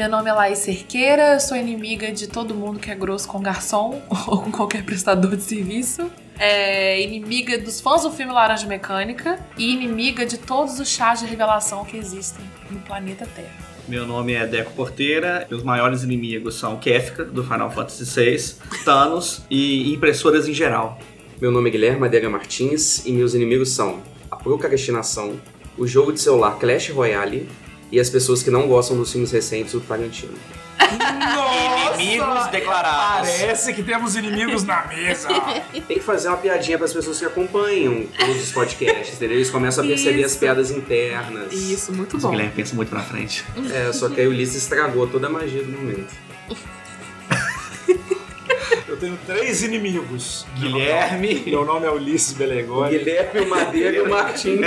Meu 0.00 0.08
nome 0.08 0.30
é 0.30 0.32
Laís 0.32 0.60
Cerqueira, 0.60 1.38
sou 1.38 1.54
inimiga 1.54 2.10
de 2.10 2.26
todo 2.26 2.54
mundo 2.54 2.78
que 2.78 2.90
é 2.90 2.94
grosso 2.94 3.28
com 3.28 3.38
garçom 3.38 4.00
ou 4.26 4.40
com 4.40 4.50
qualquer 4.50 4.82
prestador 4.82 5.36
de 5.36 5.42
serviço. 5.42 6.10
É 6.38 7.02
inimiga 7.02 7.58
dos 7.58 7.82
fãs 7.82 8.00
do 8.00 8.10
filme 8.10 8.32
Laranja 8.32 8.66
Mecânica 8.66 9.38
e 9.58 9.74
inimiga 9.74 10.24
de 10.24 10.38
todos 10.38 10.80
os 10.80 10.88
chás 10.88 11.20
de 11.20 11.26
revelação 11.26 11.84
que 11.84 11.98
existem 11.98 12.42
no 12.70 12.80
planeta 12.80 13.28
Terra. 13.36 13.52
Meu 13.86 14.06
nome 14.06 14.32
é 14.32 14.46
Deco 14.46 14.72
Porteira. 14.72 15.46
Meus 15.50 15.62
maiores 15.62 16.02
inimigos 16.02 16.54
são 16.54 16.78
Kefka, 16.78 17.22
do 17.22 17.44
Final 17.44 17.70
Fantasy 17.70 18.04
VI, 18.04 18.54
Thanos 18.86 19.42
e 19.50 19.92
impressoras 19.92 20.48
em 20.48 20.54
geral. 20.54 20.98
Meu 21.38 21.50
nome 21.50 21.68
é 21.68 21.72
Guilherme 21.72 22.06
Adega 22.06 22.30
Martins 22.30 23.04
e 23.04 23.12
meus 23.12 23.34
inimigos 23.34 23.68
são 23.68 24.00
a 24.30 24.36
procrastinação, 24.36 25.38
o 25.76 25.86
jogo 25.86 26.10
de 26.10 26.22
celular 26.22 26.58
Clash 26.58 26.88
Royale 26.88 27.46
e 27.90 27.98
as 28.00 28.08
pessoas 28.10 28.42
que 28.42 28.50
não 28.50 28.68
gostam 28.68 28.96
dos 28.96 29.10
filmes 29.12 29.30
recentes 29.32 29.72
do 29.72 29.80
Tarantino. 29.80 30.32
Nossa! 30.78 32.00
Inimigos 32.02 32.46
declarados. 32.48 33.28
Parece 33.30 33.72
que 33.74 33.82
temos 33.82 34.16
inimigos 34.16 34.64
na 34.64 34.86
mesa. 34.86 35.28
Tem 35.86 35.98
que 35.98 36.00
fazer 36.00 36.28
uma 36.28 36.36
piadinha 36.38 36.78
para 36.78 36.86
as 36.86 36.92
pessoas 36.92 37.18
que 37.18 37.24
acompanham 37.24 38.06
todos 38.18 38.42
os 38.42 38.52
podcasts, 38.52 39.14
entendeu? 39.16 39.36
Eles 39.36 39.50
começam 39.50 39.84
a 39.84 39.86
perceber 39.86 40.24
as 40.24 40.30
Isso. 40.32 40.40
piadas 40.40 40.70
internas. 40.70 41.52
Isso, 41.52 41.92
muito 41.92 42.16
O 42.16 42.20
bom. 42.20 42.30
Guilherme 42.30 42.52
pensa 42.56 42.74
muito 42.74 42.88
pra 42.88 43.00
frente. 43.02 43.44
É, 43.72 43.92
só 43.92 44.08
que 44.08 44.20
aí 44.20 44.26
o 44.26 44.30
Ulisses 44.30 44.62
estragou 44.62 45.06
toda 45.06 45.26
a 45.26 45.30
magia 45.30 45.62
do 45.62 45.70
momento. 45.72 46.12
Eu 48.88 48.96
tenho 48.96 49.18
três 49.26 49.62
inimigos. 49.62 50.46
Guilherme. 50.58 51.42
Meu 51.46 51.64
nome 51.64 51.86
é 51.86 51.90
Ulisses 51.90 52.32
O 52.32 52.36
Belegoni. 52.36 52.98
Guilherme, 52.98 53.40
o 53.40 53.48
Madeira 53.48 53.96
e 53.96 54.00
o 54.00 54.08
Martins. 54.10 54.60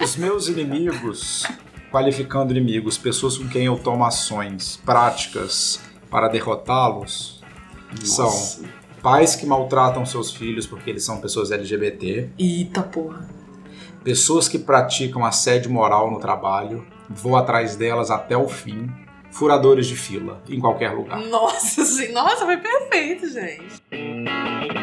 Os 0.00 0.16
meus 0.16 0.48
inimigos, 0.48 1.44
qualificando 1.92 2.50
inimigos, 2.52 2.96
pessoas 2.98 3.36
com 3.38 3.46
quem 3.48 3.66
eu 3.66 3.78
tomo 3.78 4.04
ações 4.04 4.80
práticas 4.84 5.78
para 6.10 6.26
derrotá-los, 6.26 7.40
são 8.02 8.32
pais 9.02 9.36
que 9.36 9.44
maltratam 9.46 10.04
seus 10.06 10.32
filhos 10.32 10.66
porque 10.66 10.88
eles 10.90 11.04
são 11.04 11.20
pessoas 11.20 11.50
LGBT, 11.52 12.30
Eita 12.38 12.82
porra. 12.82 13.28
pessoas 14.02 14.48
que 14.48 14.58
praticam 14.58 15.24
assédio 15.24 15.70
moral 15.70 16.10
no 16.10 16.18
trabalho, 16.18 16.84
vou 17.08 17.36
atrás 17.36 17.76
delas 17.76 18.10
até 18.10 18.36
o 18.36 18.48
fim, 18.48 18.90
furadores 19.30 19.86
de 19.86 19.96
fila, 19.96 20.42
em 20.48 20.58
qualquer 20.60 20.92
lugar. 20.92 21.20
Nossa, 21.20 21.84
sim. 21.84 22.10
Nossa, 22.12 22.44
foi 22.46 22.56
perfeito, 22.56 23.28
gente. 23.28 24.81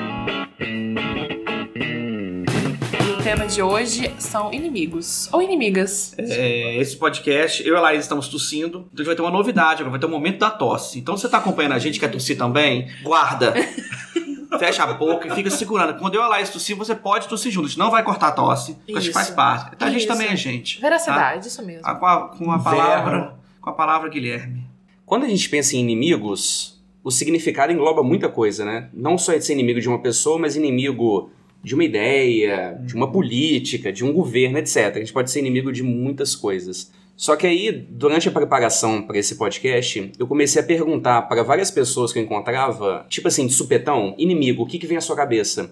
Tema 3.29 3.45
de 3.45 3.61
hoje 3.61 4.11
são 4.17 4.51
inimigos 4.51 5.31
ou 5.31 5.39
inimigas. 5.39 6.15
É, 6.17 6.77
esse 6.77 6.97
podcast, 6.97 7.63
eu 7.63 7.75
e 7.75 7.77
a 7.77 7.79
Laís 7.79 8.01
estamos 8.01 8.27
tossindo, 8.27 8.79
então 8.79 8.93
a 8.95 8.97
gente 8.97 9.05
vai 9.05 9.15
ter 9.15 9.21
uma 9.21 9.29
novidade 9.29 9.81
agora, 9.81 9.91
vai 9.91 9.99
ter 9.99 10.07
um 10.07 10.09
momento 10.09 10.39
da 10.39 10.49
tosse. 10.49 10.97
Então 10.97 11.15
você 11.15 11.29
tá 11.29 11.37
acompanhando 11.37 11.73
a 11.73 11.77
gente, 11.77 11.99
quer 11.99 12.09
tossir 12.09 12.35
também? 12.35 12.89
Guarda! 13.03 13.53
Fecha 14.57 14.81
a 14.81 14.93
boca 14.93 15.27
e 15.27 15.31
fica 15.35 15.51
segurando. 15.51 15.99
Quando 15.99 16.15
eu 16.15 16.21
e 16.21 16.23
a 16.23 16.27
Laís 16.27 16.49
tossir, 16.49 16.75
você 16.75 16.95
pode 16.95 17.27
tossir 17.27 17.51
junto. 17.51 17.65
A 17.65 17.69
gente 17.69 17.77
não 17.77 17.91
vai 17.91 18.03
cortar 18.03 18.29
a 18.29 18.31
tosse, 18.31 18.73
porque 18.73 18.97
a 18.97 18.99
gente 18.99 19.13
faz 19.13 19.29
parte. 19.29 19.75
Então 19.75 19.87
a 19.87 19.91
gente 19.91 19.99
Isso. 19.99 20.07
também 20.07 20.27
é 20.29 20.35
gente. 20.35 20.81
Veracidade, 20.81 21.45
isso 21.45 21.63
mesmo. 21.63 21.83
Ah, 21.85 21.93
Com 21.93 22.07
a, 22.07 22.29
com 22.29 22.51
a 22.51 22.57
Verbo. 22.57 22.63
palavra. 22.63 23.35
Com 23.61 23.69
a 23.69 23.73
palavra 23.73 24.09
Guilherme. 24.09 24.65
Quando 25.05 25.25
a 25.25 25.29
gente 25.29 25.47
pensa 25.47 25.75
em 25.75 25.81
inimigos, 25.81 26.81
o 27.03 27.11
significado 27.11 27.71
engloba 27.71 28.01
muita 28.01 28.27
coisa, 28.27 28.65
né? 28.65 28.89
Não 28.91 29.19
só 29.19 29.33
de 29.33 29.45
ser 29.45 29.53
inimigo 29.53 29.79
de 29.79 29.87
uma 29.87 29.99
pessoa, 29.99 30.39
mas 30.39 30.55
inimigo 30.55 31.31
de 31.63 31.73
uma 31.75 31.83
ideia, 31.83 32.79
de 32.85 32.95
uma 32.95 33.11
política, 33.11 33.91
de 33.91 34.03
um 34.05 34.13
governo, 34.13 34.57
etc. 34.57 34.95
A 34.95 34.99
gente 34.99 35.13
pode 35.13 35.29
ser 35.29 35.39
inimigo 35.39 35.71
de 35.71 35.83
muitas 35.83 36.35
coisas. 36.35 36.91
Só 37.15 37.35
que 37.35 37.45
aí, 37.45 37.69
durante 37.69 38.29
a 38.29 38.31
preparação 38.31 39.01
para 39.01 39.17
esse 39.17 39.35
podcast, 39.35 40.11
eu 40.17 40.25
comecei 40.25 40.61
a 40.61 40.65
perguntar 40.65 41.23
para 41.23 41.43
várias 41.43 41.69
pessoas 41.69 42.13
que 42.13 42.19
eu 42.19 42.23
encontrava, 42.23 43.05
tipo 43.09 43.27
assim, 43.27 43.45
de 43.45 43.51
supetão, 43.51 44.15
inimigo, 44.17 44.63
o 44.63 44.65
que, 44.65 44.79
que 44.79 44.87
vem 44.87 44.97
à 44.97 45.01
sua 45.01 45.17
cabeça? 45.17 45.69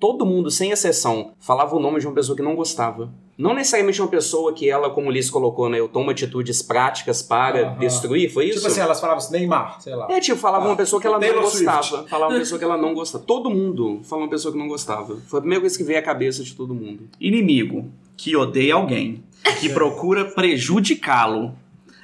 Todo 0.00 0.24
mundo, 0.24 0.50
sem 0.50 0.70
exceção, 0.70 1.32
falava 1.38 1.76
o 1.76 1.78
nome 1.78 2.00
de 2.00 2.06
uma 2.06 2.14
pessoa 2.14 2.34
que 2.34 2.42
não 2.42 2.56
gostava. 2.56 3.12
Não 3.36 3.54
necessariamente 3.54 4.00
uma 4.02 4.08
pessoa 4.08 4.52
que 4.52 4.68
ela, 4.68 4.90
como 4.90 5.08
o 5.08 5.10
Liz 5.10 5.30
colocou, 5.30 5.68
né, 5.68 5.78
eu 5.78 5.88
tomo 5.88 6.10
atitudes 6.10 6.60
práticas 6.62 7.22
para 7.22 7.64
destruir, 7.74 8.30
foi 8.32 8.46
isso? 8.46 8.56
Tipo 8.58 8.68
assim, 8.68 8.80
elas 8.80 8.98
falavam 9.00 9.18
assim, 9.22 9.32
Neymar, 9.32 9.80
sei 9.80 9.94
lá. 9.94 10.06
É, 10.10 10.18
tipo, 10.20 10.36
falava 10.38 10.64
Ah, 10.64 10.68
uma 10.70 10.76
pessoa 10.76 11.00
que 11.00 11.06
ela 11.06 11.16
não 11.18 11.20
Taylor 11.26 11.42
gostava. 11.42 11.82
Swift. 11.82 12.08
Falava 12.10 12.32
uma 12.32 12.38
pessoa 12.40 12.58
que 12.58 12.64
ela 12.64 12.76
não 12.76 12.94
gostava. 12.94 13.24
Todo 13.24 13.50
mundo 13.50 14.00
falava 14.04 14.24
uma 14.26 14.30
pessoa 14.30 14.50
que 14.52 14.58
não 14.58 14.68
gostava. 14.68 15.16
Foi 15.26 15.38
a 15.38 15.42
primeira 15.42 15.60
coisa 15.60 15.76
que 15.78 15.84
veio 15.84 15.98
à 15.98 16.02
cabeça 16.02 16.42
de 16.42 16.54
todo 16.54 16.74
mundo. 16.74 17.08
Inimigo 17.20 17.90
que 18.16 18.34
odeia 18.36 18.74
alguém, 18.74 19.22
que 19.60 19.68
procura 19.72 20.24
prejudicá-lo. 20.26 21.54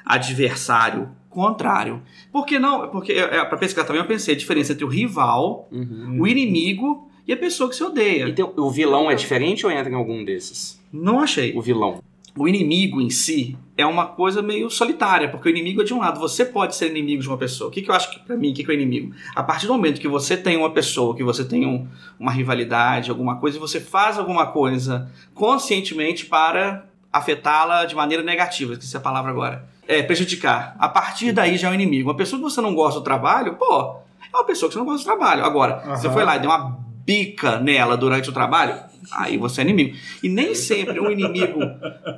Adversário, 0.04 1.10
contrário. 1.28 2.00
Por 2.32 2.46
que 2.46 2.58
não? 2.58 2.88
Porque 2.88 3.12
é, 3.12 3.44
para 3.44 3.58
pesquisar 3.58 3.84
também 3.86 4.00
eu 4.00 4.08
pensei 4.08 4.34
a 4.34 4.38
diferença 4.38 4.72
entre 4.72 4.84
o 4.84 4.88
rival, 4.88 5.68
Uhum. 5.70 6.18
o 6.20 6.26
inimigo 6.26 7.10
e 7.26 7.32
a 7.32 7.36
pessoa 7.36 7.68
que 7.68 7.76
se 7.76 7.82
odeia. 7.84 8.28
Então, 8.28 8.52
o 8.56 8.70
vilão 8.70 9.10
é 9.10 9.14
diferente 9.14 9.64
ou 9.66 9.72
entra 9.72 9.90
em 9.90 9.94
algum 9.94 10.24
desses? 10.24 10.80
Não 10.92 11.20
achei. 11.20 11.52
O 11.56 11.60
vilão. 11.62 12.02
O 12.38 12.46
inimigo 12.46 13.00
em 13.00 13.08
si 13.08 13.56
é 13.78 13.86
uma 13.86 14.04
coisa 14.06 14.42
meio 14.42 14.68
solitária, 14.68 15.26
porque 15.30 15.48
o 15.48 15.50
inimigo 15.50 15.80
é 15.80 15.84
de 15.84 15.94
um 15.94 15.98
lado. 16.00 16.20
Você 16.20 16.44
pode 16.44 16.76
ser 16.76 16.90
inimigo 16.90 17.22
de 17.22 17.28
uma 17.28 17.38
pessoa. 17.38 17.68
O 17.68 17.70
que, 17.72 17.80
que 17.80 17.90
eu 17.90 17.94
acho 17.94 18.10
que, 18.10 18.20
pra 18.20 18.36
mim, 18.36 18.50
o 18.50 18.54
que, 18.54 18.62
que 18.62 18.70
é 18.70 18.74
o 18.74 18.76
inimigo? 18.76 19.14
A 19.34 19.42
partir 19.42 19.66
do 19.66 19.72
momento 19.72 19.98
que 19.98 20.06
você 20.06 20.36
tem 20.36 20.54
uma 20.54 20.68
pessoa, 20.70 21.16
que 21.16 21.24
você 21.24 21.42
tem 21.46 21.66
um- 21.66 21.88
uma 22.20 22.30
rivalidade, 22.30 23.08
alguma 23.10 23.36
coisa, 23.36 23.56
e 23.56 23.60
você 23.60 23.80
faz 23.80 24.18
alguma 24.18 24.46
coisa 24.48 25.10
conscientemente 25.34 26.26
para 26.26 26.84
afetá-la 27.12 27.86
de 27.86 27.94
maneira 27.94 28.22
negativa, 28.22 28.74
esqueci 28.74 28.96
a 28.96 29.00
palavra 29.00 29.30
agora. 29.30 29.66
É, 29.88 30.02
prejudicar. 30.02 30.76
A 30.78 30.88
partir 30.90 31.32
daí 31.32 31.56
já 31.56 31.68
é 31.68 31.70
o 31.70 31.74
inimigo. 31.74 32.10
Uma 32.10 32.16
pessoa 32.16 32.38
que 32.38 32.42
você 32.44 32.60
não 32.60 32.74
gosta 32.74 33.00
do 33.00 33.04
trabalho, 33.04 33.54
pô, 33.54 33.96
é 34.20 34.36
uma 34.36 34.44
pessoa 34.44 34.68
que 34.68 34.74
você 34.74 34.78
não 34.78 34.84
gosta 34.84 35.02
do 35.04 35.06
trabalho. 35.16 35.42
Agora, 35.44 35.80
você 35.96 36.06
Aham. 36.08 36.12
foi 36.14 36.24
lá 36.24 36.36
e 36.36 36.40
deu 36.40 36.50
uma 36.50 36.84
bica 37.06 37.60
nela 37.60 37.96
durante 37.96 38.28
o 38.28 38.32
trabalho, 38.32 38.74
aí 39.12 39.38
você 39.38 39.60
é 39.60 39.64
inimigo. 39.64 39.96
E 40.22 40.28
nem 40.28 40.56
sempre 40.56 40.98
um 40.98 41.08
inimigo, 41.10 41.60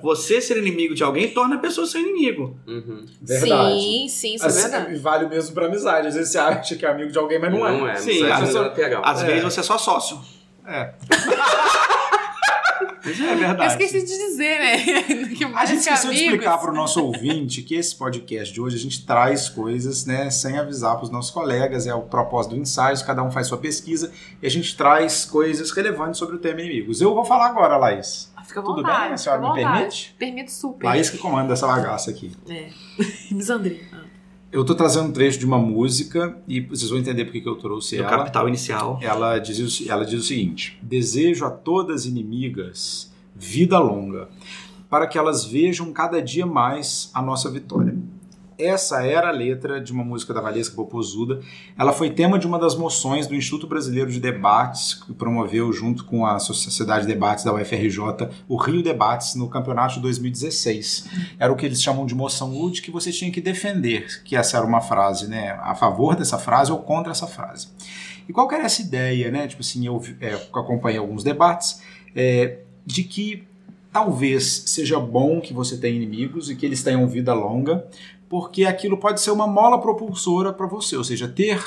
você 0.03 0.41
ser 0.41 0.57
inimigo 0.57 0.95
de 0.95 1.03
alguém, 1.05 1.29
torna 1.29 1.57
a 1.57 1.59
pessoa 1.59 1.87
seu 1.87 2.01
inimigo. 2.01 2.59
Uhum. 2.67 3.05
Verdade. 3.21 3.79
Sim, 3.81 4.09
sim, 4.09 4.35
isso 4.37 4.47
Assim, 4.47 4.61
é 4.61 4.71
verdade. 4.71 4.99
vale 4.99 5.29
mesmo 5.29 5.55
pra 5.55 5.67
amizade. 5.67 6.07
Às 6.09 6.15
vezes 6.15 6.33
você 6.33 6.39
acha 6.39 6.75
que 6.75 6.87
é 6.87 6.89
amigo 6.91 7.13
de 7.13 7.19
alguém, 7.19 7.39
mas 7.39 7.53
não, 7.53 7.59
Não 7.61 7.87
é. 7.87 7.93
é. 7.93 7.97
Sim, 7.97 8.23
não 8.23 8.33
às 8.33 8.39
é 8.39 8.45
vezes- 8.61 8.73
pegar. 8.75 9.01
Às 9.05 9.23
É. 9.23 9.27
vezes 9.27 9.45
você 9.45 9.61
é 9.61 9.63
só 9.63 9.77
sócio. 9.77 10.19
É. 10.67 10.93
É 13.11 13.33
Eu 13.33 13.39
verdade. 13.39 13.73
esqueci 13.73 14.01
de 14.05 14.19
dizer, 14.19 14.59
né? 14.59 14.77
que 15.35 15.45
A 15.45 15.65
gente 15.65 15.83
que 15.83 15.89
esqueceu 15.91 16.11
de 16.11 16.17
amigos- 16.19 16.33
explicar 16.35 16.59
para 16.59 16.71
o 16.71 16.75
nosso 16.75 17.03
ouvinte 17.05 17.63
que 17.63 17.75
esse 17.75 17.95
podcast 17.97 18.53
de 18.53 18.61
hoje 18.61 18.77
a 18.77 18.79
gente 18.81 19.05
traz 19.07 19.49
coisas, 19.49 20.05
né, 20.07 20.31
sem 20.31 20.59
avisar 20.59 20.97
para 20.97 21.05
os 21.05 21.11
nossos 21.11 21.31
colegas, 21.31 21.87
é 21.87 21.95
o 21.95 22.03
propósito 22.03 22.55
do 22.55 22.61
ensaio, 22.61 22.99
cada 23.05 23.23
um 23.23 23.31
faz 23.31 23.47
sua 23.47 23.59
pesquisa 23.59 24.13
e 24.43 24.47
a 24.47 24.51
gente 24.51 24.77
traz 24.77 25.25
coisas 25.25 25.71
relevantes 25.71 26.19
sobre 26.19 26.37
o 26.37 26.39
tema 26.39 26.61
inimigos. 26.61 27.01
Eu 27.01 27.15
vou 27.15 27.25
falar 27.25 27.47
agora, 27.49 27.77
Laís. 27.77 28.31
Ah, 28.37 28.43
Fica 28.45 28.61
à 28.61 28.63
Tudo 28.63 28.77
vontade, 28.77 29.05
bem? 29.05 29.13
A 29.13 29.17
senhora 29.17 29.41
me 29.43 29.49
vontade. 29.49 29.73
permite? 29.75 30.15
Permite 30.19 30.53
super. 30.53 30.87
Laís 30.87 31.11
que 31.11 31.19
comanda 31.19 31.53
essa 31.53 31.67
bagaça 31.67 32.11
aqui. 32.11 32.33
É. 32.49 32.69
Misandria. 33.31 33.81
Eu 34.51 34.65
tô 34.65 34.75
trazendo 34.75 35.09
um 35.09 35.13
trecho 35.13 35.39
de 35.39 35.45
uma 35.45 35.59
música 35.59 36.37
e 36.49 36.61
vocês 36.61 36.91
vão 36.91 36.99
entender 36.99 37.27
por 37.27 37.33
que 37.33 37.47
eu 37.47 37.57
trouxe 37.57 37.97
Do 37.97 38.03
ela. 38.05 38.11
capital 38.11 38.49
inicial. 38.49 38.99
Ela 39.03 39.39
diz, 39.39 39.87
ela 39.87 40.05
diz 40.05 40.23
o 40.23 40.27
seguinte: 40.27 40.79
Desejo 40.83 41.45
a 41.45 41.51
todas 41.51 42.07
inimigas 42.07 43.13
vida 43.35 43.79
longa, 43.79 44.29
para 44.89 45.07
que 45.07 45.19
elas 45.19 45.45
vejam 45.45 45.93
cada 45.93 46.21
dia 46.23 46.47
mais 46.47 47.11
a 47.13 47.21
nossa 47.21 47.51
vitória. 47.51 47.95
Essa 48.59 49.07
era 49.07 49.29
a 49.29 49.31
letra 49.31 49.81
de 49.81 49.93
uma 49.93 50.03
música 50.03 50.35
da 50.35 50.41
Valesca 50.41 50.75
Popozuda. 50.75 51.41
Ela 51.79 51.93
foi 51.93 52.11
tema 52.11 52.41
de 52.41 52.47
uma 52.47 52.59
das 52.59 52.75
moções 52.75 53.29
do 53.29 53.35
Instituto 53.37 53.69
Brasileiro 53.69 54.11
de 54.11 54.19
Debates, 54.19 54.95
que 54.95 55.13
promoveu, 55.13 55.73
junto 55.73 56.05
com 56.05 56.27
a 56.27 56.41
Sociedade 56.41 57.07
de 57.07 57.13
Debates 57.13 57.45
da 57.45 57.55
UFRJ, 57.55 58.29
o 58.49 58.57
Rio 58.57 58.83
Debates 58.83 59.37
no 59.37 59.49
campeonato 59.49 59.95
de 59.95 60.01
2016. 60.01 61.09
Era 61.39 61.53
o 61.53 61.57
que 61.57 61.65
eles 61.65 61.81
chamam 61.81 62.05
de 62.05 62.17
moção 62.17 62.61
UD, 62.61 62.83
que 62.83 62.91
você 62.91 63.13
tinha 63.13 63.31
que 63.31 63.41
defender, 63.41 64.23
que 64.25 64.35
essa 64.35 64.57
era 64.57 64.67
uma 64.67 64.81
frase, 64.81 65.29
né? 65.29 65.57
A 65.63 65.77
favor 65.77 66.17
dessa 66.17 66.37
frase 66.37 66.73
ou 66.73 66.79
contra 66.79 67.13
essa 67.13 67.29
frase. 67.29 67.69
E 68.29 68.33
qual 68.33 68.51
era 68.51 68.65
essa 68.65 68.83
ideia, 68.83 69.31
né? 69.31 69.47
Tipo 69.47 69.63
assim, 69.63 69.87
eu 69.87 70.03
é, 70.21 70.35
acompanhei 70.35 70.99
alguns 70.99 71.23
debates 71.23 71.81
é, 72.13 72.59
de 72.85 73.05
que 73.05 73.47
talvez 73.93 74.65
seja 74.67 75.01
bom 75.01 75.41
que 75.41 75.55
você 75.55 75.77
tenha 75.77 75.97
inimigos 75.97 76.51
e 76.51 76.57
que 76.57 76.67
eles 76.67 76.83
tenham 76.83 77.07
vida 77.09 77.33
longa, 77.33 77.87
porque 78.29 78.65
aquilo 78.65 78.99
pode 78.99 79.21
ser 79.21 79.31
uma 79.31 79.47
mola 79.47 79.81
propulsora 79.81 80.53
para 80.53 80.67
você. 80.67 80.97
Ou 80.97 81.05
seja, 81.05 81.27
ter 81.29 81.63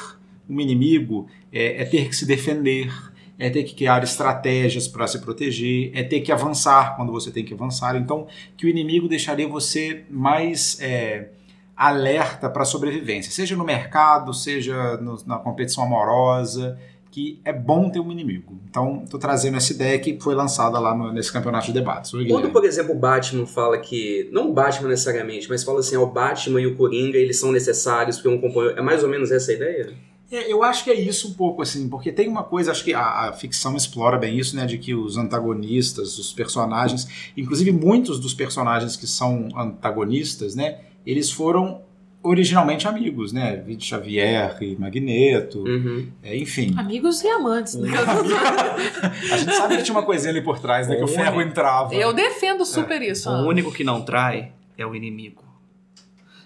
um 0.49 0.59
inimigo 0.59 1.27
é, 1.51 1.81
é 1.81 1.85
ter 1.85 2.07
que 2.09 2.15
se 2.15 2.25
defender, 2.25 2.91
é 3.39 3.49
ter 3.49 3.63
que 3.63 3.73
criar 3.73 4.03
estratégias 4.03 4.87
para 4.87 5.07
se 5.07 5.19
proteger, 5.19 5.91
é 5.95 6.03
ter 6.03 6.21
que 6.21 6.31
avançar 6.31 6.95
quando 6.95 7.11
você 7.11 7.31
tem 7.31 7.43
que 7.43 7.53
avançar. 7.53 7.95
Então, 7.95 8.27
que 8.55 8.65
o 8.65 8.69
inimigo 8.69 9.07
deixaria 9.07 9.47
você 9.47 10.05
mais 10.09 10.77
é, 10.79 11.29
alerta 11.75 12.49
para 12.49 12.61
a 12.61 12.65
sobrevivência, 12.65 13.31
seja 13.31 13.55
no 13.55 13.63
mercado, 13.63 14.33
seja 14.33 14.97
no- 14.97 15.17
na 15.25 15.37
competição 15.39 15.83
amorosa, 15.83 16.77
que 17.11 17.41
é 17.43 17.51
bom 17.51 17.89
ter 17.89 17.99
um 17.99 18.09
inimigo. 18.11 18.57
Então, 18.69 19.03
tô 19.09 19.19
trazendo 19.19 19.57
essa 19.57 19.73
ideia 19.73 19.99
que 19.99 20.17
foi 20.19 20.33
lançada 20.33 20.79
lá 20.79 20.95
no- 20.95 21.11
nesse 21.11 21.31
campeonato 21.31 21.67
de 21.67 21.73
debates. 21.73 22.11
Quando, 22.11 22.49
por 22.51 22.63
exemplo, 22.63 22.95
o 22.95 22.97
Batman 22.97 23.45
fala 23.45 23.77
que. 23.77 24.29
Não 24.31 24.49
o 24.49 24.53
Batman 24.53 24.87
necessariamente, 24.89 25.49
mas 25.49 25.63
fala 25.63 25.79
assim: 25.81 25.97
ó, 25.97 26.03
o 26.03 26.07
Batman 26.07 26.61
e 26.61 26.67
o 26.67 26.75
Coringa 26.77 27.17
eles 27.17 27.37
são 27.37 27.51
necessários 27.51 28.15
porque 28.17 28.29
um 28.29 28.39
compõe. 28.39 28.69
É 28.77 28.81
mais 28.81 29.03
ou 29.03 29.09
menos 29.09 29.29
essa 29.29 29.51
a 29.51 29.55
ideia? 29.55 29.93
É, 30.31 30.49
eu 30.49 30.63
acho 30.63 30.85
que 30.85 30.89
é 30.89 30.93
isso 30.93 31.27
um 31.27 31.33
pouco, 31.33 31.61
assim, 31.61 31.89
porque 31.89 32.09
tem 32.09 32.29
uma 32.29 32.43
coisa, 32.43 32.71
acho 32.71 32.85
que 32.85 32.93
a, 32.93 33.27
a 33.27 33.33
ficção 33.33 33.75
explora 33.75 34.17
bem 34.17 34.39
isso, 34.39 34.55
né, 34.55 34.65
de 34.65 34.77
que 34.77 34.95
os 34.95 35.17
antagonistas, 35.17 36.17
os 36.17 36.31
personagens, 36.31 37.05
inclusive 37.35 37.69
muitos 37.73 38.17
dos 38.17 38.33
personagens 38.33 38.95
que 38.95 39.05
são 39.05 39.49
antagonistas, 39.53 40.55
né, 40.55 40.79
eles 41.05 41.29
foram 41.29 41.81
originalmente 42.23 42.87
amigos, 42.87 43.33
né, 43.33 43.55
Vito 43.65 43.83
Xavier 43.83 44.55
e 44.61 44.75
Magneto, 44.75 45.59
Uhum. 45.63 46.07
é, 46.23 46.35
enfim. 46.37 46.73
Amigos 46.77 47.23
e 47.23 47.27
amantes. 47.27 47.75
né? 47.75 47.89
A 49.31 49.37
gente 49.37 49.53
sabe 49.55 49.77
que 49.77 49.83
tinha 49.83 49.95
uma 49.97 50.03
coisinha 50.05 50.31
ali 50.31 50.41
por 50.41 50.59
trás, 50.59 50.87
né, 50.87 50.95
que 50.95 51.03
o 51.03 51.07
ferro 51.07 51.41
entrava. 51.41 51.93
Eu 51.95 52.13
defendo 52.13 52.65
super 52.65 53.01
isso. 53.01 53.29
O 53.29 53.47
único 53.47 53.71
que 53.71 53.83
não 53.83 54.01
trai 54.01 54.51
é 54.77 54.85
o 54.85 54.93
inimigo. 54.95 55.43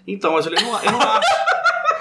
Então, 0.06 0.32
mas 0.34 0.46
eu 0.46 0.52
não, 0.52 0.82
eu 0.82 0.92
não 0.92 1.00
acho. 1.00 1.28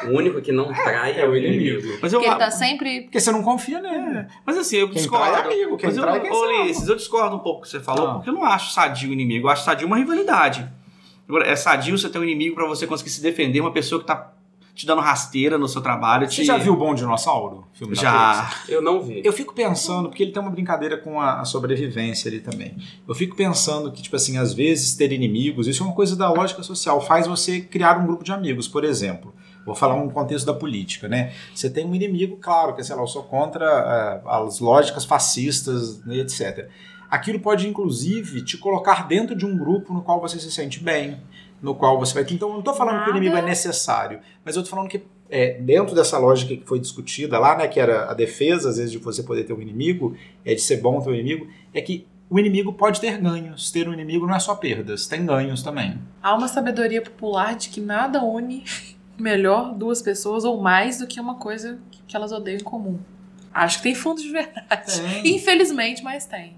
O 0.05 0.09
único 0.09 0.39
que 0.39 0.51
não 0.51 0.71
trai 0.71 1.19
é 1.19 1.27
o 1.27 1.35
inimigo. 1.35 1.97
Mas 1.99 2.13
eu, 2.13 2.19
Porque 2.19 2.31
ele 2.31 2.37
tá 2.39 2.51
sempre. 2.51 3.01
Porque 3.03 3.19
você 3.19 3.31
não 3.31 3.41
confia 3.41 3.81
nele. 3.81 4.27
mas 4.45 4.55
assim, 4.55 4.75
eu 4.77 4.87
Quem 4.89 4.97
discordo. 4.97 5.25
trai 5.31 5.41
é 5.41 5.45
amigo, 5.45 5.77
quem 5.77 5.87
mas 5.89 5.97
eu, 5.97 6.03
trai 6.03 6.17
é 6.17 6.19
quem. 6.19 6.31
Ulisses, 6.31 6.87
eu 6.87 6.95
discordo 6.95 7.35
um 7.35 7.39
pouco 7.39 7.61
do 7.61 7.63
que 7.63 7.69
você 7.71 7.79
falou, 7.79 8.07
Ah. 8.09 8.13
porque 8.15 8.29
eu 8.29 8.33
não 8.33 8.43
acho 8.45 8.71
sadio 8.71 9.09
o 9.09 9.13
inimigo. 9.13 9.47
Eu 9.47 9.51
acho 9.51 9.63
sadio 9.63 9.87
uma 9.87 9.97
rivalidade. 9.97 10.67
Agora, 11.27 11.47
é 11.47 11.55
sadio 11.55 11.97
você 11.97 12.09
ter 12.09 12.19
um 12.19 12.23
inimigo 12.23 12.55
pra 12.55 12.67
você 12.67 12.85
conseguir 12.85 13.09
se 13.09 13.21
defender, 13.21 13.59
uma 13.61 13.73
pessoa 13.73 13.99
que 13.99 14.07
tá 14.07 14.35
te 14.75 14.85
dando 14.85 15.01
rasteira 15.01 15.57
no 15.57 15.69
seu 15.69 15.81
trabalho. 15.81 16.29
Você 16.29 16.41
te... 16.41 16.45
já 16.45 16.57
viu 16.57 16.73
o 16.73 16.75
Bom 16.75 16.93
Dinossauro? 16.93 17.65
Filme? 17.73 17.95
Já. 17.95 18.53
Eu 18.67 18.81
não 18.81 19.01
vi. 19.01 19.21
Eu 19.23 19.31
fico 19.31 19.53
pensando, 19.53 20.09
porque 20.09 20.21
ele 20.21 20.33
tem 20.33 20.41
uma 20.41 20.51
brincadeira 20.51 20.97
com 20.97 21.19
a, 21.19 21.39
a 21.39 21.45
sobrevivência 21.45 22.29
ali 22.29 22.41
também. 22.41 22.75
Eu 23.07 23.15
fico 23.15 23.35
pensando 23.37 23.89
que, 23.91 24.01
tipo 24.01 24.17
assim, 24.17 24.37
às 24.37 24.53
vezes 24.53 24.93
ter 24.93 25.13
inimigos, 25.13 25.65
isso 25.65 25.81
é 25.81 25.85
uma 25.85 25.95
coisa 25.95 26.15
da 26.15 26.29
lógica 26.29 26.61
social, 26.61 26.99
faz 26.99 27.25
você 27.25 27.61
criar 27.61 27.97
um 27.97 28.05
grupo 28.05 28.23
de 28.23 28.33
amigos, 28.33 28.67
por 28.67 28.83
exemplo. 28.83 29.33
Vou 29.65 29.73
falar 29.73 29.95
um 29.95 30.09
contexto 30.09 30.45
da 30.45 30.53
política, 30.53 31.07
né? 31.07 31.33
Você 31.53 31.69
tem 31.69 31.85
um 31.85 31.95
inimigo, 31.95 32.37
claro, 32.37 32.75
que 32.75 32.83
sei 32.83 32.95
lá, 32.95 33.01
eu 33.01 33.07
sou 33.07 33.23
contra 33.23 33.65
eh, 33.65 34.21
as 34.29 34.59
lógicas 34.59 35.05
fascistas, 35.05 36.03
né, 36.05 36.17
etc. 36.17 36.69
Aquilo 37.09 37.39
pode, 37.39 37.67
inclusive, 37.67 38.43
te 38.43 38.57
colocar 38.57 39.07
dentro 39.07 39.35
de 39.35 39.45
um 39.45 39.57
grupo 39.57 39.93
no 39.93 40.01
qual 40.01 40.19
você 40.19 40.39
se 40.39 40.51
sente 40.51 40.83
bem, 40.83 41.19
no 41.61 41.75
qual 41.75 41.99
você 41.99 42.13
vai. 42.13 42.23
Então, 42.31 42.49
eu 42.49 42.53
não 42.53 42.59
estou 42.59 42.73
falando 42.73 43.03
que 43.03 43.09
o 43.09 43.13
Nada. 43.13 43.17
inimigo 43.17 43.37
é 43.37 43.41
necessário, 43.41 44.19
mas 44.43 44.55
eu 44.55 44.61
estou 44.61 44.75
falando 44.75 44.89
que 44.89 45.03
é, 45.29 45.59
dentro 45.59 45.95
dessa 45.95 46.17
lógica 46.17 46.55
que 46.55 46.65
foi 46.65 46.79
discutida 46.79 47.39
lá, 47.39 47.57
né, 47.57 47.67
que 47.67 47.79
era 47.79 48.11
a 48.11 48.13
defesa, 48.13 48.69
às 48.69 48.77
vezes, 48.77 48.91
de 48.91 48.97
você 48.97 49.23
poder 49.23 49.43
ter 49.43 49.53
um 49.53 49.61
inimigo, 49.61 50.15
é 50.43 50.53
de 50.53 50.61
ser 50.61 50.77
bom 50.77 51.01
ter 51.01 51.09
um 51.09 51.13
inimigo, 51.13 51.47
é 51.73 51.81
que 51.81 52.07
o 52.29 52.39
inimigo 52.39 52.73
pode 52.73 52.99
ter 52.99 53.17
ganhos. 53.17 53.71
Ter 53.71 53.87
um 53.87 53.93
inimigo 53.93 54.25
não 54.25 54.35
é 54.35 54.39
só 54.39 54.55
perdas, 54.55 55.07
tem 55.07 55.25
ganhos 55.25 55.61
também. 55.61 55.99
Há 56.21 56.35
uma 56.35 56.47
sabedoria 56.47 57.01
popular 57.01 57.55
de 57.55 57.69
que 57.69 57.79
nada 57.79 58.23
une 58.23 58.63
melhor 59.17 59.73
duas 59.73 60.01
pessoas 60.01 60.43
ou 60.43 60.61
mais 60.61 60.99
do 60.99 61.07
que 61.07 61.19
uma 61.19 61.35
coisa 61.35 61.79
que 62.07 62.15
elas 62.15 62.31
odeiam 62.31 62.59
em 62.59 62.63
comum. 62.63 62.99
Acho 63.53 63.77
que 63.77 63.83
tem 63.83 63.95
fundo 63.95 64.21
de 64.21 64.29
verdade. 64.29 65.01
Tem. 65.01 65.35
Infelizmente, 65.35 66.03
mas 66.03 66.25
tem. 66.25 66.55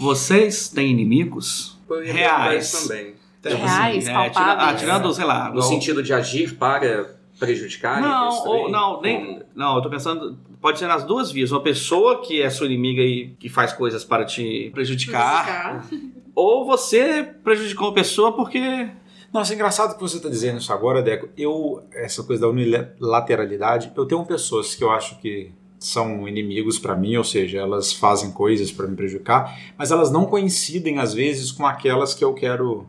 Vocês 0.00 0.68
têm 0.68 0.90
inimigos? 0.90 1.78
Reais. 2.02 2.72
também. 2.88 3.14
Tem. 3.42 3.54
Reais, 3.54 4.06
é, 4.06 4.12
palpáveis. 4.12 4.32
tira- 4.36 4.68
ah, 4.70 4.74
tirando, 4.74 5.14
sei 5.14 5.24
lá. 5.24 5.50
No 5.50 5.62
sentido 5.62 6.02
de 6.02 6.12
agir 6.12 6.54
para 6.56 7.10
prejudicar? 7.38 8.00
Não, 8.00 8.46
ou, 8.46 8.70
não, 8.70 9.00
nem, 9.00 9.24
Como? 9.26 9.42
não, 9.54 9.76
eu 9.76 9.82
tô 9.82 9.88
pensando, 9.88 10.38
pode 10.60 10.78
ser 10.78 10.86
nas 10.86 11.04
duas 11.04 11.30
vias. 11.32 11.50
Uma 11.50 11.62
pessoa 11.62 12.20
que 12.20 12.40
é 12.42 12.50
sua 12.50 12.66
inimiga 12.66 13.02
e 13.02 13.30
que 13.38 13.48
faz 13.48 13.72
coisas 13.72 14.04
para 14.04 14.24
te 14.26 14.70
prejudicar, 14.74 15.86
ou 16.34 16.66
você 16.66 17.22
prejudicou 17.42 17.88
uma 17.88 17.94
pessoa 17.94 18.32
porque. 18.32 18.88
Nossa, 19.32 19.52
é 19.52 19.54
engraçado 19.54 19.94
que 19.94 20.00
você 20.02 20.16
está 20.16 20.28
dizendo 20.28 20.58
isso 20.58 20.72
agora, 20.72 21.00
Deco. 21.00 21.28
Eu, 21.38 21.82
essa 21.94 22.22
coisa 22.24 22.42
da 22.42 22.48
unilateralidade, 22.48 23.92
eu 23.96 24.04
tenho 24.04 24.24
pessoas 24.26 24.74
que 24.74 24.82
eu 24.84 24.90
acho 24.90 25.18
que 25.20 25.52
são 25.80 26.28
inimigos 26.28 26.78
para 26.78 26.94
mim, 26.94 27.16
ou 27.16 27.24
seja, 27.24 27.58
elas 27.58 27.90
fazem 27.92 28.30
coisas 28.30 28.70
para 28.70 28.86
me 28.86 28.94
prejudicar, 28.94 29.58
mas 29.78 29.90
elas 29.90 30.12
não 30.12 30.26
coincidem 30.26 30.98
às 30.98 31.14
vezes 31.14 31.50
com 31.50 31.64
aquelas 31.66 32.12
que 32.12 32.22
eu 32.22 32.34
quero 32.34 32.86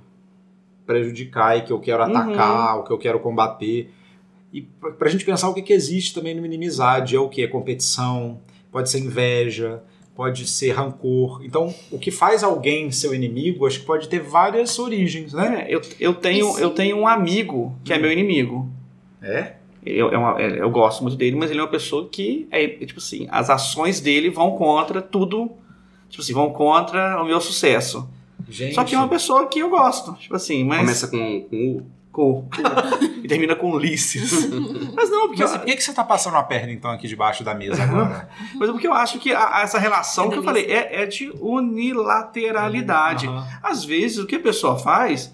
prejudicar 0.86 1.58
e 1.58 1.62
que 1.62 1.72
eu 1.72 1.80
quero 1.80 2.04
atacar, 2.04 2.78
ou 2.78 2.84
que 2.84 2.92
eu 2.92 2.98
quero 2.98 3.20
combater. 3.22 3.90
E 4.52 4.62
para 4.62 5.08
a 5.08 5.10
gente 5.10 5.24
pensar 5.24 5.48
o 5.48 5.54
que, 5.54 5.62
que 5.62 5.72
existe 5.72 6.14
também 6.14 6.36
numa 6.36 6.46
inimizade, 6.46 7.16
é 7.16 7.20
o 7.20 7.30
que? 7.30 7.42
É 7.42 7.48
competição, 7.48 8.42
pode 8.70 8.90
ser 8.90 9.00
inveja, 9.00 9.82
pode 10.14 10.46
ser 10.46 10.72
rancor. 10.72 11.42
Então, 11.46 11.74
o 11.90 11.98
que 11.98 12.12
faz 12.12 12.44
alguém 12.44 12.92
seu 12.92 13.16
inimigo, 13.16 13.66
acho 13.66 13.80
que 13.80 13.86
pode 13.86 14.10
ter 14.10 14.20
várias 14.20 14.78
origens, 14.78 15.32
né? 15.32 15.66
É, 15.66 15.74
eu, 15.74 15.82
eu, 15.98 16.14
tenho, 16.14 16.60
eu 16.60 16.72
tenho 16.72 16.98
um 16.98 17.08
amigo 17.08 17.74
que 17.86 17.94
é 17.94 17.98
meu 17.98 18.12
inimigo. 18.12 18.70
É? 19.22 19.54
Eu, 19.86 20.10
é 20.12 20.18
uma- 20.18 20.42
é- 20.42 20.62
eu 20.62 20.70
gosto 20.70 21.02
muito 21.02 21.16
dele, 21.18 21.36
mas 21.36 21.50
ele 21.50 21.60
é 21.60 21.64
uma 21.64 21.70
pessoa 21.70 22.08
que, 22.10 22.48
é, 22.52 22.64
é 22.64 22.86
tipo 22.86 23.00
assim, 23.00 23.28
as 23.32 23.50
ações 23.50 24.00
dele 24.00 24.30
vão 24.30 24.52
contra 24.52 25.02
tudo, 25.02 25.50
tipo 26.10 26.22
assim, 26.22 26.34
vão 26.34 26.52
contra 26.52 27.22
o 27.22 27.26
meu 27.26 27.42
sucesso. 27.42 28.08
Gente. 28.50 28.76
Só 28.76 28.84
que 28.84 28.94
é 28.94 28.98
uma 28.98 29.08
pessoa 29.08 29.48
que 29.48 29.60
eu 29.60 29.70
gosto, 29.70 30.14
tipo 30.16 30.36
assim, 30.36 30.64
mas... 30.64 30.80
Começa 30.82 31.08
com, 31.08 31.42
com 31.50 31.56
U. 31.78 31.86
Com, 32.12 32.46
e 33.24 33.28
termina 33.30 33.56
com 33.56 33.72
Ulisses. 33.72 34.50
mas 34.94 35.10
não, 35.10 35.28
porque, 35.30 35.42
Mas 35.44 35.54
eu, 35.54 35.60
por 35.60 35.66
que, 35.66 35.76
que 35.78 35.82
você 35.84 35.94
tá 35.94 36.04
passando 36.04 36.36
a 36.36 36.44
perna, 36.44 36.70
então, 36.74 36.92
aqui 36.92 37.08
debaixo 37.08 37.42
da 37.42 37.56
mesa 37.56 37.82
agora? 37.82 38.28
mas 38.60 38.68
é 38.68 38.72
porque 38.74 38.86
eu 38.86 38.94
acho 38.94 39.18
que 39.18 39.34
a- 39.34 39.62
essa 39.64 39.80
relação 39.80 40.26
Que 40.26 40.34
que 40.34 40.40
eu 40.40 40.44
falei 40.44 40.66
é, 40.66 41.04
é 41.04 41.06
de 41.06 41.32
unilateralidade. 41.40 43.28
Aham. 43.28 43.48
Às 43.64 43.84
vezes, 43.86 44.18
o 44.18 44.26
que 44.26 44.36
a 44.36 44.40
pessoa 44.42 44.78
faz 44.78 45.34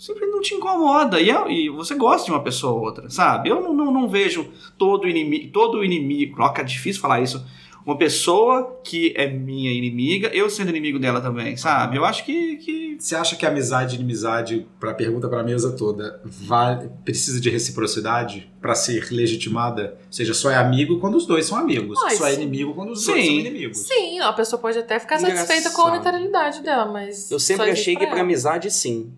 simplesmente 0.00 0.32
não 0.34 0.40
te 0.40 0.54
incomoda. 0.54 1.20
E, 1.20 1.30
é- 1.30 1.52
e 1.52 1.68
você 1.68 1.94
gosta 1.94 2.24
de 2.26 2.30
uma 2.32 2.42
pessoa 2.42 2.72
ou 2.72 2.80
outra, 2.80 3.08
sabe? 3.10 3.48
Eu 3.50 3.60
não, 3.60 3.72
não, 3.74 3.92
não 3.92 4.08
vejo 4.08 4.48
todo 4.78 5.06
inimigo, 5.08 5.52
todo 5.52 5.84
inimigo. 5.84 6.38
Nossa, 6.38 6.60
é 6.60 6.64
difícil 6.64 7.00
falar 7.02 7.20
isso. 7.20 7.44
Uma 7.84 7.96
pessoa 7.96 8.78
que 8.84 9.12
é 9.16 9.26
minha 9.26 9.72
inimiga, 9.72 10.28
eu 10.34 10.50
sendo 10.50 10.68
inimigo 10.68 10.98
dela 10.98 11.18
também, 11.20 11.56
sabe? 11.56 11.96
Eu 11.96 12.04
acho 12.04 12.24
que. 12.26 12.56
que 12.56 12.96
Você 13.00 13.16
acha 13.16 13.34
que 13.36 13.46
amizade 13.46 13.94
e 13.94 13.98
inimizade, 13.98 14.66
para 14.78 14.92
pergunta 14.92 15.26
para 15.30 15.40
a 15.40 15.42
mesa 15.42 15.72
toda, 15.72 16.20
vale- 16.22 16.90
precisa 17.06 17.40
de 17.40 17.48
reciprocidade 17.48 18.52
para 18.60 18.74
ser 18.74 19.08
legitimada? 19.10 19.96
Ou 20.06 20.12
seja, 20.12 20.34
só 20.34 20.50
é 20.50 20.56
amigo 20.56 21.00
quando 21.00 21.14
os 21.14 21.24
dois 21.26 21.46
são 21.46 21.56
amigos, 21.56 21.98
Mas- 22.02 22.18
só 22.18 22.26
é 22.26 22.34
inimigo 22.34 22.74
quando 22.74 22.90
os 22.90 23.02
dois 23.04 23.18
Sim. 23.18 23.26
são 23.26 23.34
inimigos. 23.40 23.78
Sim, 23.78 24.20
a 24.20 24.32
pessoa 24.34 24.60
pode 24.60 24.78
até 24.78 24.98
ficar 25.00 25.18
satisfeita 25.18 25.70
com 25.70 25.80
a 25.82 25.88
Engraçado. 25.88 26.14
unilateralidade 26.16 26.62
dela, 26.62 26.84
mas. 26.92 27.30
Eu 27.30 27.38
sempre 27.40 27.70
achei 27.70 27.96
que 27.96 28.04
ela. 28.04 28.20
amizade 28.20 28.70
sim. 28.70 29.10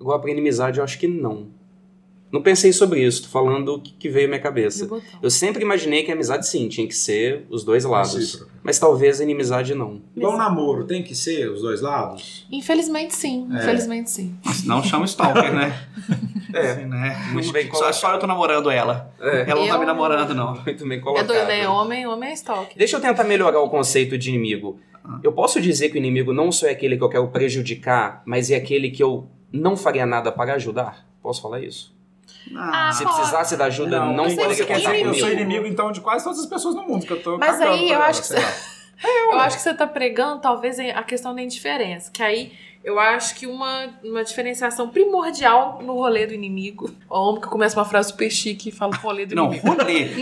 Agora 0.00 0.18
pra 0.18 0.30
inimizade 0.30 0.78
eu 0.78 0.84
acho 0.84 0.98
que 0.98 1.06
não. 1.06 1.48
Não 2.32 2.40
pensei 2.40 2.72
sobre 2.72 3.04
isso, 3.04 3.24
tô 3.24 3.28
falando 3.28 3.74
o 3.74 3.80
que 3.80 3.92
que 3.92 4.08
veio 4.08 4.26
à 4.26 4.28
minha 4.28 4.40
cabeça. 4.40 4.88
Eu 5.20 5.28
sempre 5.30 5.62
imaginei 5.64 6.04
que 6.04 6.12
a 6.12 6.14
amizade 6.14 6.46
sim, 6.46 6.68
tinha 6.68 6.86
que 6.86 6.94
ser 6.94 7.44
os 7.50 7.64
dois 7.64 7.84
lados. 7.84 8.14
Recíproca. 8.14 8.52
Mas 8.62 8.78
talvez 8.78 9.20
a 9.20 9.24
inimizade 9.24 9.74
não. 9.74 10.00
Igual 10.16 10.36
namoro, 10.38 10.84
tem 10.84 11.02
que 11.02 11.12
ser 11.12 11.50
os 11.50 11.60
dois 11.62 11.80
lados? 11.80 12.46
Infelizmente 12.52 13.16
sim, 13.16 13.48
É. 13.52 13.56
infelizmente 13.58 14.10
sim. 14.10 14.36
não 14.64 14.80
chama 14.80 15.04
stalker, 15.06 15.52
né? 15.52 15.76
É. 16.52 16.72
Assim, 16.72 16.84
né? 16.86 17.28
Muito 17.32 17.52
bem 17.52 17.66
Só, 17.66 17.70
colocado. 17.70 17.92
só 17.94 18.12
eu 18.14 18.18
tô 18.18 18.26
namorando 18.26 18.70
ela. 18.70 19.12
É, 19.20 19.42
Ela 19.48 19.60
não 19.60 19.68
tá 19.68 19.74
Eu- 19.74 19.78
me 19.80 19.86
namorando, 19.86 20.34
não. 20.34 20.54
muito 20.64 20.84
bem 20.88 20.98
É 20.98 21.00
colocado. 21.00 21.26
doido, 21.28 21.46
né? 21.46 21.68
Homem, 21.68 22.06
homem 22.08 22.30
é 22.30 22.32
stalker. 22.32 22.76
Deixa 22.76 22.96
eu 22.96 23.00
tentar 23.00 23.22
melhorar 23.22 23.60
o 23.60 23.68
conceito 23.70 24.18
de 24.18 24.30
inimigo. 24.30 24.80
Eu 25.22 25.32
posso 25.32 25.60
dizer 25.60 25.90
que 25.90 25.94
o 25.94 25.98
inimigo 25.98 26.32
não 26.32 26.50
só 26.50 26.66
é 26.66 26.70
aquele 26.70 26.96
que 26.96 27.04
eu 27.04 27.08
quero 27.08 27.28
prejudicar, 27.28 28.22
mas 28.26 28.50
é 28.50 28.56
aquele 28.56 28.90
que 28.90 29.00
eu 29.00 29.28
não 29.52 29.76
faria 29.76 30.06
nada 30.06 30.30
para 30.32 30.54
ajudar? 30.54 31.06
Posso 31.22 31.40
falar 31.42 31.60
isso? 31.60 31.94
Ah, 32.56 32.90
Se 32.92 33.02
pode. 33.04 33.16
precisasse 33.16 33.56
da 33.56 33.66
ajuda, 33.66 34.00
não, 34.06 34.24
mas 34.24 34.34
poderia 34.34 34.66
contar 34.66 34.92
que 34.92 35.00
eu 35.00 35.04
comigo. 35.06 35.14
sou 35.14 35.30
inimigo, 35.30 35.66
então, 35.66 35.92
de 35.92 36.00
quase 36.00 36.24
todas 36.24 36.38
as 36.40 36.46
pessoas 36.46 36.74
no 36.74 36.82
mundo, 36.82 37.04
que 37.04 37.12
eu 37.12 37.22
tô 37.22 37.36
Mas 37.38 37.60
aí 37.60 37.88
eu 37.90 37.94
elas, 37.96 38.18
acho 38.20 38.28
que 38.28 38.34
lá. 38.40 38.40
Eu 39.32 39.38
acho 39.40 39.56
que 39.56 39.62
você 39.62 39.72
tá 39.72 39.86
pregando, 39.86 40.42
talvez, 40.42 40.78
a 40.78 41.02
questão 41.02 41.34
da 41.34 41.40
indiferença. 41.40 42.10
Que 42.12 42.22
aí 42.22 42.52
eu 42.84 43.00
acho 43.00 43.34
que 43.34 43.46
uma, 43.46 43.88
uma 44.04 44.22
diferenciação 44.22 44.90
primordial 44.90 45.80
no 45.82 45.94
rolê 45.94 46.26
do 46.26 46.34
inimigo. 46.34 46.90
O 47.08 47.18
homem 47.18 47.40
que 47.40 47.48
começa 47.48 47.78
uma 47.78 47.86
frase 47.86 48.10
super 48.10 48.30
chique 48.30 48.68
e 48.68 48.72
fala 48.72 48.94
rolê 48.96 49.24
do 49.24 49.34
Não, 49.34 49.46
inimigo. 49.46 49.68
rolê. 49.68 50.04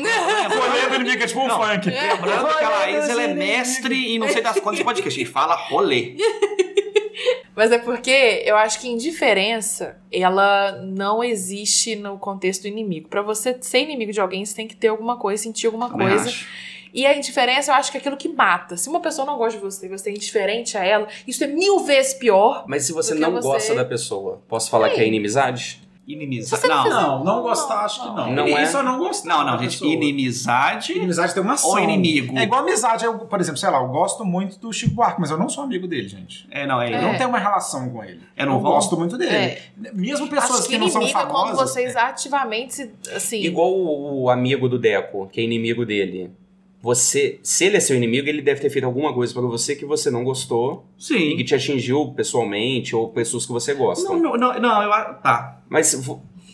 Rolê 0.49 0.89
do 0.91 0.95
inimigo 0.95 1.23
é 1.25 1.27
tipo 1.27 1.41
um 1.41 1.49
Não. 1.49 1.61
funk. 1.61 1.91
Lembrando 1.91 2.57
que 2.57 2.65
a 2.65 2.69
Laís 2.69 3.09
ela 3.09 3.23
é 3.25 3.35
mestre 3.35 4.15
em 4.15 4.19
não 4.21 4.29
sei 4.29 4.43
das 4.43 4.61
quantas 4.61 4.81
podcast. 4.85 5.21
E 5.21 5.25
fala 5.25 5.57
rolê. 5.57 6.15
Mas 7.55 7.73
é 7.73 7.79
porque 7.79 8.43
eu 8.45 8.57
acho 8.57 8.81
que 8.81 8.89
indiferença, 8.89 10.01
ela 10.13 10.73
não 10.83 11.23
existe 11.25 11.97
no 11.97 12.19
contexto 12.19 12.63
do 12.63 12.69
inimigo. 12.69 13.09
Pra 13.09 13.23
você 13.23 13.57
ser 13.61 13.81
inimigo 13.81 14.13
de 14.13 14.21
alguém, 14.21 14.45
você 14.45 14.55
tem 14.55 14.69
que 14.69 14.77
ter 14.77 14.89
alguma 14.89 15.17
coisa, 15.17 15.43
sentir 15.43 15.67
alguma 15.67 15.89
Também 15.91 16.09
coisa. 16.09 16.29
acho. 16.29 16.47
E 16.95 17.05
a 17.05 17.15
indiferença, 17.17 17.71
eu 17.71 17.75
acho 17.75 17.91
que 17.91 17.99
é 17.99 18.01
aquilo 18.01 18.17
que 18.17 18.29
mata. 18.29 18.77
Se 18.77 18.89
uma 18.89 19.01
pessoa 19.01 19.27
não 19.27 19.37
gosta 19.37 19.59
de 19.59 19.65
você 19.65 19.87
e 19.87 19.89
você 19.91 20.09
é 20.09 20.13
indiferente 20.13 20.77
a 20.79 20.85
ela, 20.85 21.07
isso 21.27 21.45
é 21.45 21.47
mil 21.47 21.81
vezes 21.81 22.15
pior. 22.15 22.65
Mas 22.67 22.85
se 22.85 22.93
você 22.93 23.15
não 23.15 23.33
você- 23.33 23.43
gosta 23.47 23.75
da 23.75 23.85
pessoa, 23.85 24.43
posso 24.49 24.71
falar 24.71 24.89
que 24.91 25.01
é 25.01 25.07
inimizade? 25.07 25.87
Inimizade. 26.09 26.63
Você 26.63 26.67
não 26.69 26.77
Não, 26.77 26.83
fizer- 26.85 26.95
Não, 26.97 27.25
não 27.25 27.43
gostar, 27.43 27.85
acho 27.85 28.01
que 28.01 28.07
não. 28.09 28.33
Não 28.33 28.45
é? 28.47 28.63
Isso 28.63 28.77
eu 28.79 28.83
não 28.83 28.99
gostar. 28.99 29.29
não, 29.29 29.45
não, 29.45 29.59
gente. 29.59 29.73
pessoa. 29.73 29.93
Inimizade. 29.93 30.93
Inimizade 30.95 31.35
tem 31.35 31.43
uma 31.43 31.53
ação. 31.53 31.71
Ou 31.71 31.79
inimigo. 31.79 32.39
É 32.39 32.45
igual 32.45 32.63
amizade. 32.63 33.05
Eu, 33.05 33.19
por 33.19 33.39
exemplo, 33.41 33.59
sei 33.59 33.69
lá, 33.69 33.79
eu 33.83 33.89
gosto 33.89 34.25
muito 34.25 34.59
do 34.59 34.73
Chico 34.73 34.95
Buarque, 34.95 35.21
mas 35.21 35.31
eu 35.31 35.37
não 35.37 35.51
sou 35.51 35.63
amigo 35.65 35.87
dele, 35.87 36.09
gente. 36.09 36.49
É, 36.51 36.67
não, 36.67 36.81
é. 36.81 36.91
Eu 36.91 36.95
É. 36.97 37.03
não 37.03 37.17
tenho 37.19 37.29
uma 37.29 37.39
relação 37.39 37.91
com 37.91 38.03
ele. 38.03 38.23
É, 38.35 38.47
não 38.47 38.55
eu 38.55 38.61
gosto 38.61 38.97
muito 38.97 39.19
dele. 39.19 39.35
É. 39.37 39.63
Mesmo 39.93 40.29
pessoas 40.29 40.61
Acho 40.61 40.69
que, 40.69 40.75
que 40.75 40.79
não 40.79 40.89
são 40.89 41.03
inimigo 41.03 41.19
é 41.21 41.27
quando 41.27 41.47
famosas. 41.49 41.71
vocês 41.73 41.95
ativamente. 41.95 42.91
Assim, 43.15 43.43
Igual 43.43 43.71
o 43.75 44.31
amigo 44.31 44.67
do 44.69 44.79
Deco, 44.79 45.29
que 45.31 45.41
é 45.41 45.45
inimigo 45.45 45.85
dele. 45.85 46.31
Você, 46.81 47.41
se 47.43 47.65
ele 47.65 47.77
é 47.77 47.81
seu 47.81 47.97
inimigo, 47.97 48.29
ele 48.29 48.41
deve 48.41 48.61
ter 48.61 48.71
feito 48.71 48.85
alguma 48.85 49.13
coisa 49.13 49.33
pra 49.33 49.43
você 49.43 49.75
que 49.75 49.85
você 49.85 50.11
não 50.11 50.23
gostou 50.23 50.87
e 50.97 51.35
que 51.35 51.39
Sim. 51.39 51.45
te 51.45 51.55
atingiu 51.55 52.13
pessoalmente 52.15 52.95
ou 52.95 53.09
pessoas 53.09 53.45
que 53.45 53.51
você 53.53 53.75
gosta. 53.75 54.09
Não, 54.09 54.17
não, 54.19 54.37
não, 54.37 54.61
não, 54.61 54.83
eu. 54.83 54.91
Tá. 55.15 55.61
Mas 55.69 56.01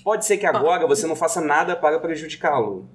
pode 0.02 0.24
ser 0.24 0.38
que 0.38 0.46
agora 0.46 0.86
você 0.86 1.06
não 1.06 1.14
faça 1.14 1.40
nada 1.42 1.76
para 1.76 1.98
prejudicá-lo. 1.98 2.88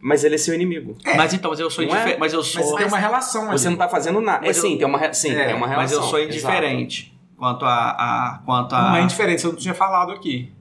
Mas 0.00 0.22
ele 0.22 0.36
é 0.36 0.38
seu 0.38 0.54
inimigo. 0.54 0.94
Mas 1.16 1.34
então, 1.34 1.50
mas 1.50 1.58
eu 1.58 1.68
sou 1.70 1.84
Não 1.84 1.90
é? 1.90 1.94
indiferente. 1.96 2.20
Mas 2.20 2.32
eu 2.32 2.38
Mas 2.38 2.48
sou. 2.68 2.76
tem 2.76 2.86
uma 2.86 2.98
relação 2.98 3.42
ali. 3.48 3.58
Você 3.58 3.68
não 3.68 3.76
tá 3.76 3.88
fazendo 3.88 4.20
nada. 4.20 4.44
É 4.44 4.48
Mas 4.48 4.56
eu- 4.58 4.62
sim, 4.62 4.76
tem 4.76 4.86
uma, 4.86 4.98
re- 4.98 5.12
sim, 5.14 5.30
É, 5.32 5.46
tem 5.46 5.54
uma 5.56 5.66
relação. 5.66 5.76
Mas 5.76 5.92
eu 5.92 6.02
sou 6.02 6.18
exato. 6.20 6.34
indiferente 6.34 7.18
quanto 7.36 7.64
a, 7.64 7.90
a 7.90 8.42
quanto 8.46 8.74
a. 8.74 8.82
Não 8.90 8.96
é 8.96 9.02
indiferente, 9.02 9.40
você 9.40 9.48
não 9.48 9.56
tinha 9.56 9.74
falado 9.74 10.12
aqui. 10.12 10.52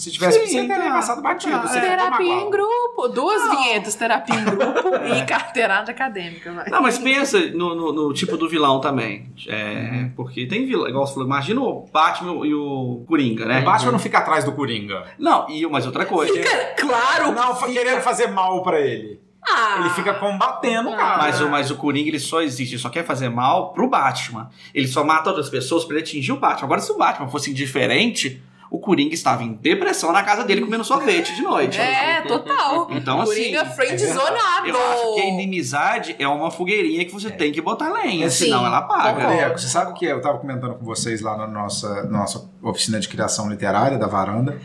Se 0.00 0.10
tivesse, 0.10 0.40
Sim, 0.40 0.46
você 0.46 0.66
teria 0.66 0.76
tá, 0.84 0.90
passado 0.94 1.20
batido. 1.22 1.60
tá, 1.60 1.76
é. 1.76 1.80
terapia 1.80 2.32
em 2.32 2.50
grupo. 2.50 3.08
Duas 3.08 3.50
vinhetas, 3.50 3.94
terapia 3.94 4.34
em 4.34 4.44
grupo 4.44 4.88
e 5.14 5.24
carteirada 5.26 5.90
acadêmica, 5.90 6.52
vai. 6.52 6.68
Não, 6.70 6.80
mas 6.82 6.98
pensa 6.98 7.38
no, 7.50 7.74
no- 7.74 7.92
no 7.92 8.12
tipo 8.14 8.36
do 8.36 8.48
vilão 8.48 8.80
também. 8.80 9.30
É, 9.46 10.08
Porque 10.16 10.46
tem 10.46 10.64
vilão, 10.66 10.88
igual 10.88 11.06
você 11.06 11.12
falou, 11.14 11.26
imagina 11.28 11.60
o 11.60 11.86
Batman 11.92 12.46
e 12.46 12.54
o 12.54 13.04
Coringa, 13.06 13.44
né? 13.44 13.60
O 13.60 13.64
Batman 13.64 13.92
não 13.92 13.98
fica 13.98 14.18
atrás 14.18 14.44
do 14.44 14.52
Coringa. 14.52 15.04
Não, 15.18 15.48
e 15.50 15.66
mas 15.66 15.84
outra 15.86 16.06
coisa. 16.06 16.32
Claro! 16.78 17.32
Não, 17.32 17.54
fa- 17.54 17.66
querendo 17.68 18.00
fazer 18.00 18.28
mal 18.28 18.62
pra 18.62 18.80
ele. 18.80 19.20
Ah, 19.42 19.78
Ele 19.80 19.90
fica 19.90 20.12
combatendo, 20.14 20.90
Ah. 20.90 20.96
cara. 20.96 21.18
Mas 21.18 21.40
o, 21.40 21.48
mas 21.48 21.70
o 21.70 21.76
Coringa 21.76 22.08
ele 22.10 22.18
só 22.18 22.42
existe, 22.42 22.74
ele 22.74 22.82
só 22.82 22.90
quer 22.90 23.04
fazer 23.06 23.28
mal 23.30 23.72
pro 23.72 23.88
Batman. 23.88 24.50
Ele 24.74 24.86
só 24.86 25.02
mata 25.02 25.30
outras 25.30 25.48
pessoas 25.48 25.84
pra 25.84 25.96
ele 25.96 26.02
atingir 26.04 26.32
o 26.32 26.36
Batman. 26.36 26.64
Agora, 26.66 26.80
se 26.80 26.92
o 26.92 26.98
Batman 26.98 27.26
fosse 27.28 27.50
indiferente, 27.50 28.42
o 28.70 28.78
Coringa 28.78 29.12
estava 29.14 29.42
em 29.42 29.52
depressão 29.54 30.12
na 30.12 30.22
casa 30.22 30.44
dele 30.44 30.60
comendo 30.60 30.84
sorvete 30.84 31.34
de 31.34 31.42
noite. 31.42 31.78
É, 31.80 32.20
total. 32.22 32.88
Então, 32.92 33.20
assim, 33.20 33.34
Coringa 33.34 33.58
é 33.62 33.64
friendzonado. 33.66 34.66
Eu 34.68 34.76
acho 34.92 35.14
que 35.14 35.20
a 35.22 35.24
inimizade 35.26 36.16
é 36.18 36.28
uma 36.28 36.50
fogueirinha 36.50 37.04
que 37.04 37.12
você 37.12 37.30
tem 37.30 37.50
que 37.52 37.60
botar 37.60 37.92
lenha, 37.92 38.30
Sim, 38.30 38.44
senão 38.44 38.64
ela 38.64 38.78
apaga. 38.78 39.26
Deco, 39.28 39.58
você 39.58 39.66
sabe 39.68 39.90
o 39.90 39.94
que 39.94 40.06
é? 40.06 40.12
Eu 40.12 40.18
estava 40.18 40.38
comentando 40.38 40.74
com 40.74 40.84
vocês 40.84 41.20
lá 41.20 41.36
na 41.36 41.46
nossa, 41.48 42.04
nossa 42.04 42.48
oficina 42.62 43.00
de 43.00 43.08
criação 43.08 43.48
literária 43.50 43.98
da 43.98 44.06
Varanda 44.06 44.60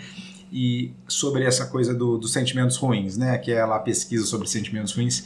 e 0.52 0.94
sobre 1.08 1.44
essa 1.44 1.66
coisa 1.66 1.94
do- 1.94 2.18
dos 2.18 2.32
sentimentos 2.32 2.78
ruins, 2.78 3.18
né? 3.18 3.38
Que 3.40 3.52
é 3.52 3.66
lá 3.66 3.78
a 3.78 3.80
pesquisa 3.80 4.26
sobre 4.26 4.48
sentimentos 4.48 4.94
ruins. 4.96 5.24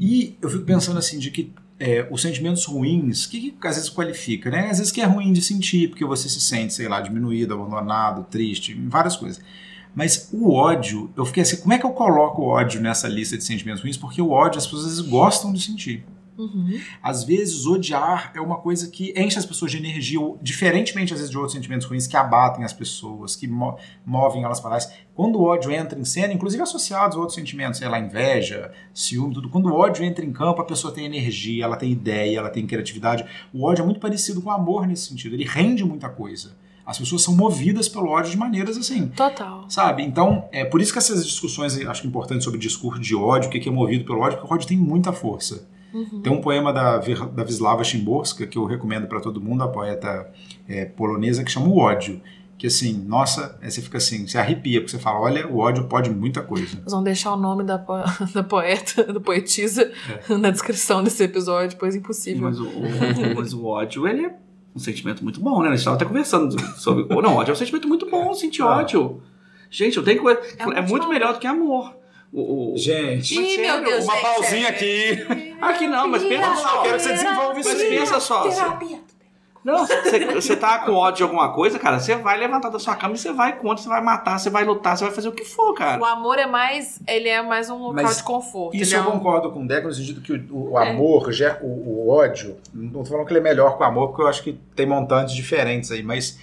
E 0.00 0.36
eu 0.40 0.48
fico 0.48 0.64
pensando 0.64 0.98
assim 0.98 1.18
de 1.18 1.30
que 1.30 1.52
é, 1.84 2.06
os 2.12 2.22
sentimentos 2.22 2.64
ruins, 2.64 3.24
o 3.24 3.30
que, 3.30 3.50
que 3.50 3.66
às 3.66 3.74
vezes 3.74 3.90
qualifica, 3.90 4.48
né? 4.48 4.70
Às 4.70 4.78
vezes 4.78 4.92
que 4.92 5.00
é 5.00 5.04
ruim 5.04 5.32
de 5.32 5.42
sentir, 5.42 5.88
porque 5.88 6.04
você 6.04 6.28
se 6.28 6.40
sente, 6.40 6.72
sei 6.72 6.86
lá, 6.86 7.00
diminuído, 7.00 7.54
abandonado, 7.54 8.24
triste, 8.30 8.72
várias 8.88 9.16
coisas. 9.16 9.42
Mas 9.92 10.28
o 10.32 10.52
ódio, 10.52 11.10
eu 11.16 11.26
fiquei 11.26 11.42
assim, 11.42 11.56
como 11.56 11.72
é 11.72 11.78
que 11.78 11.84
eu 11.84 11.90
coloco 11.90 12.42
o 12.42 12.46
ódio 12.46 12.80
nessa 12.80 13.08
lista 13.08 13.36
de 13.36 13.42
sentimentos 13.42 13.82
ruins? 13.82 13.96
Porque 13.96 14.22
o 14.22 14.30
ódio 14.30 14.58
as 14.58 14.64
pessoas 14.64 14.84
às 14.84 14.90
vezes 14.96 15.10
gostam 15.10 15.52
de 15.52 15.60
sentir. 15.60 16.04
Uhum. 16.38 16.80
Às 17.02 17.24
vezes, 17.24 17.66
odiar 17.66 18.32
é 18.34 18.40
uma 18.40 18.56
coisa 18.56 18.88
que 18.90 19.12
enche 19.16 19.38
as 19.38 19.46
pessoas 19.46 19.70
de 19.70 19.76
energia, 19.78 20.18
diferentemente 20.40 21.12
às 21.12 21.18
vezes 21.20 21.30
de 21.30 21.36
outros 21.36 21.54
sentimentos 21.54 21.86
ruins 21.86 22.06
que 22.06 22.16
abatem 22.16 22.64
as 22.64 22.72
pessoas, 22.72 23.36
que 23.36 23.46
mo- 23.46 23.76
movem 24.04 24.42
elas 24.42 24.60
para 24.60 24.70
trás. 24.70 24.92
Quando 25.14 25.36
o 25.38 25.42
ódio 25.44 25.70
entra 25.70 25.98
em 25.98 26.04
cena, 26.04 26.32
inclusive 26.32 26.62
associados 26.62 27.16
a 27.16 27.20
outros 27.20 27.34
sentimentos, 27.36 27.78
sei 27.78 27.88
lá, 27.88 27.98
inveja, 27.98 28.72
ciúme, 28.94 29.34
tudo. 29.34 29.48
Quando 29.50 29.66
o 29.66 29.74
ódio 29.74 30.04
entra 30.04 30.24
em 30.24 30.32
campo, 30.32 30.60
a 30.60 30.64
pessoa 30.64 30.92
tem 30.92 31.04
energia, 31.04 31.64
ela 31.64 31.76
tem 31.76 31.90
ideia, 31.92 32.38
ela 32.38 32.50
tem 32.50 32.66
criatividade. 32.66 33.24
O 33.52 33.64
ódio 33.66 33.82
é 33.82 33.84
muito 33.84 34.00
parecido 34.00 34.40
com 34.40 34.48
o 34.48 34.52
amor 34.52 34.86
nesse 34.86 35.08
sentido, 35.08 35.34
ele 35.34 35.44
rende 35.44 35.84
muita 35.84 36.08
coisa. 36.08 36.56
As 36.84 36.98
pessoas 36.98 37.22
são 37.22 37.36
movidas 37.36 37.88
pelo 37.88 38.08
ódio 38.08 38.32
de 38.32 38.36
maneiras 38.36 38.76
assim. 38.76 39.06
Total. 39.08 39.64
Sabe? 39.68 40.02
Então, 40.02 40.48
é 40.50 40.64
por 40.64 40.80
isso 40.80 40.92
que 40.92 40.98
essas 40.98 41.24
discussões, 41.24 41.78
acho 41.78 42.00
que 42.00 42.06
é 42.08 42.10
importante 42.10 42.42
sobre 42.42 42.58
discurso 42.58 43.00
de 43.00 43.14
ódio, 43.14 43.48
o 43.48 43.52
que 43.52 43.68
é 43.68 43.72
movido 43.72 44.04
pelo 44.04 44.18
ódio, 44.20 44.38
porque 44.38 44.52
o 44.52 44.56
ódio 44.56 44.66
tem 44.66 44.76
muita 44.76 45.12
força. 45.12 45.68
Uhum. 45.92 46.20
Tem 46.22 46.32
um 46.32 46.40
poema 46.40 46.72
da, 46.72 46.98
da 46.98 47.42
Wisława 47.44 47.84
Szymborska 47.84 48.46
que 48.46 48.56
eu 48.58 48.64
recomendo 48.64 49.06
para 49.06 49.20
todo 49.20 49.40
mundo, 49.40 49.62
a 49.62 49.68
poeta 49.68 50.30
é, 50.68 50.84
polonesa, 50.86 51.44
que 51.44 51.50
chama 51.50 51.66
O 51.68 51.78
Ódio. 51.78 52.20
Que 52.58 52.68
assim, 52.68 52.92
nossa, 53.08 53.58
aí 53.60 53.68
você 53.70 53.82
fica 53.82 53.98
assim, 53.98 54.24
você 54.26 54.38
arrepia, 54.38 54.80
porque 54.80 54.92
você 54.92 54.98
fala, 54.98 55.18
olha, 55.18 55.48
o 55.48 55.58
ódio 55.58 55.84
pode 55.88 56.08
muita 56.10 56.42
coisa. 56.42 56.76
Nós 56.82 56.92
vamos 56.92 57.04
deixar 57.06 57.32
o 57.32 57.36
nome 57.36 57.64
da, 57.64 57.76
po- 57.76 57.94
da 58.32 58.44
poeta, 58.44 59.02
da 59.12 59.18
poetisa, 59.18 59.90
É. 60.30 60.36
na 60.36 60.48
descrição 60.50 61.02
desse 61.02 61.24
episódio, 61.24 61.76
pois 61.76 61.96
impossível. 61.96 62.42
Mas 62.42 62.60
o, 62.60 62.66
o- 62.68 63.34
mas 63.34 63.52
o 63.52 63.64
ódio, 63.66 64.06
ele 64.06 64.26
é 64.26 64.34
um 64.76 64.78
sentimento 64.78 65.24
muito 65.24 65.40
bom, 65.40 65.60
né? 65.60 65.68
A 65.68 65.70
gente 65.70 65.78
estava 65.80 65.96
até 65.96 66.04
conversando 66.04 66.56
sobre. 66.78 67.04
Não, 67.20 67.34
ódio 67.34 67.50
é 67.50 67.54
um 67.54 67.56
sentimento 67.56 67.88
muito 67.88 68.08
bom, 68.08 68.32
sentir 68.32 68.62
Ah. 68.62 68.76
ódio. 68.78 69.20
Gente, 69.68 69.96
eu 69.96 70.04
tenho 70.04 70.22
coisa. 70.22 70.40
É 70.56 70.78
É, 70.78 70.82
muito 70.82 71.08
melhor 71.08 71.32
do 71.32 71.40
que 71.40 71.46
amor. 71.48 71.96
O, 72.32 72.74
o- 72.74 72.78
Gente, 72.78 73.34
Ih, 73.38 73.56
sério, 73.56 73.84
Deus, 73.84 74.04
uma 74.04 74.14
gente, 74.14 74.22
pausinha 74.22 74.66
é- 74.68 74.70
aqui. 74.70 75.51
Aqui 75.62 75.86
não, 75.86 76.08
mas 76.08 76.22
pensa 76.24 76.54
só. 76.56 76.76
eu 76.76 76.82
quero 76.82 76.96
que 76.96 77.02
você 77.02 77.12
desenvolva 77.12 77.60
isso 77.60 77.68
Mas 77.70 77.82
pensa 77.82 78.20
só. 78.20 78.42
Você, 78.42 78.56
Terapia. 78.62 79.00
não, 79.64 79.86
você, 80.34 80.56
tá 80.56 80.80
com 80.80 80.92
ódio 80.92 81.18
de 81.18 81.22
alguma 81.22 81.52
coisa, 81.54 81.78
cara, 81.78 82.00
você 82.00 82.16
vai 82.16 82.36
levantar 82.36 82.68
da 82.68 82.78
sua 82.80 82.96
cama 82.96 83.14
e 83.14 83.18
você 83.18 83.32
vai 83.32 83.56
contra, 83.56 83.82
você 83.82 83.88
vai 83.88 84.00
matar, 84.02 84.38
você 84.38 84.50
vai 84.50 84.64
lutar, 84.64 84.96
você 84.96 85.04
vai 85.04 85.12
fazer 85.14 85.28
o 85.28 85.32
que 85.32 85.44
for, 85.44 85.72
cara. 85.74 86.00
O 86.00 86.04
amor 86.04 86.36
é 86.38 86.46
mais. 86.46 87.00
Ele 87.06 87.28
é 87.28 87.40
mais 87.40 87.70
um 87.70 87.76
local 87.78 88.02
Mas 88.02 88.16
de 88.16 88.22
conforto. 88.24 88.76
Isso 88.76 88.94
eu 88.94 89.00
é 89.04 89.06
um- 89.06 89.12
concordo 89.12 89.52
com 89.52 89.62
o 89.62 89.68
Deco 89.68 89.86
no 89.86 89.94
sentido 89.94 90.20
que 90.20 90.32
o, 90.32 90.72
o 90.72 90.78
É. 90.80 90.90
amor, 90.90 91.30
já, 91.32 91.58
o, 91.62 91.66
o 91.66 92.10
ódio, 92.10 92.56
não 92.74 92.90
tô 92.90 93.04
falando 93.04 93.24
que 93.26 93.32
ele 93.32 93.38
é 93.40 93.42
melhor 93.42 93.76
que 93.76 93.82
o 93.82 93.86
amor, 93.86 94.08
porque 94.08 94.22
eu 94.22 94.26
acho 94.28 94.42
que 94.42 94.54
tem 94.74 94.84
montantes 94.84 95.32
diferentes 95.34 95.92
aí, 95.92 96.02
mas 96.02 96.38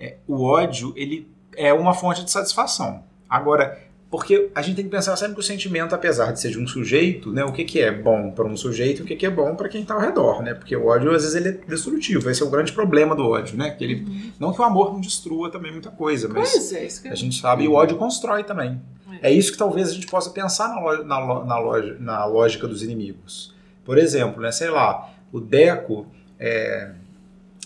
é, 0.00 0.16
o 0.26 0.42
ódio, 0.44 0.94
ele 0.96 1.30
é 1.54 1.74
uma 1.74 1.92
fonte 1.92 2.24
de 2.24 2.30
satisfação. 2.30 3.04
Agora, 3.28 3.78
porque 4.12 4.50
a 4.54 4.60
gente 4.60 4.76
tem 4.76 4.84
que 4.84 4.90
pensar 4.90 5.16
sempre 5.16 5.34
que 5.34 5.40
o 5.40 5.42
sentimento, 5.42 5.94
apesar 5.94 6.32
de 6.32 6.38
ser 6.40 6.50
de 6.50 6.58
um 6.58 6.66
sujeito, 6.66 7.32
né, 7.32 7.42
o 7.44 7.50
que, 7.50 7.64
que 7.64 7.80
é 7.80 7.90
bom 7.90 8.30
para 8.30 8.44
um 8.44 8.54
sujeito 8.58 9.00
e 9.00 9.02
o 9.02 9.06
que, 9.06 9.16
que 9.16 9.24
é 9.24 9.30
bom 9.30 9.56
para 9.56 9.70
quem 9.70 9.80
está 9.80 9.94
ao 9.94 10.00
redor, 10.00 10.42
né? 10.42 10.52
Porque 10.52 10.76
o 10.76 10.86
ódio, 10.86 11.10
às 11.10 11.22
vezes, 11.22 11.34
ele 11.34 11.48
é 11.48 11.52
destrutivo. 11.66 12.28
Esse 12.28 12.42
é 12.42 12.44
o 12.46 12.50
grande 12.50 12.72
problema 12.72 13.16
do 13.16 13.26
ódio, 13.26 13.56
né? 13.56 13.70
Que 13.70 13.82
ele, 13.82 14.32
Não 14.38 14.52
que 14.52 14.60
o 14.60 14.64
amor 14.64 14.92
não 14.92 15.00
destrua 15.00 15.50
também 15.50 15.72
muita 15.72 15.88
coisa, 15.90 16.28
mas... 16.28 16.52
Pois 16.52 16.72
é, 16.74 16.84
isso 16.84 17.00
que 17.02 17.08
A 17.08 17.14
gente 17.14 17.40
sabe, 17.40 17.64
e 17.64 17.68
o 17.68 17.72
ódio 17.72 17.96
constrói 17.96 18.44
também. 18.44 18.78
É 19.22 19.32
isso 19.32 19.50
que 19.50 19.56
talvez 19.56 19.88
a 19.88 19.94
gente 19.94 20.06
possa 20.06 20.28
pensar 20.28 20.68
na, 20.68 20.80
lo- 20.80 21.04
na, 21.04 21.18
lo- 21.18 21.44
na, 21.46 21.60
na 22.00 22.24
lógica 22.26 22.68
dos 22.68 22.82
inimigos. 22.82 23.54
Por 23.84 23.96
exemplo, 23.96 24.42
né, 24.42 24.52
sei 24.52 24.68
lá, 24.68 25.10
o 25.32 25.40
Deco 25.40 26.06
é, 26.38 26.90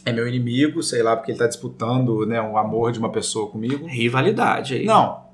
é 0.05 0.13
meu 0.13 0.29
inimigo, 0.29 0.81
sei 0.83 1.03
lá, 1.03 1.17
porque 1.17 1.33
ele 1.33 1.37
está 1.37 1.49
disputando 1.49 2.25
né, 2.25 2.41
o 2.41 2.57
amor 2.57 2.93
de 2.93 3.01
uma 3.01 3.11
pessoa 3.11 3.51
comigo. 3.51 3.87
Rivalidade 3.87 4.75
aí. 4.75 4.85
Não. 4.85 5.26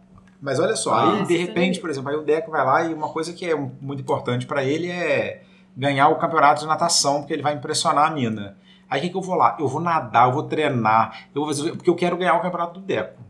Mas 0.43 0.59
olha 0.59 0.75
só, 0.75 0.93
Ah. 0.93 1.13
aí 1.13 1.25
de 1.25 1.37
repente, 1.37 1.79
por 1.81 1.89
exemplo, 1.89 2.11
aí 2.11 2.17
o 2.17 2.23
Deco 2.23 2.51
vai 2.51 2.67
lá 2.67 2.83
e 2.85 2.93
uma 2.93 3.09
coisa 3.09 3.33
que 3.33 3.47
é 3.49 3.55
muito 3.55 4.01
importante 4.03 4.45
para 4.45 4.65
ele 4.65 4.91
é 4.91 5.43
ganhar 5.77 6.09
o 6.09 6.17
campeonato 6.17 6.61
de 6.63 6.67
natação, 6.67 7.21
porque 7.21 7.33
ele 7.33 7.43
vai 7.43 7.55
impressionar 7.55 8.09
a 8.09 8.11
mina. 8.11 8.57
Aí 8.91 8.99
o 8.99 9.03
que, 9.05 9.09
que 9.11 9.17
eu 9.17 9.23
vou 9.23 9.37
lá? 9.37 9.57
Eu 9.59 9.69
vou 9.69 9.81
nadar, 9.81 10.27
eu 10.29 10.33
vou 10.35 10.43
treinar, 10.43 11.27
eu 11.35 11.45
vou 11.45 11.55
fazer, 11.55 11.71
porque 11.77 11.89
eu 11.89 11.95
quero 11.95 12.17
ganhar 12.17 12.35
o 12.35 12.43
campeonato 12.43 12.81
do 12.81 12.85
Deco. 12.85 13.23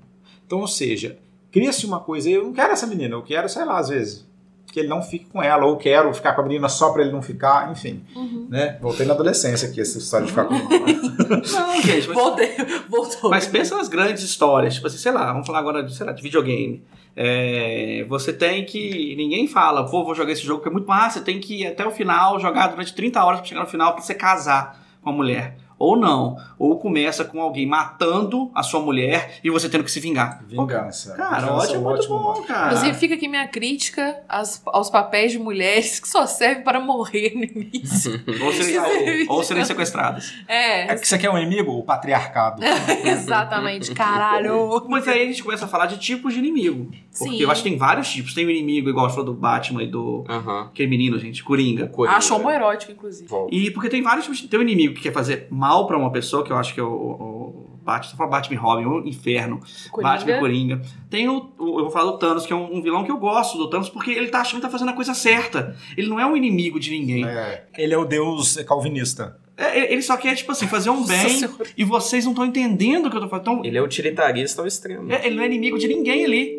Então, 0.46 0.58
ou 0.60 0.66
seja, 0.66 1.18
cria-se 1.52 1.84
uma 1.86 2.00
coisa, 2.00 2.30
eu 2.30 2.44
não 2.44 2.52
quero 2.52 2.72
essa 2.72 2.86
menina, 2.86 3.14
eu 3.14 3.22
quero, 3.22 3.48
sei 3.48 3.64
lá, 3.64 3.78
às 3.78 3.90
vezes, 3.90 4.26
que 4.72 4.80
ele 4.80 4.88
não 4.88 5.02
fique 5.02 5.26
com 5.26 5.42
ela, 5.42 5.64
ou 5.66 5.76
quero 5.76 6.12
ficar 6.14 6.32
com 6.32 6.40
a 6.40 6.44
menina 6.44 6.68
só 6.68 6.90
para 6.92 7.02
ele 7.02 7.12
não 7.12 7.22
ficar, 7.22 7.70
enfim, 7.70 8.02
Uhum. 8.16 8.46
né? 8.50 8.78
Voltei 8.80 9.06
na 9.06 9.12
adolescência 9.14 9.68
aqui, 9.68 9.80
essa 9.80 9.98
história 9.98 10.26
de 10.26 10.32
ficar 10.32 10.46
com 10.46 10.54
Não, 10.56 11.80
gente, 11.82 12.08
mas, 12.08 12.16
Voltei, 12.16 12.56
voltou. 12.88 13.30
mas 13.30 13.46
pensa 13.46 13.76
nas 13.76 13.88
grandes 13.88 14.22
histórias, 14.22 14.74
tipo 14.74 14.86
assim, 14.86 14.96
sei 14.98 15.12
lá, 15.12 15.30
vamos 15.32 15.46
falar 15.46 15.58
agora 15.60 15.82
de, 15.82 15.94
sei 15.94 16.06
lá, 16.06 16.12
de 16.12 16.22
videogame. 16.22 16.82
É, 17.14 18.04
você 18.08 18.32
tem 18.32 18.64
que. 18.64 19.14
Ninguém 19.16 19.46
fala, 19.46 19.84
pô, 19.84 20.02
vou 20.04 20.14
jogar 20.14 20.32
esse 20.32 20.42
jogo 20.42 20.60
porque 20.60 20.70
é 20.70 20.72
muito 20.72 20.88
massa, 20.88 21.18
você 21.18 21.24
tem 21.24 21.38
que 21.38 21.60
ir 21.62 21.66
até 21.66 21.86
o 21.86 21.90
final, 21.90 22.40
jogar 22.40 22.68
durante 22.68 22.94
30 22.94 23.22
horas 23.22 23.40
pra 23.40 23.48
chegar 23.48 23.60
no 23.60 23.66
final 23.66 23.92
pra 23.92 24.02
você 24.02 24.14
casar 24.14 24.82
com 25.02 25.10
a 25.10 25.12
mulher. 25.12 25.56
Ou 25.82 25.96
não. 25.96 26.36
Ou 26.60 26.78
começa 26.78 27.24
com 27.24 27.40
alguém 27.40 27.66
matando 27.66 28.52
a 28.54 28.62
sua 28.62 28.78
mulher 28.78 29.40
e 29.42 29.50
você 29.50 29.68
tendo 29.68 29.82
que 29.82 29.90
se 29.90 29.98
vingar. 29.98 30.40
vingança. 30.46 31.14
Cara, 31.16 31.40
Vingança 31.40 31.52
ódio 31.54 31.74
é 31.74 31.78
muito 31.78 31.98
ótimo 31.98 32.18
bom, 32.20 32.42
cara. 32.42 32.66
Inclusive, 32.66 32.96
fica 32.98 33.14
aqui 33.16 33.26
minha 33.26 33.48
crítica 33.48 34.20
aos, 34.28 34.62
aos 34.66 34.88
papéis 34.88 35.32
de 35.32 35.40
mulheres 35.40 35.98
que 35.98 36.08
só 36.08 36.24
servem 36.24 36.62
para 36.62 36.78
morrer 36.78 37.32
no 37.34 37.42
início. 37.42 38.12
Ou 38.44 38.52
serem, 38.52 39.26
ou 39.28 39.42
serem 39.42 39.64
sequestradas. 39.64 40.32
É, 40.46 40.92
É 40.92 40.94
que 40.94 41.06
você 41.06 41.18
quer 41.18 41.30
um 41.30 41.36
inimigo? 41.36 41.72
O 41.72 41.82
patriarcado. 41.82 42.62
exatamente, 43.04 43.92
caralho. 43.92 44.86
Mas 44.88 45.08
aí 45.08 45.22
a 45.22 45.26
gente 45.26 45.42
começa 45.42 45.64
a 45.64 45.68
falar 45.68 45.86
de 45.86 45.98
tipos 45.98 46.32
de 46.32 46.38
inimigo. 46.38 46.92
Porque 47.18 47.36
Sim. 47.36 47.42
eu 47.42 47.50
acho 47.50 47.62
que 47.62 47.68
tem 47.68 47.78
vários 47.78 48.08
tipos. 48.10 48.32
Tem 48.32 48.46
o 48.46 48.50
inimigo, 48.50 48.88
igual 48.88 49.08
você 49.08 49.16
falou 49.16 49.34
do 49.34 49.38
Batman 49.38 49.82
e 49.82 49.86
do. 49.86 50.24
Aham. 50.28 50.62
Aquele 50.72 50.88
menino, 50.88 51.18
gente, 51.18 51.44
Coringa. 51.44 51.86
Coringa. 51.88 52.16
Acho 52.16 52.34
homoerótico, 52.34 52.92
inclusive. 52.92 53.28
Volta. 53.28 53.54
E 53.54 53.70
porque 53.70 53.88
tem 53.90 54.00
vários 54.02 54.24
tipos. 54.24 54.40
de- 54.40 54.48
Tem 54.48 54.58
o 54.58 54.62
inimigo 54.62 54.94
que 54.94 55.02
quer 55.02 55.12
fazer 55.12 55.46
mal 55.50 55.86
pra 55.86 55.98
uma 55.98 56.10
pessoa, 56.10 56.42
que 56.44 56.50
eu 56.50 56.56
acho 56.56 56.72
que 56.72 56.80
é 56.80 56.82
o, 56.82 56.88
o- 56.88 57.68
Batman, 57.84 58.16
fala 58.16 58.30
Batman 58.30 58.54
e 58.54 58.58
Robin, 58.58 58.84
o 58.84 59.08
Inferno, 59.08 59.58
Coringa. 59.90 60.10
Batman 60.12 60.36
e 60.36 60.38
Coringa. 60.40 60.82
Tem 61.10 61.28
o, 61.28 61.50
o- 61.58 61.78
eu 61.80 61.82
vou 61.84 61.90
falar 61.90 62.12
do 62.12 62.16
Thanos, 62.16 62.46
que 62.46 62.52
é 62.52 62.56
um, 62.56 62.76
um 62.76 62.80
vilão 62.80 63.02
que 63.04 63.10
eu 63.10 63.18
gosto 63.18 63.58
do 63.58 63.68
Thanos, 63.68 63.88
porque 63.90 64.12
ele 64.12 64.28
tá 64.28 64.40
achando 64.40 64.60
que 64.60 64.66
tá 64.66 64.70
fazendo 64.70 64.90
a 64.90 64.94
coisa 64.94 65.12
certa. 65.14 65.76
Ele 65.96 66.06
não 66.08 66.18
é 66.20 66.24
um 66.24 66.36
inimigo 66.36 66.78
de 66.78 66.90
ninguém. 66.92 67.24
É, 67.26 67.64
ele 67.76 67.92
é 67.92 67.98
o 67.98 68.04
deus 68.04 68.56
calvinista. 68.66 69.36
É, 69.56 69.92
ele 69.92 70.00
só 70.00 70.16
quer, 70.16 70.34
tipo 70.36 70.50
assim, 70.52 70.66
fazer 70.68 70.90
um 70.90 71.02
bem 71.04 71.40
e 71.76 71.84
vocês 71.84 72.24
não 72.24 72.32
estão 72.32 72.46
entendendo 72.46 73.06
o 73.06 73.10
que 73.10 73.16
eu 73.16 73.20
tô 73.20 73.28
falando. 73.28 73.42
Então, 73.42 73.64
Ele 73.64 73.76
é 73.76 73.82
utilitarista 73.82 74.62
ao 74.62 74.66
extremo. 74.68 75.12
é, 75.12 75.26
ele 75.26 75.34
não 75.36 75.42
é 75.42 75.46
inimigo 75.46 75.76
de 75.78 75.88
ninguém 75.88 76.24
ali. 76.24 76.56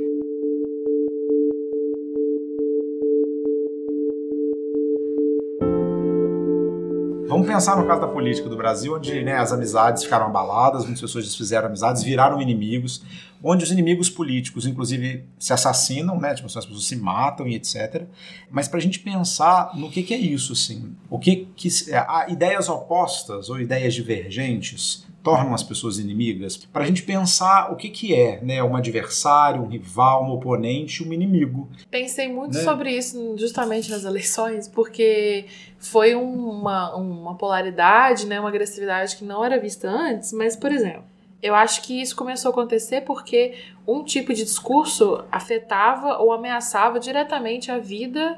Vamos 7.33 7.47
pensar 7.47 7.75
no 7.75 7.87
caso 7.87 7.99
da 7.99 8.07
política 8.07 8.47
do 8.47 8.55
Brasil, 8.55 8.93
onde 8.95 9.23
né, 9.23 9.33
as 9.37 9.51
amizades 9.51 10.03
ficaram 10.03 10.27
abaladas, 10.27 10.83
muitas 10.83 11.01
pessoas 11.01 11.25
desfizeram 11.25 11.65
amizades, 11.65 12.03
viraram 12.03 12.39
inimigos, 12.39 13.03
onde 13.41 13.63
os 13.63 13.71
inimigos 13.71 14.07
políticos, 14.07 14.67
inclusive, 14.67 15.25
se 15.39 15.51
assassinam, 15.51 16.19
né? 16.19 16.35
Tipo, 16.35 16.45
as 16.45 16.53
pessoas 16.63 16.85
se 16.85 16.95
matam 16.95 17.47
e 17.47 17.55
etc. 17.55 18.03
Mas 18.51 18.67
para 18.67 18.77
a 18.77 18.81
gente 18.81 18.99
pensar 18.99 19.75
no 19.75 19.89
que, 19.89 20.03
que 20.03 20.13
é 20.13 20.17
isso, 20.17 20.53
assim, 20.53 20.95
o 21.09 21.17
que, 21.17 21.47
que 21.55 21.69
é, 21.91 22.31
ideias 22.31 22.69
opostas 22.69 23.49
ou 23.49 23.59
ideias 23.59 23.95
divergentes 23.95 25.02
tornam 25.23 25.53
as 25.53 25.63
pessoas 25.63 25.97
inimigas, 25.99 26.57
para 26.57 26.83
a 26.83 26.85
gente 26.85 27.01
pensar 27.03 27.71
o 27.71 27.77
que, 27.77 27.89
que 27.89 28.13
é, 28.13 28.41
né? 28.43 28.61
Um 28.61 28.75
adversário, 28.75 29.61
um 29.61 29.67
rival, 29.67 30.25
um 30.25 30.31
oponente, 30.31 31.01
um 31.01 31.13
inimigo. 31.13 31.69
Pensei 31.89 32.27
muito 32.27 32.55
Né? 32.57 32.63
sobre 32.63 32.91
isso 32.91 33.35
justamente 33.37 33.89
nas 33.89 34.03
eleições, 34.03 34.67
porque 34.67 35.45
foi 35.79 36.13
uma, 36.13 36.93
uma 36.95 37.35
polaridade, 37.35 38.25
né, 38.27 38.39
uma 38.39 38.49
agressividade 38.49 39.15
que 39.15 39.23
não 39.23 39.43
era 39.43 39.59
vista 39.59 39.89
antes, 39.89 40.33
mas, 40.33 40.55
por 40.55 40.71
exemplo, 40.71 41.03
eu 41.41 41.53
acho 41.55 41.81
que 41.83 42.01
isso 42.01 42.15
começou 42.15 42.49
a 42.49 42.51
acontecer 42.51 43.01
porque 43.01 43.53
um 43.85 44.01
tipo 44.03 44.33
de 44.33 44.43
discurso 44.43 45.23
afetava 45.29 46.17
ou 46.17 46.31
ameaçava 46.31 46.99
diretamente 46.99 47.69
a 47.69 47.77
vida 47.79 48.37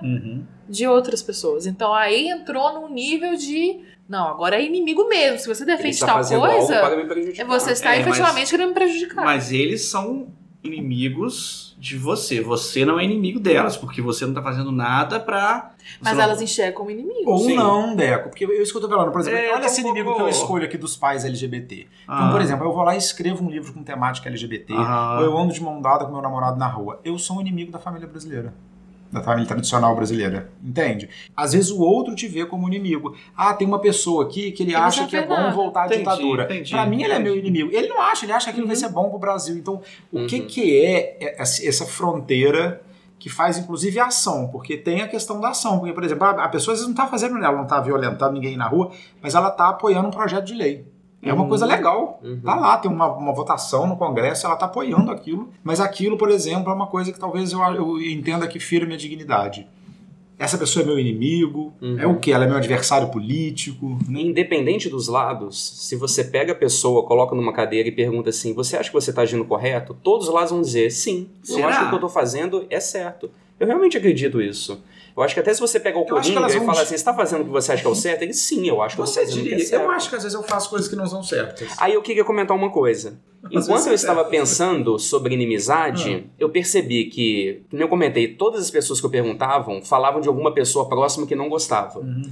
de 0.67 0.87
outras 0.87 1.21
pessoas. 1.21 1.67
Então 1.67 1.93
aí 1.93 2.29
entrou 2.29 2.73
num 2.73 2.89
nível 2.91 3.35
de. 3.35 3.79
Não, 4.07 4.27
agora 4.27 4.55
é 4.57 4.63
inimigo 4.65 5.07
mesmo. 5.07 5.39
Se 5.39 5.47
você 5.47 5.65
defende 5.65 5.89
está 5.89 6.05
tal 6.05 6.15
coisa, 6.39 6.79
para 6.79 7.05
prejudicar. 7.05 7.45
você 7.47 7.71
está 7.71 7.95
É, 7.95 7.97
mas- 7.99 8.07
efetivamente 8.07 8.51
querendo 8.51 8.67
me 8.69 8.73
prejudicar. 8.75 9.25
Mas 9.25 9.51
eles 9.51 9.85
são 9.85 10.27
inimigos 10.63 11.75
de 11.79 11.97
você. 11.97 12.41
Você 12.41 12.85
não 12.85 12.99
é 12.99 13.03
inimigo 13.03 13.39
delas, 13.39 13.75
porque 13.77 14.01
você 14.01 14.25
não 14.25 14.33
tá 14.33 14.41
fazendo 14.41 14.71
nada 14.71 15.19
pra. 15.19 15.71
Mas 16.01 16.15
não- 16.15 16.23
elas 16.23 16.41
enxergam 16.41 16.73
como 16.77 16.91
inimigo. 16.91 17.29
Ou 17.29 17.39
Sim. 17.39 17.55
não, 17.55 17.95
Deco, 17.95 18.29
porque 18.29 18.45
eu 18.45 18.61
isso 18.61 18.71
que 18.71 18.77
eu 18.77 18.81
tô 18.81 18.89
falando, 18.89 19.11
por 19.11 19.21
exemplo, 19.21 19.39
É, 19.39 19.51
olha 19.51 19.61
tá 19.61 19.65
esse 19.67 19.81
inimigo 19.81 20.15
que 20.15 20.21
eu 20.21 20.29
escolho 20.29 20.65
aqui 20.65 20.77
dos 20.77 20.95
pais 20.95 21.25
LGBT. 21.25 21.87
Ah. 22.07 22.15
Então, 22.19 22.31
por 22.31 22.41
exemplo, 22.41 22.65
eu 22.65 22.73
vou 22.73 22.83
lá 22.83 22.95
e 22.95 22.97
escrevo 22.97 23.43
um 23.43 23.49
livro 23.49 23.73
com 23.73 23.83
temática 23.83 24.29
LGBT, 24.29 24.73
Aham. 24.73 25.17
ou 25.19 25.23
eu 25.25 25.37
ando 25.37 25.53
de 25.53 25.61
mão 25.61 25.81
dada 25.81 26.05
com 26.05 26.11
meu 26.11 26.21
namorado 26.21 26.57
na 26.57 26.67
rua. 26.67 26.99
Eu 27.03 27.17
sou 27.19 27.37
um 27.37 27.41
inimigo 27.41 27.71
da 27.71 27.79
família 27.79 28.07
brasileira. 28.07 28.53
Da 29.15 29.21
família 29.23 29.47
tradicional 29.47 29.95
brasileira. 29.95 30.49
Entende? 30.61 31.09
Às 31.37 31.53
vezes 31.53 31.71
o 31.71 31.79
outro 31.79 32.13
te 32.13 32.27
vê 32.27 32.45
como 32.45 32.67
inimigo. 32.67 33.15
Ah, 33.35 33.53
tem 33.53 33.65
uma 33.65 33.79
pessoa 33.79 34.25
aqui 34.25 34.51
que 34.51 34.63
ele 34.63 34.75
acha 34.75 35.07
que 35.07 35.15
é 35.15 35.25
bom 35.25 35.51
voltar 35.53 35.83
à 35.83 35.85
Entendi, 35.85 35.99
ditadura. 35.99 36.47
Pra 36.69 36.85
mim, 36.85 37.01
ele 37.01 37.13
é 37.13 37.19
meu 37.19 37.33
inimigo. 37.37 37.69
Ele 37.71 37.87
não 37.87 38.01
acha, 38.01 38.25
ele 38.25 38.33
acha 38.33 38.45
que 38.47 38.51
aquilo 38.51 38.67
vai 38.67 38.75
Uhum. 38.75 38.81
ser 38.81 38.89
bom 38.89 39.09
pro 39.09 39.17
Brasil. 39.17 39.55
Então, 39.55 39.81
o 40.11 40.25
que, 40.25 40.41
Uhum. 40.41 40.47
que 40.47 40.85
é 40.85 41.37
essa 41.39 41.85
fronteira 41.85 42.81
que 43.17 43.29
faz 43.29 43.57
inclusive 43.57 43.97
a 43.99 44.07
ação, 44.07 44.49
porque 44.51 44.75
tem 44.75 45.01
a 45.01 45.07
questão 45.07 45.39
da 45.39 45.49
ação, 45.49 45.79
porque 45.79 45.93
por 45.93 46.03
exemplo, 46.03 46.25
a 46.25 46.31
a 46.43 46.49
pessoa 46.49 46.73
às 46.73 46.79
vezes 46.81 46.85
não 46.85 46.91
está 46.93 47.07
fazendo 47.07 47.35
nela, 47.35 47.55
não 47.55 47.63
está 47.63 47.79
violentando 47.79 48.33
ninguém 48.33 48.57
na 48.57 48.67
rua, 48.67 48.91
mas 49.21 49.33
ela 49.33 49.47
está 49.47 49.69
apoiando 49.69 50.09
um 50.09 50.11
projeto 50.11 50.43
de 50.45 50.53
lei. 50.53 50.85
É 51.25 51.33
uma 51.33 51.43
Uhum. 51.43 51.49
coisa 51.49 51.65
legal. 51.65 52.19
Uhum. 52.23 52.39
Tá 52.43 52.55
lá, 52.55 52.77
tem 52.77 52.89
uma, 52.91 53.07
uma 53.11 53.33
votação 53.33 53.87
no 53.87 53.97
Congresso, 53.97 54.45
ela 54.45 54.55
tá 54.55 54.65
apoiando 54.67 55.09
aquilo, 55.11 55.49
mas 55.63 55.79
aquilo, 55.79 56.17
por 56.17 56.29
exemplo, 56.29 56.71
é 56.71 56.73
uma 56.75 56.87
coisa 56.87 57.11
que 57.11 57.19
talvez 57.19 57.51
eu, 57.51 57.59
eu 57.61 58.01
entenda 58.01 58.47
que 58.47 58.59
fira 58.59 58.85
minha 58.85 58.97
dignidade. 58.97 59.67
Essa 60.37 60.57
pessoa 60.57 60.83
é 60.83 60.85
meu 60.85 60.99
inimigo, 60.99 61.71
Uhum. 61.81 61.97
é 61.97 62.05
o 62.05 62.17
que? 62.19 62.31
Ela 62.31 62.43
é 62.43 62.47
meu 62.47 62.57
adversário 62.57 63.07
político. 63.07 63.97
né? 64.07 64.19
Independente 64.21 64.89
dos 64.89 65.07
lados, 65.07 65.57
se 65.87 65.95
você 65.95 66.25
pega 66.25 66.51
a 66.51 66.55
pessoa, 66.55 67.03
coloca 67.03 67.33
numa 67.33 67.53
cadeira 67.53 67.87
e 67.87 67.91
pergunta 67.91 68.29
assim: 68.31 68.53
você 68.53 68.75
acha 68.75 68.89
que 68.89 68.93
você 68.93 69.09
está 69.11 69.21
agindo 69.21 69.45
correto? 69.45 69.95
Todos 70.03 70.27
os 70.27 70.33
lados 70.33 70.51
vão 70.51 70.61
dizer 70.61 70.91
sim. 70.91 71.29
Eu 71.47 71.55
Será? 71.55 71.67
acho 71.69 71.79
que 71.79 71.85
o 71.85 71.87
que 71.87 71.93
eu 71.93 71.97
estou 71.97 72.09
fazendo 72.09 72.65
é 72.69 72.79
certo. 72.81 73.31
Eu 73.57 73.65
realmente 73.65 73.97
acredito 73.97 74.41
isso. 74.41 74.81
Eu 75.15 75.23
acho 75.23 75.33
que 75.33 75.39
até 75.39 75.53
se 75.53 75.61
você 75.61 75.79
pegar 75.79 75.97
o 75.97 76.01
Eu 76.01 76.07
Coringa 76.07 76.39
e 76.49 76.57
vão 76.57 76.65
falar 76.65 76.81
assim, 76.81 76.89
você 76.89 76.95
está 76.95 77.13
fazendo 77.13 77.41
o 77.41 77.45
que 77.45 77.51
você 77.51 77.71
acha 77.71 77.81
que 77.81 77.87
é 77.87 77.91
o 77.91 77.95
certo? 77.95 78.21
Ele 78.23 78.33
sim, 78.33 78.67
eu 78.67 78.81
acho 78.81 78.95
que 78.95 79.01
eu 79.01 79.05
Você 79.05 79.21
estou 79.21 79.25
fazendo 79.25 79.39
o 79.39 79.47
que 79.47 79.53
é 79.53 79.57
diria, 79.57 79.69
certo. 79.69 79.83
eu 79.83 79.91
acho 79.91 80.09
que 80.09 80.15
às 80.15 80.23
vezes 80.23 80.35
eu 80.37 80.43
faço 80.43 80.69
coisas 80.69 80.89
que 80.89 80.95
não 80.95 81.05
são 81.05 81.23
certas. 81.23 81.69
Aí 81.77 81.93
eu 81.93 82.01
queria 82.01 82.25
comentar 82.25 82.55
uma 82.55 82.69
coisa. 82.69 83.17
Enquanto 83.49 83.85
eu 83.85 83.91
é 83.91 83.95
estava 83.95 84.25
pensando 84.25 84.99
sobre 84.99 85.33
inimizade, 85.33 86.29
eu 86.37 86.49
percebi 86.49 87.05
que, 87.05 87.61
como 87.69 87.81
eu 87.81 87.87
comentei, 87.87 88.27
todas 88.35 88.61
as 88.61 88.71
pessoas 88.71 88.99
que 88.99 89.05
eu 89.05 89.09
perguntavam 89.09 89.81
falavam 89.81 90.19
de 90.19 90.27
alguma 90.27 90.53
pessoa 90.53 90.89
próxima 90.89 91.25
que 91.25 91.35
não 91.35 91.47
gostava. 91.47 91.99
Uhum. 91.99 92.23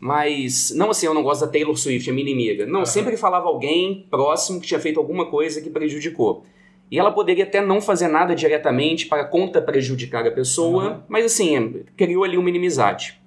Mas, 0.00 0.72
não 0.74 0.90
assim, 0.90 1.06
eu 1.06 1.14
não 1.14 1.22
gosto 1.22 1.42
da 1.42 1.46
Taylor 1.46 1.76
Swift, 1.76 2.08
é 2.08 2.12
minha 2.12 2.28
inimiga. 2.28 2.66
Não, 2.66 2.78
Aham. 2.80 2.86
sempre 2.86 3.16
falava 3.16 3.46
alguém 3.46 4.06
próximo 4.10 4.60
que 4.60 4.66
tinha 4.66 4.80
feito 4.80 4.98
alguma 4.98 5.26
coisa 5.26 5.60
que 5.60 5.70
prejudicou. 5.70 6.44
E 6.92 6.98
ela 6.98 7.10
poderia 7.10 7.44
até 7.44 7.58
não 7.58 7.80
fazer 7.80 8.06
nada 8.06 8.34
diretamente 8.34 9.06
para 9.06 9.24
contra 9.24 9.62
prejudicar 9.62 10.26
a 10.26 10.30
pessoa, 10.30 10.84
Aham. 10.84 11.04
mas 11.08 11.24
assim, 11.24 11.84
criou 11.96 12.22
ali 12.22 12.36
uma 12.36 12.50
inimizade. 12.50 13.18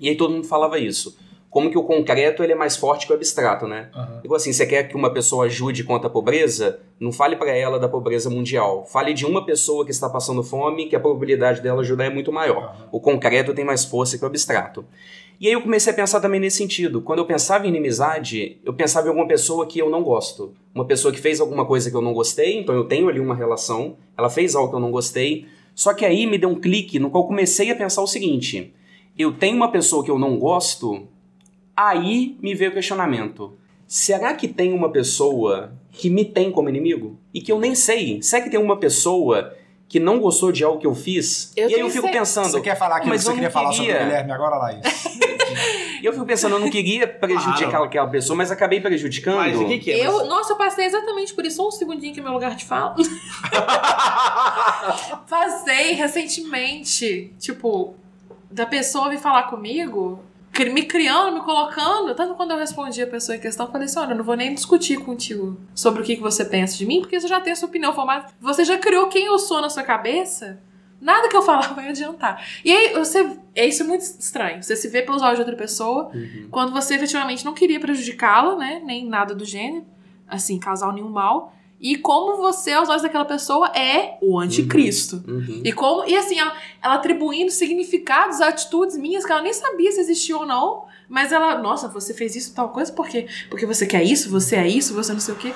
E 0.00 0.08
aí 0.08 0.16
todo 0.16 0.32
mundo 0.32 0.48
falava 0.48 0.80
isso. 0.80 1.16
Como 1.54 1.70
que 1.70 1.78
o 1.78 1.84
concreto 1.84 2.42
ele 2.42 2.50
é 2.50 2.56
mais 2.56 2.76
forte 2.76 3.06
que 3.06 3.12
o 3.12 3.14
abstrato, 3.14 3.68
né? 3.68 3.88
Aham. 3.94 4.20
Igual 4.24 4.38
assim, 4.38 4.52
você 4.52 4.66
quer 4.66 4.88
que 4.88 4.96
uma 4.96 5.12
pessoa 5.12 5.46
ajude 5.46 5.84
contra 5.84 6.08
a 6.08 6.10
pobreza? 6.10 6.80
Não 6.98 7.12
fale 7.12 7.36
para 7.36 7.56
ela 7.56 7.78
da 7.78 7.88
pobreza 7.88 8.28
mundial. 8.28 8.84
Fale 8.84 9.14
de 9.14 9.24
uma 9.24 9.46
pessoa 9.46 9.84
que 9.84 9.92
está 9.92 10.10
passando 10.10 10.42
fome, 10.42 10.86
que 10.86 10.96
a 10.96 11.00
probabilidade 11.00 11.60
dela 11.60 11.80
ajudar 11.80 12.06
é 12.06 12.10
muito 12.10 12.32
maior. 12.32 12.56
Aham. 12.56 12.88
O 12.90 12.98
concreto 12.98 13.54
tem 13.54 13.64
mais 13.64 13.84
força 13.84 14.18
que 14.18 14.24
o 14.24 14.26
abstrato. 14.26 14.84
E 15.40 15.46
aí 15.46 15.52
eu 15.52 15.62
comecei 15.62 15.92
a 15.92 15.94
pensar 15.94 16.20
também 16.20 16.40
nesse 16.40 16.56
sentido. 16.56 17.00
Quando 17.00 17.20
eu 17.20 17.24
pensava 17.24 17.64
em 17.66 17.68
inimizade, 17.68 18.58
eu 18.64 18.74
pensava 18.74 19.06
em 19.06 19.10
alguma 19.10 19.28
pessoa 19.28 19.64
que 19.64 19.78
eu 19.78 19.88
não 19.88 20.02
gosto. 20.02 20.52
Uma 20.74 20.84
pessoa 20.84 21.14
que 21.14 21.20
fez 21.20 21.40
alguma 21.40 21.64
coisa 21.64 21.88
que 21.88 21.96
eu 21.96 22.02
não 22.02 22.12
gostei, 22.12 22.58
então 22.58 22.74
eu 22.74 22.82
tenho 22.82 23.08
ali 23.08 23.20
uma 23.20 23.36
relação. 23.36 23.96
Ela 24.18 24.28
fez 24.28 24.56
algo 24.56 24.70
que 24.70 24.74
eu 24.74 24.80
não 24.80 24.90
gostei. 24.90 25.46
Só 25.72 25.94
que 25.94 26.04
aí 26.04 26.26
me 26.26 26.36
deu 26.36 26.48
um 26.48 26.60
clique 26.60 26.98
no 26.98 27.10
qual 27.10 27.22
eu 27.22 27.28
comecei 27.28 27.70
a 27.70 27.76
pensar 27.76 28.02
o 28.02 28.08
seguinte: 28.08 28.74
eu 29.16 29.32
tenho 29.32 29.56
uma 29.56 29.70
pessoa 29.70 30.04
que 30.04 30.10
eu 30.10 30.18
não 30.18 30.36
gosto, 30.36 31.06
aí 31.76 32.36
me 32.42 32.54
veio 32.54 32.70
o 32.70 32.74
questionamento. 32.74 33.56
Será 33.86 34.34
que 34.34 34.48
tem 34.48 34.72
uma 34.72 34.90
pessoa 34.90 35.72
que 35.92 36.10
me 36.10 36.24
tem 36.24 36.50
como 36.50 36.68
inimigo? 36.68 37.18
E 37.32 37.40
que 37.40 37.52
eu 37.52 37.60
nem 37.60 37.74
sei. 37.74 38.20
Será 38.22 38.42
que 38.42 38.50
tem 38.50 38.58
uma 38.58 38.76
pessoa 38.78 39.54
que 39.88 40.00
não 40.00 40.18
gostou 40.18 40.50
de 40.50 40.64
algo 40.64 40.80
que 40.80 40.86
eu 40.86 40.94
fiz? 40.94 41.52
Eu 41.56 41.70
e 41.70 41.74
aí 41.74 41.80
eu 41.80 41.90
fico 41.90 42.10
pensando. 42.10 42.48
Você 42.48 42.60
quer 42.60 42.76
falar 42.76 42.96
aquilo 42.96 43.10
mas 43.12 43.20
que 43.20 43.24
você 43.26 43.30
eu 43.30 43.32
não 43.32 43.36
queria 43.36 43.50
falar 43.50 43.72
sobre 43.72 43.90
o 43.90 43.94
queria. 43.94 44.04
Guilherme 44.06 44.32
agora, 44.32 44.56
Laís? 44.56 44.80
E 46.02 46.06
eu 46.06 46.12
fico 46.12 46.26
pensando, 46.26 46.56
eu 46.56 46.60
não 46.60 46.68
queria 46.68 47.06
prejudicar 47.08 47.70
Claro. 47.70 47.84
aquela 47.84 48.06
pessoa, 48.06 48.36
mas 48.36 48.50
acabei 48.50 48.78
prejudicando. 48.78 49.36
Mas 49.36 49.58
o 49.58 49.66
que, 49.66 49.78
que 49.78 49.90
é? 49.90 50.06
Eu, 50.06 50.26
nossa, 50.26 50.52
eu 50.52 50.56
passei 50.56 50.84
exatamente 50.84 51.32
por 51.32 51.46
isso. 51.46 51.56
Só 51.56 51.68
um 51.68 51.70
segundinho 51.70 52.12
que 52.12 52.20
é 52.20 52.22
meu 52.22 52.32
lugar 52.32 52.54
de 52.56 52.64
fala. 52.66 52.94
Passei 55.28 55.92
recentemente, 55.92 57.32
tipo, 57.38 57.94
da 58.50 58.66
pessoa 58.66 59.08
vir 59.08 59.18
falar 59.18 59.44
comigo, 59.44 60.20
me 60.72 60.84
criando, 60.84 61.34
me 61.34 61.40
colocando. 61.40 62.14
Tanto 62.14 62.34
quando 62.34 62.52
eu 62.52 62.56
respondi 62.58 63.02
a 63.02 63.06
pessoa 63.06 63.36
em 63.36 63.40
questão, 63.40 63.66
eu 63.66 63.72
falei 63.72 63.86
assim: 63.86 63.98
olha, 63.98 64.12
eu 64.12 64.16
não 64.16 64.24
vou 64.24 64.36
nem 64.36 64.54
discutir 64.54 64.98
contigo 65.00 65.58
sobre 65.74 66.00
o 66.02 66.04
que, 66.04 66.16
que 66.16 66.22
você 66.22 66.44
pensa 66.44 66.76
de 66.76 66.86
mim, 66.86 67.00
porque 67.00 67.18
você 67.20 67.26
já 67.28 67.40
tem 67.40 67.52
a 67.52 67.56
sua 67.56 67.68
opinião 67.68 67.92
formada. 67.92 68.26
Você 68.40 68.64
já 68.64 68.78
criou 68.78 69.08
quem 69.08 69.26
eu 69.26 69.38
sou 69.38 69.60
na 69.60 69.68
sua 69.68 69.82
cabeça. 69.82 70.60
Nada 71.00 71.28
que 71.28 71.36
eu 71.36 71.42
falar 71.42 71.74
vai 71.74 71.88
adiantar. 71.88 72.42
E 72.64 72.72
aí, 72.72 72.94
você. 72.94 73.36
É 73.54 73.66
isso 73.66 73.82
é 73.82 73.86
muito 73.86 74.00
estranho. 74.02 74.62
Você 74.62 74.74
se 74.76 74.88
vê 74.88 75.02
pelos 75.02 75.22
olhos 75.22 75.36
de 75.36 75.40
outra 75.42 75.56
pessoa, 75.56 76.10
Uhum. 76.14 76.48
quando 76.50 76.72
você 76.72 76.94
efetivamente 76.94 77.44
não 77.44 77.52
queria 77.54 77.78
prejudicá-la, 77.80 78.56
né? 78.56 78.80
Nem 78.84 79.06
nada 79.06 79.34
do 79.34 79.44
gênero, 79.44 79.84
assim, 80.28 80.58
causar 80.58 80.92
nenhum 80.92 81.10
mal. 81.10 81.52
E 81.84 81.96
como 81.96 82.38
você, 82.38 82.72
aos 82.72 82.88
olhos 82.88 83.02
daquela 83.02 83.26
pessoa, 83.26 83.68
é 83.76 84.16
o 84.22 84.38
anticristo. 84.38 85.22
Uhum. 85.28 85.60
E 85.62 85.70
como. 85.70 86.08
E 86.08 86.16
assim, 86.16 86.38
ela, 86.38 86.56
ela 86.82 86.94
atribuindo 86.94 87.50
significados 87.50 88.40
a 88.40 88.48
atitudes 88.48 88.96
minhas 88.96 89.22
que 89.22 89.30
ela 89.30 89.42
nem 89.42 89.52
sabia 89.52 89.92
se 89.92 90.00
existiam 90.00 90.40
ou 90.40 90.46
não. 90.46 90.86
Mas 91.06 91.30
ela, 91.30 91.60
nossa, 91.60 91.86
você 91.86 92.14
fez 92.14 92.34
isso 92.36 92.54
tal 92.54 92.70
coisa 92.70 92.90
por 92.90 93.06
quê? 93.06 93.26
Porque 93.50 93.66
você 93.66 93.86
quer 93.86 94.02
isso, 94.02 94.30
você 94.30 94.56
é 94.56 94.66
isso, 94.66 94.94
você 94.94 95.12
não 95.12 95.20
sei 95.20 95.34
o 95.34 95.36
quê. 95.36 95.52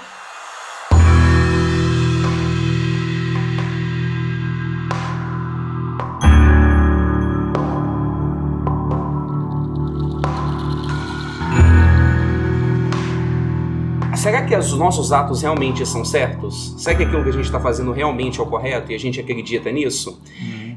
Será 14.28 14.44
que 14.44 14.54
os 14.54 14.74
nossos 14.74 15.10
atos 15.10 15.40
realmente 15.40 15.86
são 15.86 16.04
certos? 16.04 16.74
Será 16.76 16.94
que 16.94 17.04
aquilo 17.04 17.22
que 17.22 17.30
a 17.30 17.32
gente 17.32 17.46
está 17.46 17.58
fazendo 17.58 17.92
realmente 17.92 18.38
é 18.38 18.42
o 18.42 18.46
correto 18.46 18.92
e 18.92 18.94
a 18.94 18.98
gente 18.98 19.18
acredita 19.18 19.72
nisso? 19.72 20.20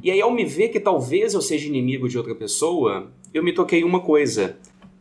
E 0.02 0.10
aí, 0.10 0.22
ao 0.22 0.32
me 0.32 0.46
ver 0.46 0.70
que 0.70 0.80
talvez 0.80 1.34
eu 1.34 1.42
seja 1.42 1.68
inimigo 1.68 2.08
de 2.08 2.18
outra 2.18 2.34
pessoa, 2.34 3.12
eu 3.34 3.44
me 3.44 3.52
toquei 3.52 3.84
uma 3.84 4.00
coisa. 4.00 4.56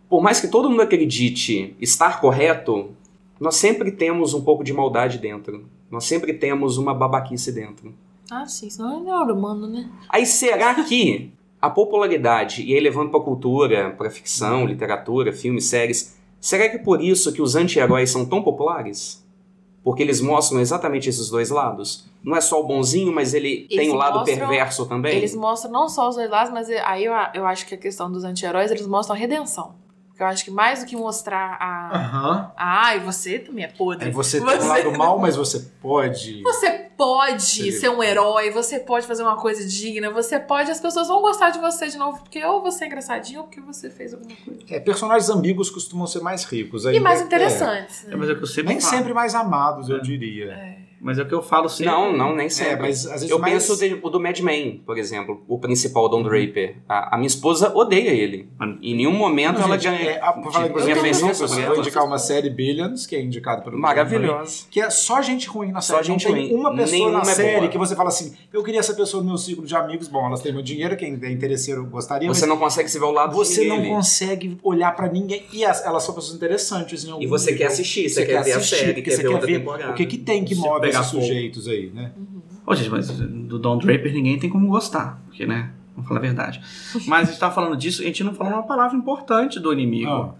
Por 0.09 0.21
mais 0.21 0.41
que 0.41 0.49
todo 0.49 0.69
mundo 0.69 0.83
acredite 0.83 1.77
estar 1.81 2.21
correto, 2.21 2.91
nós 3.39 3.55
sempre 3.55 3.93
temos 3.93 4.35
um 4.35 4.43
pouco 4.43 4.65
de 4.65 4.73
maldade 4.73 5.19
dentro. 5.19 5.65
Nós 5.89 6.05
sempre 6.07 6.33
temos 6.33 6.77
uma 6.77 6.93
babaquice 6.93 7.53
dentro. 7.53 7.95
Ah, 8.29 8.47
sim, 8.47 8.69
senão 8.69 9.01
ele 9.01 9.11
é 9.11 9.33
humano, 9.33 9.69
né? 9.69 9.89
Aí 10.09 10.27
será 10.27 10.75
que 10.83 11.31
a 11.63 11.71
popularidade, 11.71 12.65
e 12.65 12.75
aí 12.75 12.81
levando 12.81 13.13
pra 13.13 13.21
cultura, 13.21 13.91
pra 13.91 14.11
ficção, 14.11 14.67
literatura, 14.67 15.33
filmes, 15.33 15.67
séries, 15.67 16.19
será 16.41 16.69
que 16.69 16.77
é 16.77 16.79
por 16.79 17.03
isso 17.03 17.33
que 17.33 17.43
os 17.43 17.55
anti-heróis 17.57 18.11
são 18.11 18.25
tão 18.25 18.43
populares? 18.43 19.25
Porque 19.83 20.03
eles 20.03 20.21
mostram 20.21 20.61
exatamente 20.61 21.09
esses 21.09 21.31
dois 21.31 21.49
lados? 21.51 22.05
Não 22.23 22.37
é 22.37 22.41
só 22.41 22.61
o 22.61 22.65
bonzinho, 22.67 23.11
mas 23.13 23.33
ele 23.33 23.67
Eles 23.71 23.87
tem 23.87 23.91
o 23.91 23.95
lado 23.95 24.19
mostram- 24.19 24.39
perverso 24.39 24.85
também? 24.87 25.17
Eles 25.17 25.35
mostram 25.35 25.73
não 25.73 25.89
só 25.89 26.09
os 26.09 26.17
dois 26.17 26.29
lados, 26.31 26.53
mas 26.53 26.69
aí 26.69 27.05
eu, 27.05 27.13
eu 27.35 27.47
acho 27.47 27.67
que 27.67 27.75
a 27.75 27.79
questão 27.79 28.13
dos 28.13 28.23
anti-heróis, 28.25 28.71
eles 28.71 28.87
mostram 28.87 29.17
a 29.17 29.19
redenção. 29.19 29.75
Porque 30.21 30.25
eu 30.25 30.29
acho 30.29 30.45
que 30.45 30.51
mais 30.51 30.81
do 30.81 30.87
que 30.87 30.95
mostrar 30.97 31.57
a. 31.59 31.97
Aham. 31.97 32.53
a 32.55 32.87
ai, 32.89 33.01
você 33.01 33.39
também 33.39 33.65
é 33.65 33.69
podre. 33.69 34.09
É, 34.09 34.13
você 34.13 34.39
tem 34.39 34.47
um 34.61 34.69
lado 34.69 34.93
mal, 34.93 35.19
mas 35.19 35.35
você 35.35 35.61
pode. 35.81 36.43
Você 36.43 36.71
pode 36.95 37.43
Você- 37.43 37.73
ser 37.73 37.89
um 37.89 38.03
herói, 38.03 38.51
você 38.51 38.79
pode 38.79 39.07
fazer 39.07 39.23
uma 39.23 39.37
coisa 39.37 39.67
digna, 39.67 40.11
você 40.11 40.39
pode, 40.39 40.71
as 40.71 40.79
pessoas 40.79 41.09
vão 41.09 41.23
gostar 41.23 41.49
de 41.49 41.59
você 41.59 41.89
de 41.89 41.97
novo, 41.97 42.19
porque 42.19 42.45
ou 42.45 42.61
você 42.61 42.85
é 42.85 42.87
engraçadinho 42.89 43.41
ou 43.41 43.47
porque 43.47 43.63
você 43.63 43.89
fez 43.89 44.13
alguma 44.13 44.37
coisa. 44.45 44.61
É, 44.69 44.79
personagens 44.79 45.31
ambíguos 45.31 45.71
costumam 45.71 46.07
ser 46.07 46.21
mais 46.21 46.45
ricos. 46.45 46.85
E 46.85 46.89
ainda- 46.89 47.01
mais 47.01 47.23
é, 47.23 47.25
interessantes. 47.25 48.05
É, 48.05 48.09
né? 48.11 48.17
mas 48.17 48.29
é 48.29 48.35
que 48.35 48.43
eu 48.43 48.47
sempre 48.47 48.69
nem 48.75 48.81
falo. 48.81 48.95
sempre 48.95 49.15
mais 49.15 49.35
amados, 49.35 49.89
eu 49.89 50.03
diria. 50.03 50.53
Mas 51.01 51.19
é 51.19 51.23
o 51.23 51.27
que 51.29 51.35
eu 51.35 51.43
falo 51.43 51.69
sempre. 51.69 51.87
Não, 51.93 52.13
não, 52.17 52.35
nem 52.37 52.47
É, 52.47 52.49
sempre. 52.51 52.77
mas 52.83 53.07
às 53.07 53.13
vezes 53.13 53.31
Eu 53.31 53.39
mais... 53.39 53.55
penso 53.55 53.77
de- 53.79 53.99
o 54.03 54.11
do 54.11 54.21
Mad 54.21 54.39
Men, 54.41 54.83
por 54.85 54.99
exemplo, 54.99 55.43
o 55.49 55.59
principal, 55.59 56.09
Don 56.09 56.23
Draper. 56.23 56.77
A, 56.89 57.15
a 57.15 57.19
minha 57.19 57.27
esposa 57.27 57.73
odeia 57.75 58.11
ele. 58.11 58.49
Em 58.83 58.95
nenhum 58.95 59.13
momento 59.13 59.59
Não, 59.59 59.65
ela 59.67 59.77
ganha. 59.77 59.99
é, 59.99 60.21
a- 60.21 60.33
por 60.33 60.53
falar 60.53 60.67
Eu 60.67 60.75
vou 61.69 61.79
indicar 61.79 62.05
uma 62.05 62.19
série 62.19 62.51
Billions, 62.51 63.07
que 63.07 63.17
é 63.17 63.23
indicada 63.23 63.63
pelo 63.63 63.79
Maravilhosa. 63.79 64.65
que 64.71 64.81
é 64.81 64.91
só 64.91 65.23
gente 65.23 65.49
ruim 65.49 65.73
na 65.73 65.81
Só 65.81 65.95
série. 65.95 66.07
gente 66.09 66.27
não 66.29 66.35
tem 66.35 66.49
ruim. 66.49 66.55
uma 66.61 66.71
pessoa 66.75 66.91
Nenhuma 66.99 67.25
na 67.25 67.31
é 67.31 67.35
série 67.35 67.57
boa. 67.61 67.69
que 67.69 67.79
você 67.79 67.97
fala 67.97 68.09
assim, 68.09 68.35
eu 68.53 68.63
queria 68.63 68.81
essa 68.81 68.95
pessoa 68.95 69.23
no 69.23 69.29
meu 69.31 69.39
ciclo 69.39 69.65
de 69.65 69.75
amigos. 69.75 70.09
Bom, 70.09 70.27
elas 70.27 70.43
têm 70.43 70.53
meu 70.53 70.63
dinheiro, 70.63 70.97
quem 70.97 71.19
é 71.23 71.31
interesseiro 71.31 71.85
gostaria, 71.87 72.29
Você 72.29 72.47
não 72.47 72.57
consegue 72.59 72.89
se 72.91 72.99
ver 72.99 73.05
ao 73.07 73.13
lado 73.13 73.35
você 73.35 73.65
não 73.65 73.83
consegue 73.85 74.59
olhar 74.63 74.95
pra 74.95 75.09
ninguém. 75.09 75.45
E 75.53 75.65
as- 75.65 75.85
elas 75.85 76.03
são 76.03 76.15
pessoas 76.15 76.37
interessantes 76.37 77.05
em 77.05 77.11
algum 77.11 77.23
E 77.23 77.27
você 77.27 77.49
quer 77.53 77.55
nível. 77.55 77.69
assistir, 77.69 78.09
você 78.09 78.27
quer 78.27 78.43
ver 78.45 78.53
a 78.53 78.61
série, 78.61 79.01
quer 79.03 79.11
você 79.13 79.17
ver 79.19 79.23
quer 79.23 79.29
outra 79.31 79.47
ver 79.47 79.59
temporada. 79.59 79.91
o 79.93 79.95
que, 79.95 80.07
que 80.07 80.19
tem 80.19 80.45
que 80.45 80.55
move 80.55 80.90
pegar 80.93 81.05
fogo. 81.05 81.23
sujeitos 81.23 81.69
aí, 81.69 81.91
né? 81.95 82.13
Ô, 82.67 82.75
gente, 82.75 82.91
mas 82.91 83.09
do 83.11 83.59
Don 83.59 83.79
Draper 83.79 84.13
ninguém 84.13 84.39
tem 84.39 84.49
como 84.51 84.69
gostar, 84.69 85.21
porque, 85.27 85.47
né? 85.47 85.71
Vamos 85.95 86.07
falar 86.09 86.21
a 86.21 86.23
verdade. 86.23 86.61
Mas 87.07 87.29
a 87.29 87.31
gente 87.33 87.41
tava 87.41 87.55
falando 87.55 87.77
disso, 87.77 88.01
a 88.01 88.05
gente 88.05 88.23
não 88.25 88.33
falou 88.33 88.53
uma 88.55 88.63
palavra 88.63 88.97
importante 88.97 89.59
do 89.61 89.73
inimigo. 89.73 90.09
Ah, 90.11 90.35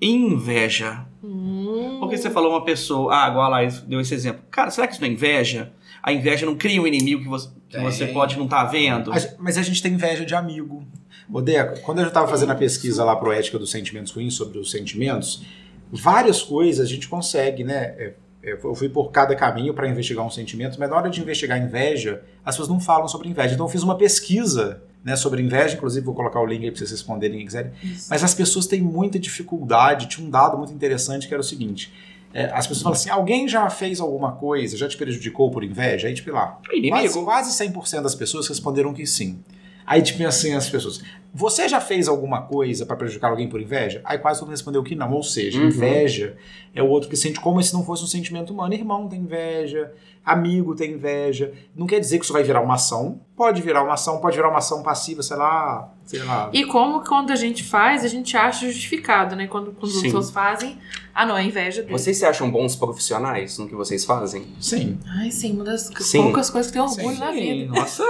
Inveja. 0.00 1.04
Hum. 1.22 1.98
Porque 2.00 2.16
você 2.16 2.30
falou 2.30 2.52
uma 2.52 2.64
pessoa, 2.64 3.14
ah, 3.14 3.28
igual 3.28 3.44
a 3.44 3.48
Laís 3.48 3.80
deu 3.80 4.00
esse 4.00 4.14
exemplo. 4.14 4.42
Cara, 4.50 4.70
será 4.70 4.86
que 4.86 4.94
isso 4.94 5.02
não 5.02 5.08
é 5.08 5.12
inveja? 5.12 5.72
A 6.02 6.12
inveja 6.12 6.46
não 6.46 6.56
cria 6.56 6.80
um 6.80 6.86
inimigo 6.86 7.22
que 7.22 7.28
você, 7.28 7.50
que 7.68 7.78
você 7.78 8.06
pode 8.06 8.36
não 8.38 8.46
estar 8.46 8.64
vendo? 8.64 9.12
a 9.12 9.18
gen- 9.18 9.32
mas 9.38 9.58
a 9.58 9.62
gente 9.62 9.82
tem 9.82 9.92
inveja 9.92 10.24
de 10.24 10.34
amigo. 10.34 10.82
Ô, 11.30 11.40
Deco, 11.42 11.80
quando 11.82 12.00
eu 12.00 12.08
estava 12.08 12.26
fazendo 12.26 12.50
a 12.50 12.54
pesquisa 12.54 13.04
lá 13.04 13.14
pro 13.14 13.30
Ética 13.30 13.58
dos 13.58 13.70
Sentimentos 13.70 14.10
Ruins 14.12 14.34
sobre 14.34 14.58
os 14.58 14.70
sentimentos, 14.70 15.44
várias 15.92 16.42
coisas 16.42 16.84
a 16.84 16.88
gente 16.88 17.06
consegue, 17.06 17.62
né? 17.62 18.14
É, 18.42 18.52
Eu 18.52 18.74
fui 18.74 18.88
por 18.88 19.10
cada 19.10 19.34
caminho 19.36 19.74
para 19.74 19.88
investigar 19.88 20.24
um 20.24 20.30
sentimento, 20.30 20.78
mas 20.78 20.88
na 20.88 20.96
hora 20.96 21.10
de 21.10 21.20
investigar 21.20 21.58
inveja, 21.62 22.22
as 22.44 22.54
pessoas 22.54 22.68
não 22.68 22.80
falam 22.80 23.06
sobre 23.08 23.28
inveja. 23.28 23.54
Então 23.54 23.66
eu 23.66 23.70
fiz 23.70 23.82
uma 23.82 23.96
pesquisa 23.96 24.82
né, 25.04 25.16
sobre 25.16 25.42
inveja, 25.42 25.74
inclusive 25.76 26.04
vou 26.04 26.14
colocar 26.14 26.40
o 26.40 26.46
link 26.46 26.64
aí 26.64 26.70
para 26.70 26.78
vocês 26.78 26.90
responderem 26.90 27.38
quem 27.38 27.46
quiserem. 27.46 27.72
Isso. 27.82 28.08
Mas 28.10 28.22
as 28.24 28.34
pessoas 28.34 28.66
têm 28.66 28.80
muita 28.80 29.18
dificuldade. 29.18 30.08
Tinha 30.08 30.26
um 30.26 30.30
dado 30.30 30.56
muito 30.58 30.72
interessante 30.72 31.26
que 31.28 31.34
era 31.34 31.40
o 31.40 31.44
seguinte: 31.44 31.92
é, 32.32 32.44
as 32.46 32.66
pessoas 32.66 32.82
falam 32.82 32.96
assim, 32.96 33.10
alguém 33.10 33.48
já 33.48 33.68
fez 33.68 34.00
alguma 34.00 34.32
coisa, 34.32 34.76
já 34.76 34.88
te 34.88 34.96
prejudicou 34.96 35.50
por 35.50 35.64
inveja? 35.64 36.08
Aí, 36.08 36.14
tipo, 36.14 36.30
lá, 36.30 36.58
Quase, 37.24 37.24
quase 37.24 37.64
100% 37.64 38.02
das 38.02 38.14
pessoas 38.14 38.46
responderam 38.48 38.92
que 38.92 39.06
sim. 39.06 39.38
Aí, 39.90 40.00
tipo 40.02 40.24
assim, 40.24 40.54
as 40.54 40.70
pessoas. 40.70 41.02
Você 41.34 41.68
já 41.68 41.80
fez 41.80 42.06
alguma 42.06 42.42
coisa 42.42 42.86
para 42.86 42.94
prejudicar 42.96 43.28
alguém 43.30 43.48
por 43.48 43.60
inveja? 43.60 44.00
Aí 44.04 44.18
quase 44.18 44.38
todo 44.38 44.46
mundo 44.46 44.54
respondeu 44.56 44.82
que 44.84 44.94
não. 44.94 45.12
Ou 45.12 45.22
seja, 45.22 45.60
Uhum. 45.60 45.66
inveja 45.66 46.36
é 46.72 46.80
o 46.82 46.86
outro 46.86 47.08
que 47.08 47.16
sente 47.16 47.40
como 47.40 47.60
se 47.60 47.72
não 47.72 47.84
fosse 47.84 48.04
um 48.04 48.06
sentimento 48.06 48.52
humano. 48.52 48.72
Irmão 48.74 49.08
tem 49.08 49.20
inveja, 49.20 49.92
amigo 50.24 50.74
tem 50.76 50.92
inveja. 50.92 51.52
Não 51.74 51.86
quer 51.88 51.98
dizer 51.98 52.18
que 52.18 52.24
isso 52.24 52.32
vai 52.32 52.42
virar 52.44 52.60
uma 52.60 52.74
ação. 52.74 53.20
Pode 53.36 53.62
virar 53.62 53.82
uma 53.82 53.94
ação, 53.94 54.20
pode 54.20 54.36
virar 54.36 54.48
uma 54.48 54.58
ação 54.58 54.82
passiva, 54.82 55.22
sei 55.24 55.36
lá, 55.36 55.92
sei 56.04 56.22
lá. 56.22 56.50
E 56.52 56.64
como 56.66 57.02
quando 57.04 57.30
a 57.32 57.36
gente 57.36 57.62
faz, 57.64 58.04
a 58.04 58.08
gente 58.08 58.36
acha 58.36 58.66
justificado, 58.66 59.34
né? 59.36 59.46
Quando, 59.48 59.72
quando 59.72 59.84
os 59.90 60.00
Sim. 60.00 60.08
outros 60.08 60.30
fazem, 60.30 60.78
ah, 61.14 61.24
não, 61.26 61.36
é 61.36 61.44
inveja 61.44 61.82
dele. 61.82 61.92
Vocês 61.96 62.16
se 62.16 62.24
acham 62.24 62.50
bons 62.50 62.74
profissionais 62.76 63.56
no 63.58 63.66
que 63.68 63.74
vocês 63.74 64.04
fazem? 64.04 64.46
Sim. 64.60 64.98
Ai, 65.18 65.30
sim, 65.30 65.52
uma 65.52 65.64
das 65.64 65.90
Sim. 66.00 66.22
poucas 66.22 66.50
coisas 66.50 66.70
que 66.70 66.76
tem 66.78 66.82
orgulho 66.82 67.14
Sim. 67.14 67.20
na 67.20 67.32
Sim, 67.32 67.40
vida. 67.40 67.72
Nossa, 67.80 68.04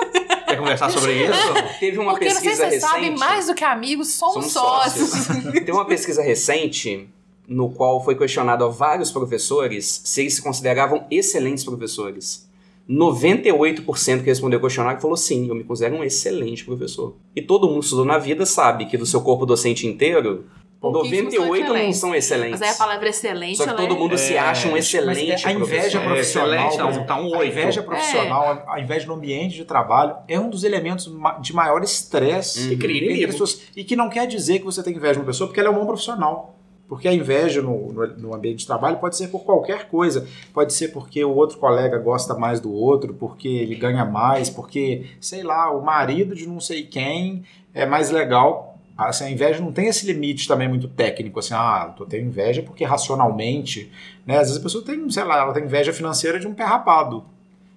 quer 0.50 0.58
conversar 0.58 0.90
sobre 0.90 1.24
isso? 1.24 1.78
Teve 1.78 1.98
uma 1.98 2.12
Porque 2.12 2.26
não 2.26 2.32
sei 2.32 2.40
se 2.40 2.46
pesquisa 2.48 2.68
vocês 2.68 2.82
sabem, 2.82 3.02
recente. 3.10 3.18
mais 3.18 3.46
do 3.46 3.54
que 3.54 3.64
amigos, 3.64 4.08
somos, 4.08 4.52
Somos 4.52 4.52
sócios. 4.52 5.26
Tem 5.64 5.74
uma 5.74 5.84
pesquisa 5.84 6.22
recente 6.22 7.08
no 7.48 7.70
qual 7.70 8.04
foi 8.04 8.14
questionado 8.14 8.64
a 8.64 8.68
vários 8.68 9.10
professores 9.10 10.02
se 10.04 10.20
eles 10.20 10.34
se 10.34 10.42
consideravam 10.42 11.06
excelentes 11.10 11.64
professores. 11.64 12.48
98% 12.88 14.20
que 14.20 14.26
respondeu 14.26 14.58
o 14.58 14.62
questionário 14.62 15.00
falou 15.00 15.16
sim, 15.16 15.48
eu 15.48 15.54
me 15.54 15.62
considero 15.62 15.96
um 15.96 16.02
excelente 16.04 16.64
professor. 16.64 17.14
E 17.36 17.40
todo 17.42 17.66
mundo 17.68 17.78
que 17.80 17.84
estudou 17.84 18.04
na 18.04 18.18
vida 18.18 18.44
sabe 18.44 18.86
que 18.86 18.96
do 18.96 19.06
seu 19.06 19.20
corpo 19.20 19.46
docente 19.46 19.86
inteiro, 19.86 20.44
98 20.83 21.73
não 21.75 21.93
são 21.93 22.14
excelentes. 22.14 22.59
Mas 22.61 22.62
aí 22.62 22.75
a 22.75 22.79
palavra 22.79 23.09
excelente, 23.09 23.59
Só 23.59 23.66
que 23.66 23.75
todo 23.75 23.95
é- 23.95 23.99
mundo 23.99 24.16
se 24.16 24.35
É, 24.35 24.38
acha 24.38 24.69
um 24.69 24.77
excelente 24.77 25.47
a 25.47 25.53
inveja 25.53 26.01
profissional, 26.01 26.71
por 26.71 26.79
não, 26.79 26.88
exemplo, 26.90 27.07
tá 27.07 27.16
um 27.21 27.35
a 27.35 27.38
oito. 27.38 27.53
inveja 27.53 27.83
profissional, 27.83 28.64
a 28.66 28.81
inveja 28.81 29.07
no 29.07 29.14
ambiente 29.14 29.57
de 29.57 29.64
trabalho 29.64 30.16
é 30.27 30.40
um 30.40 30.49
dos 30.49 30.64
elementos 30.64 31.11
de 31.43 31.53
maior 31.53 31.83
estresse 31.83 32.71
Que 32.71 32.77
cria 32.77 32.97
entre 32.97 33.07
inimigo. 33.11 33.29
as 33.29 33.33
pessoas. 33.35 33.62
E 33.77 33.85
que 33.85 33.95
não 33.95 34.09
quer 34.09 34.27
dizer 34.27 34.59
que 34.61 34.64
você 34.64 34.83
tem 34.83 34.95
inveja 34.95 35.14
de 35.14 35.19
uma 35.21 35.27
pessoa 35.27 35.47
porque 35.49 35.61
ela 35.61 35.69
é 35.69 35.73
um 35.73 35.75
bom 35.75 35.87
profissional. 35.87 36.57
Porque 36.88 37.07
a 37.07 37.12
inveja 37.14 37.62
no, 37.62 37.93
no, 37.93 38.07
no 38.16 38.35
ambiente 38.35 38.59
de 38.61 38.66
trabalho 38.66 38.97
pode 38.97 39.16
ser 39.16 39.29
por 39.29 39.45
qualquer 39.45 39.88
coisa. 39.88 40.27
Pode 40.53 40.73
ser 40.73 40.88
porque 40.88 41.23
o 41.25 41.33
outro 41.37 41.59
colega 41.59 41.99
gosta 41.99 42.35
mais 42.35 42.59
do 42.59 42.73
outro, 42.73 43.14
porque 43.14 43.47
ele 43.47 43.77
ganha 43.77 44.05
mais, 44.05 44.51
porque, 44.51 45.05
sei 45.21 45.45
lá, 45.45 45.71
o 45.71 45.81
marido 45.85 46.35
de 46.35 46.49
não 46.49 46.59
sei 46.59 46.83
quem 46.83 47.45
é 47.73 47.87
mais 47.87 48.11
legal. 48.11 48.69
Assim, 49.08 49.24
a 49.24 49.30
inveja 49.30 49.60
não 49.60 49.72
tem 49.72 49.86
esse 49.86 50.06
limite 50.06 50.46
também 50.46 50.68
muito 50.68 50.88
técnico, 50.88 51.38
assim, 51.38 51.54
ah, 51.54 51.92
tô 51.96 52.04
tendo 52.06 52.26
inveja 52.26 52.62
porque 52.62 52.84
racionalmente, 52.84 53.90
né? 54.26 54.34
Às 54.38 54.48
vezes 54.48 54.56
a 54.58 54.62
pessoa 54.62 54.84
tem, 54.84 55.08
sei 55.10 55.24
lá, 55.24 55.38
ela 55.38 55.52
tem 55.52 55.64
inveja 55.64 55.92
financeira 55.92 56.38
de 56.38 56.46
um 56.46 56.54
pé 56.54 56.64
rapado. 56.64 57.24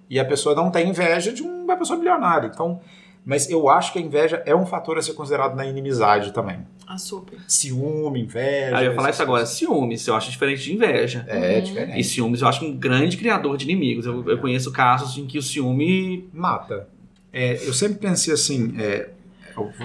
E 0.08 0.18
a 0.20 0.24
pessoa 0.24 0.54
não 0.54 0.70
tem 0.70 0.88
inveja 0.88 1.32
de 1.32 1.42
uma 1.42 1.76
pessoa 1.76 1.98
milionária. 1.98 2.50
Então, 2.52 2.80
mas 3.24 3.48
eu 3.48 3.68
acho 3.70 3.92
que 3.92 3.98
a 3.98 4.02
inveja 4.02 4.42
é 4.44 4.54
um 4.54 4.66
fator 4.66 4.98
a 4.98 5.02
ser 5.02 5.14
considerado 5.14 5.56
na 5.56 5.64
inimizade 5.66 6.30
também. 6.32 6.58
Ah, 6.86 6.98
super. 6.98 7.38
Ciúme, 7.48 8.20
inveja. 8.20 8.76
Aí 8.76 8.84
eu 8.84 8.90
ia 8.90 8.94
falar 8.96 9.08
isso 9.10 9.22
agora. 9.22 9.46
Ciúmes, 9.46 10.06
eu 10.06 10.14
acho 10.14 10.30
diferente 10.30 10.62
de 10.62 10.74
inveja. 10.74 11.24
É 11.26 11.56
Uhum. 11.56 11.62
diferente. 11.64 11.98
E 12.00 12.04
ciúmes 12.04 12.42
eu 12.42 12.48
acho 12.48 12.62
um 12.66 12.76
grande 12.76 13.16
criador 13.16 13.56
de 13.56 13.64
inimigos. 13.64 14.04
Eu, 14.04 14.28
eu 14.28 14.38
conheço 14.38 14.70
casos 14.70 15.16
em 15.16 15.24
que 15.26 15.38
o 15.38 15.42
ciúme. 15.42 16.28
Mata. 16.34 16.86
É, 17.32 17.54
eu 17.66 17.72
sempre 17.72 17.96
pensei 17.98 18.32
assim, 18.34 18.74
é, 18.78 19.08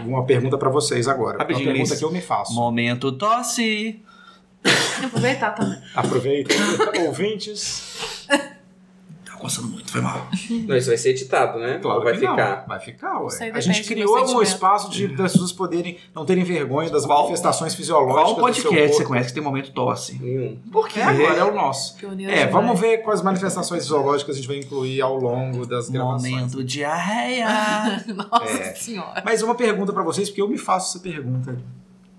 uma 0.06 0.26
pergunta 0.26 0.58
pra 0.58 0.70
vocês 0.70 1.08
agora. 1.08 1.38
Uma 1.38 1.46
pergunta 1.46 1.72
Liz. 1.72 1.92
que 1.98 2.06
eu 2.06 2.12
me 2.12 2.22
faço. 2.22 2.54
Momento 2.54 3.12
tosse. 3.12 4.02
Aproveitar 5.04 5.52
também. 5.52 5.80
Aproveita, 5.96 6.54
ouvintes. 7.06 8.28
Tá 9.40 9.44
coçando 9.44 9.70
muito, 9.70 9.90
foi 9.90 10.02
mal. 10.02 10.28
Não, 10.68 10.76
isso 10.76 10.90
vai 10.90 10.98
ser 10.98 11.12
editado, 11.12 11.58
né? 11.60 11.80
Claro 11.82 12.00
Ou 12.00 12.04
vai 12.04 12.14
que 12.18 12.26
não. 12.26 12.32
ficar. 12.32 12.66
Vai 12.68 12.80
ficar, 12.80 13.20
ué. 13.22 13.52
A 13.54 13.60
gente 13.62 13.84
criou 13.86 14.16
um 14.16 14.20
sentimento. 14.20 14.44
espaço 14.44 14.90
de, 14.92 15.08
das 15.08 15.32
pessoas 15.32 15.54
poderem 15.54 15.98
não 16.14 16.26
terem 16.26 16.44
vergonha 16.44 16.90
das 16.90 17.06
Qual- 17.06 17.20
manifestações 17.24 17.74
fisiológicas 17.74 18.24
Qual 18.24 18.36
do 18.36 18.42
podcast 18.42 18.98
você 18.98 19.06
conhece 19.06 19.30
que 19.30 19.34
tem 19.36 19.42
momento 19.44 19.72
tosse? 19.72 20.20
Nenhum. 20.22 20.58
Por 20.72 20.88
quê? 20.90 21.00
É, 21.00 21.04
agora 21.04 21.38
é 21.40 21.44
o 21.46 21.54
nosso. 21.56 21.96
Pioneiro 21.96 22.32
É, 22.34 22.48
vamos 22.48 22.78
ver 22.80 22.98
quais 23.00 23.22
manifestações 23.22 23.84
fisiológicas 23.84 24.36
a 24.36 24.40
gente 24.40 24.48
vai 24.48 24.58
incluir 24.58 25.02
ao 25.02 25.16
longo 25.16 25.66
das 25.66 25.90
gravações. 25.90 26.32
Momento 26.34 26.64
diarreia. 26.64 27.48
Nossa 28.14 28.46
É. 28.46 28.76
senhora. 28.76 29.22
Mas 29.24 29.42
uma 29.42 29.56
pergunta 29.56 29.94
pra 29.94 30.04
vocês, 30.04 30.30
porque 30.30 30.42
eu 30.42 30.48
me 30.50 30.58
faço 30.58 30.98
essa 30.98 31.04
pergunta 31.04 31.58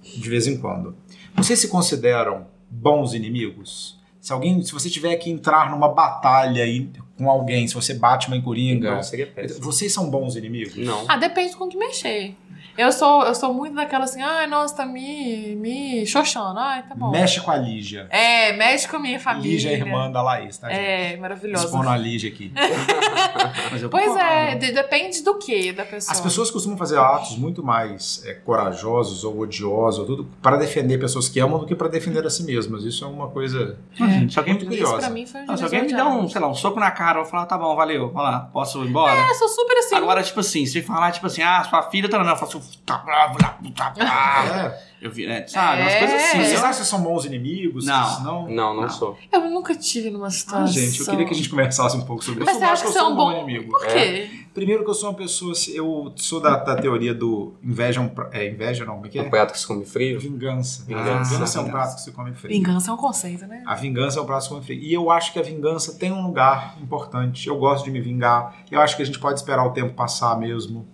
de 0.03 0.29
vez 0.31 0.47
em 0.47 0.57
quando. 0.57 0.95
Vocês 1.37 1.59
se 1.59 1.69
consideram 1.69 2.47
bons 2.71 3.13
inimigos? 3.13 3.99
Se 4.21 4.33
alguém, 4.33 4.63
se 4.63 4.73
você 4.73 4.91
tiver 4.91 5.17
que 5.17 5.31
entrar 5.31 5.71
numa 5.71 5.89
batalha 5.89 6.63
aí 6.63 6.91
com 7.21 7.31
alguém, 7.31 7.69
se 7.69 7.75
você 7.75 7.93
bate 7.95 8.29
uma 8.29 8.41
coringa, 8.41 8.95
Não, 8.97 9.03
seria 9.03 9.27
péssimo. 9.27 9.61
vocês 9.63 9.93
são 9.93 10.11
bons 10.11 10.37
inimigos? 10.37 10.75
Não. 10.77 11.05
Ah, 11.07 11.17
depende 11.19 11.55
com 11.55 11.65
o 11.65 11.69
que 11.69 11.77
mexer. 11.77 12.35
Eu 12.79 12.93
sou, 12.93 13.25
eu 13.25 13.35
sou 13.35 13.53
muito 13.53 13.75
daquela 13.75 14.05
assim, 14.05 14.23
ai, 14.23 14.47
nossa, 14.47 14.77
tá 14.77 14.87
me, 14.87 15.55
me 15.57 16.07
xoxando. 16.07 16.59
Ai, 16.59 16.83
tá 16.83 16.95
bom. 16.95 17.11
Mexe 17.11 17.41
com 17.41 17.51
a 17.51 17.57
Lígia. 17.57 18.07
É, 18.11 18.53
mexe 18.55 18.89
com 18.89 18.97
a 18.97 19.01
minha 19.01 19.21
família. 19.21 19.51
Lígia 19.51 19.71
é 19.71 19.75
irmã 19.75 20.11
da 20.11 20.23
Laís, 20.23 20.57
tá, 20.59 20.69
gente? 20.69 20.79
É, 20.81 21.17
maravilhosa. 21.17 21.65
Expondo 21.67 21.89
a 21.89 21.97
Lígia 21.97 22.31
aqui. 22.31 22.53
Mas 23.71 23.83
eu 23.83 23.91
Pois 23.91 24.17
é, 24.17 24.55
de- 24.55 24.73
depende 24.73 25.23
do 25.23 25.37
que 25.39 25.73
da 25.73 25.85
pessoa. 25.85 26.13
As 26.13 26.21
pessoas 26.21 26.51
costumam 26.51 26.77
fazer 26.79 26.99
atos 26.99 27.37
muito 27.37 27.63
mais 27.63 28.23
é, 28.27 28.35
corajosos 28.35 29.25
ou 29.25 29.39
odiosos, 29.41 30.01
ou 30.01 30.07
tudo, 30.07 30.29
para 30.43 30.57
defender 30.57 30.99
pessoas 30.99 31.29
que 31.29 31.39
amam 31.41 31.59
do 31.59 31.67
que 31.67 31.75
para 31.75 31.89
defender 31.89 32.25
a 32.27 32.31
si 32.31 32.43
mesmas. 32.45 32.85
Isso 32.85 33.05
é 33.05 33.09
uma 33.09 33.29
coisa 33.29 33.79
Ah, 34.01 34.07
gente, 34.09 34.33
se 34.33 34.39
alguém, 34.39 34.55
muito 34.55 34.67
Isso 34.73 34.83
curiosa. 34.83 34.99
pra 35.07 35.11
mim 35.11 35.27
foi 35.27 35.41
um 35.43 35.47
não, 35.47 35.57
se 35.57 35.65
alguém 35.65 35.83
me 35.83 35.89
de 35.89 35.95
der 35.95 36.05
um, 36.05 36.29
sei 36.29 36.41
lá, 36.41 36.49
um 36.49 36.55
soco 36.55 36.79
na 36.81 36.91
cara, 36.91 37.19
eu 37.19 37.23
vou 37.23 37.31
falar, 37.31 37.47
tá 37.47 37.59
bom, 37.59 37.75
valeu, 37.77 38.09
vamos 38.09 38.23
lá, 38.23 38.49
posso 38.53 38.83
ir 38.85 38.89
embora? 38.89 39.19
Eu 39.29 39.35
sou 39.35 39.49
super 39.49 39.77
assim. 39.79 39.95
Agora, 39.97 40.23
tipo 40.23 40.41
assim, 40.41 40.65
se 40.67 40.83
falar, 40.83 41.13
tipo 41.13 41.27
assim, 41.27 41.43
ah, 41.43 41.63
sua 41.69 41.83
filha 41.83 42.09
tá 42.09 42.19
não, 42.23 42.31
eu 42.31 42.37
faço, 42.37 42.60
tá 42.87 42.99
bravo, 42.99 43.39
tá, 43.39 43.91
tá. 43.91 44.73
É. 44.77 44.91
Eu 45.01 45.11
vi, 45.11 45.27
né, 45.27 45.47
sabe, 45.47 45.81
umas 45.81 45.93
É. 45.95 45.99
coisas 45.99 46.23
assim. 46.23 46.39
Vocês 46.39 46.53
eu- 46.61 46.67
acham 46.67 46.83
que 46.83 46.87
são 46.89 47.03
bons 47.03 47.25
inimigos? 47.25 47.87
Não. 47.87 48.05
Vocês 48.07 48.23
Não. 48.23 48.43
Não, 48.49 48.75
não, 48.75 48.83
Não. 48.83 48.89
sou. 48.91 49.17
Eu 49.33 49.49
nunca 49.51 49.75
tive 49.75 50.11
numa 50.11 50.29
situação. 50.31 50.65
Ah, 50.65 50.67
gente, 50.67 51.01
eu 51.01 51.07
queria 51.07 51.25
que 51.27 51.33
a 51.33 51.37
gente 51.37 51.49
conversasse 51.49 51.97
um 51.97 52.03
pouco 52.03 52.23
sobre 52.23 52.41
Mas 52.45 52.51
isso. 52.51 52.59
você 52.59 52.65
Eu 52.65 52.69
acha 52.71 52.73
acho 52.75 52.83
que 52.83 52.89
eu 52.89 52.93
você 52.93 52.99
é 52.99 53.03
sou 53.03 53.13
um 53.13 53.17
bom 53.17 53.33
inimigo. 53.33 53.71
Por 53.71 53.87
quê? 53.87 54.31
Primeiro 54.53 54.85
que 54.85 54.91
eu 54.91 54.95
sou 54.95 55.09
uma 55.09 55.17
pessoa, 55.17 55.55
eu 55.73 56.13
sou 56.17 56.39
da, 56.41 56.57
da 56.57 56.77
teoria 56.77 57.15
do 57.15 57.55
inveja, 57.63 58.01
é 58.01 58.03
um 58.03 58.11
é 58.33 58.49
inveja 58.51 58.85
não, 58.85 58.95
como 58.95 59.07
é 59.07 59.09
que 59.09 59.19
Um 59.21 59.25
é? 59.25 59.29
prato 59.31 59.53
que 59.53 59.59
se 59.61 59.67
come 59.67 59.87
frio. 59.87 60.21
Vingança. 60.21 60.85
Vingança. 60.85 61.33
vingança 61.35 61.59
é 61.59 61.63
um 61.63 61.71
prato 61.71 61.95
que 61.95 62.01
se 62.03 62.13
come 62.13 62.33
frio. 62.35 62.51
Vingança 62.53 62.91
é 62.91 62.95
um 62.95 62.97
conceito, 62.99 63.47
né? 63.47 63.63
A 63.65 63.75
vingança 63.77 64.19
é 64.19 64.23
um 64.23 64.27
prato 64.27 64.41
que 64.41 64.45
se 64.49 64.51
come 64.51 64.63
frio. 64.67 64.81
E 64.83 64.93
eu 64.93 65.11
acho 65.11 65.33
que 65.33 65.39
a 65.39 65.43
vingança 65.43 65.95
tem 65.95 66.13
um 66.13 66.21
lugar 66.27 66.77
importante. 66.83 67.49
Eu 67.49 67.57
gosto 67.57 67.85
de 67.87 67.91
me 67.91 68.01
vingar. 68.03 68.55
Eu 68.71 68.81
acho 68.83 68.97
que 68.97 69.03
a 69.03 69.07
gente 69.07 69.19
pode 69.19 69.39
esperar 69.39 69.65
o 69.65 69.71
tempo 69.71 69.95
passar 69.95 70.39
mesmo. 70.39 70.87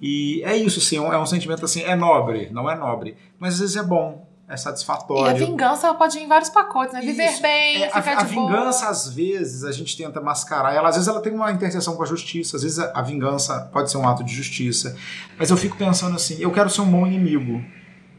E 0.00 0.42
é 0.44 0.56
isso, 0.56 0.80
sim. 0.80 0.96
É 0.96 1.18
um 1.18 1.26
sentimento 1.26 1.64
assim, 1.64 1.82
é 1.82 1.96
nobre, 1.96 2.48
não 2.52 2.70
é 2.70 2.76
nobre. 2.76 3.16
Mas 3.38 3.54
às 3.54 3.60
vezes 3.60 3.76
é 3.76 3.82
bom, 3.82 4.26
é 4.48 4.52
E 4.52 4.54
a 4.54 4.56
satisfatório. 4.56 5.36
vingança 5.46 5.88
ela 5.88 5.96
pode 5.96 6.16
ir 6.18 6.22
em 6.22 6.28
vários 6.28 6.48
pacotes, 6.50 6.94
né? 6.94 7.00
Viver 7.00 7.30
Isso. 7.30 7.42
bem, 7.42 7.82
É, 7.82 7.88
a, 7.92 8.00
ficar 8.02 8.20
a 8.20 8.22
de 8.24 8.34
boa. 8.34 8.46
vingança, 8.48 8.88
às 8.88 9.12
vezes, 9.12 9.64
a 9.64 9.72
gente 9.72 9.96
tenta 9.96 10.20
mascarar 10.20 10.72
ela. 10.74 10.88
Às 10.88 10.94
vezes 10.94 11.08
ela 11.08 11.20
tem 11.20 11.32
uma 11.34 11.50
interseção 11.50 11.96
com 11.96 12.02
a 12.02 12.06
justiça. 12.06 12.56
Às 12.56 12.62
vezes 12.62 12.78
a, 12.78 12.92
a 12.94 13.02
vingança 13.02 13.68
pode 13.72 13.90
ser 13.90 13.98
um 13.98 14.08
ato 14.08 14.22
de 14.24 14.32
justiça. 14.34 14.96
Mas 15.38 15.50
eu 15.50 15.56
fico 15.56 15.76
pensando 15.76 16.14
assim, 16.16 16.36
eu 16.40 16.50
quero 16.52 16.70
ser 16.70 16.80
um 16.82 16.90
bom 16.90 17.06
inimigo. 17.06 17.62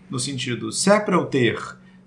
No 0.09 0.19
sentido, 0.19 0.71
se 0.71 0.89
é 0.91 0.99
pra 0.99 1.15
eu 1.15 1.25
ter 1.27 1.57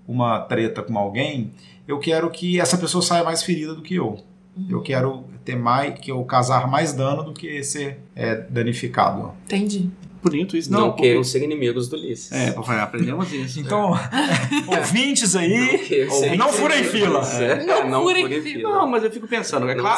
uma 0.07 0.39
treta 0.41 0.83
com 0.83 0.97
alguém, 0.97 1.51
eu 1.87 1.99
quero 1.99 2.29
que 2.29 2.59
essa 2.59 2.77
pessoa 2.77 3.01
saia 3.01 3.23
mais 3.23 3.41
ferida 3.41 3.73
do 3.73 3.81
que 3.81 3.95
eu. 3.95 4.19
Uhum. 4.55 4.67
Eu 4.69 4.81
quero 4.81 5.23
ter 5.43 5.55
mais, 5.55 5.99
que 5.99 6.11
eu 6.11 6.23
causar 6.23 6.67
mais 6.69 6.93
dano 6.93 7.23
do 7.23 7.33
que 7.33 7.63
ser 7.63 7.99
é, 8.15 8.35
danificado. 8.49 9.33
Entendi. 9.45 9.89
Bonito 10.23 10.55
isso, 10.55 10.71
Não, 10.71 10.79
não. 10.87 10.95
queiram 10.95 11.21
ser 11.21 11.43
inimigos 11.43 11.89
do 11.89 11.97
Ulisses. 11.97 12.31
É, 12.31 12.51
papai, 12.51 12.79
aprendemos 12.79 13.29
isso. 13.33 13.59
Então, 13.59 13.91
ouvintes 14.67 15.35
aí, 15.35 15.99
não 16.37 16.47
inimigos 16.47 16.49
furem 16.49 16.81
fila. 16.85 17.19
É, 17.41 17.65
Não 17.65 17.89
Não 17.89 18.03
furem 18.03 18.41
fila. 18.41 18.69
Não, 18.69 18.87
mas 18.87 19.03
eu 19.03 19.11
fico 19.11 19.27
pensando, 19.27 19.69
é 19.69 19.75
Não 19.75 19.81
claro. 19.81 19.97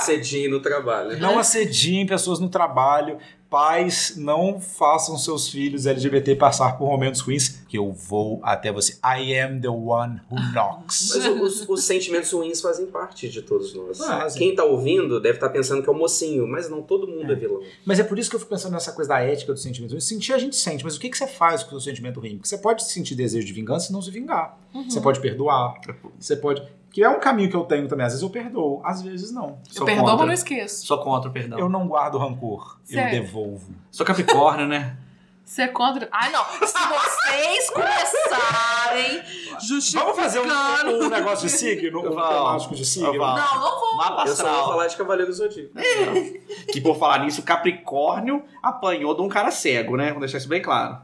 no 0.50 0.60
trabalho. 0.60 1.20
Não 1.20 1.38
assediem 1.38 2.08
pessoas 2.08 2.40
no 2.40 2.50
trabalho. 2.50 3.20
Pais, 3.50 4.16
não 4.18 4.60
façam 4.60 5.18
seus 5.18 5.48
filhos 5.48 5.86
LGBT 5.86 6.36
passar 6.36 6.78
por 6.78 6.88
momentos 6.88 7.22
ruins, 7.22 7.62
que 7.70 7.78
eu 7.78 7.92
vou 7.92 8.40
até 8.44 8.72
você. 8.72 8.94
I 9.04 9.38
am 9.40 9.62
the 9.62 9.70
one 9.70 10.20
who 10.30 10.38
knocks. 10.54 11.12
Mas 11.16 11.26
os, 11.42 11.70
os 11.70 11.84
sentimentos 11.84 12.32
ruins 12.32 12.60
fazem 12.60 12.88
parte 12.88 13.30
de 13.30 13.42
todos 13.42 13.74
nós. 13.74 13.98
Fazem. 13.98 14.40
Quem 14.40 14.56
tá 14.56 14.64
ouvindo 14.64 15.22
deve 15.22 15.38
estar 15.38 15.50
pensando 15.50 15.84
que 15.84 15.90
é 15.90 15.92
o 15.92 15.96
mocinho, 15.96 16.48
mas 16.48 16.70
não 16.70 16.82
todo 16.82 17.08
mundo 17.08 17.32
é, 17.32 17.36
vilão. 17.36 17.62
Mas 17.86 18.00
é 18.00 18.04
por 18.04 18.18
isso 18.18 18.30
que 18.30 18.36
eu 18.36 18.40
fico 18.40 18.50
pensando 18.50 18.74
nessa 18.74 18.92
coisa 18.92 19.10
da 19.10 19.20
ética 19.20 19.54
dos 19.54 19.62
sentimentos 19.62 19.94
ruins. 19.94 20.06
Sentir 20.06 20.34
a 20.34 20.38
gente 20.38 20.56
sente, 20.56 20.84
mas 20.84 20.96
o 20.96 21.00
que, 21.00 21.10
que 21.10 21.18
você 21.18 21.28
faz 21.28 21.64
com 21.64 21.76
o 21.76 21.80
seu 21.80 21.92
sentimento 21.92 22.20
ruim? 22.20 22.38
Porque 22.38 22.48
você 22.48 22.58
pode 22.58 22.84
sentir 22.84 23.16
desejo 23.16 23.46
de 23.46 23.54
vingança 23.54 23.90
e 23.90 23.94
não 23.94 24.02
se 24.02 24.12
vingar. 24.12 24.58
Uhum. 24.74 24.90
Você 24.90 25.00
pode 25.00 25.20
perdoar. 25.20 25.80
Você 26.20 26.36
pode. 26.36 26.62
Que 26.96 27.04
é 27.04 27.10
um 27.10 27.20
caminho 27.20 27.50
que 27.50 27.56
eu 27.58 27.66
tenho 27.66 27.90
também. 27.90 28.06
Às 28.06 28.14
vezes 28.14 28.24
eu 28.24 28.30
perdoo, 28.30 28.82
às 28.82 29.02
vezes 29.02 29.30
não. 29.30 29.60
Eu 29.68 29.74
Sou 29.74 29.86
perdoo, 29.86 30.06
contra. 30.06 30.18
mas 30.20 30.28
não 30.28 30.34
esqueço. 30.34 30.86
Sou 30.86 30.98
contra 31.04 31.30
o 31.30 31.34
perdão. 31.34 31.60
Eu 31.60 31.68
não 31.68 31.90
guardo 31.90 32.18
rancor, 32.18 32.78
eu 32.90 33.10
devolvo. 33.10 33.76
Sou 33.92 34.06
Capricórnio, 34.06 34.66
né? 34.66 34.96
Você 35.44 35.64
é 35.64 35.68
contra. 35.68 36.08
Ai, 36.10 36.32
não. 36.32 36.46
Se 36.46 36.74
vocês 36.74 37.70
começarem 37.70 39.22
justificando. 39.62 40.06
Vamos 40.06 40.24
fazer 40.24 40.40
um, 40.40 41.06
um 41.06 41.10
negócio 41.10 41.50
de 41.50 41.54
signo? 41.54 42.00
Um 42.00 42.10
temático 42.12 42.74
de 42.74 42.86
signo? 42.86 43.12
Não, 43.12 43.36
não 43.36 43.80
vou. 43.80 43.98
Mapa 43.98 44.24
Eu 44.26 44.34
só 44.34 44.44
vou 44.44 44.52
astral. 44.54 44.68
falar 44.70 44.88
de 44.88 44.96
Cavaleiro 44.96 45.32
do 45.32 45.36
Zodíaco. 45.36 45.74
Que 46.72 46.80
por 46.80 46.98
falar 46.98 47.20
nisso, 47.26 47.44
Capricórnio 47.44 48.42
apanhou 48.64 49.14
de 49.14 49.22
um 49.22 49.28
cara 49.28 49.52
cego, 49.52 49.98
né? 49.98 50.12
Vou 50.12 50.22
deixar 50.22 50.38
isso 50.38 50.48
bem 50.48 50.62
claro. 50.62 50.98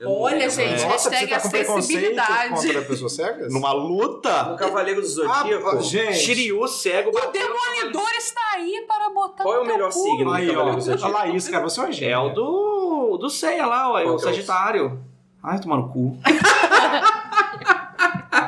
Eu 0.00 0.08
não 0.10 0.20
Olha, 0.20 0.36
lembro. 0.38 0.50
gente, 0.54 0.82
Nossa, 0.84 1.10
hashtag 1.10 1.26
você 1.26 1.64
tá 1.64 1.72
acessibilidade. 1.72 2.54
contra 2.54 2.82
pessoas 2.82 3.12
cegas? 3.14 3.50
Numa 3.52 3.72
luta, 3.72 4.44
No 4.44 4.56
Cavaleiro 4.56 5.00
do 5.00 5.06
Ah, 5.06 5.10
Zodíaco, 5.10 5.80
gente. 5.82 6.14
Shiryu 6.18 6.68
cego 6.68 7.10
O 7.10 7.32
demolidor 7.32 8.08
está 8.16 8.40
aí 8.54 8.84
para 8.86 9.10
botar 9.10 9.42
Qual 9.42 9.56
é 9.56 9.60
o 9.60 9.66
melhor 9.66 9.90
cu. 9.92 9.98
signo? 9.98 10.30
Aí, 10.32 10.48
ó. 10.48 10.52
Cavaleiro 10.52 10.76
do 10.78 10.82
Zodíaco. 10.84 11.04
A 11.16 11.18
Laís, 11.18 11.48
cara, 11.48 11.62
você 11.64 11.80
é 11.80 11.82
uma 11.82 11.90
cavaleiro. 11.90 12.12
É 12.12 12.18
o 12.18 12.28
do, 12.28 13.18
do 13.20 13.28
Ceia 13.28 13.66
lá, 13.66 13.90
o 13.92 13.96
que 13.96 14.08
é 14.08 14.10
o- 14.12 14.18
Sagitário. 14.20 15.00
Ai, 15.42 15.58
tomar 15.60 15.76
no 15.78 15.88
cu. 15.88 16.16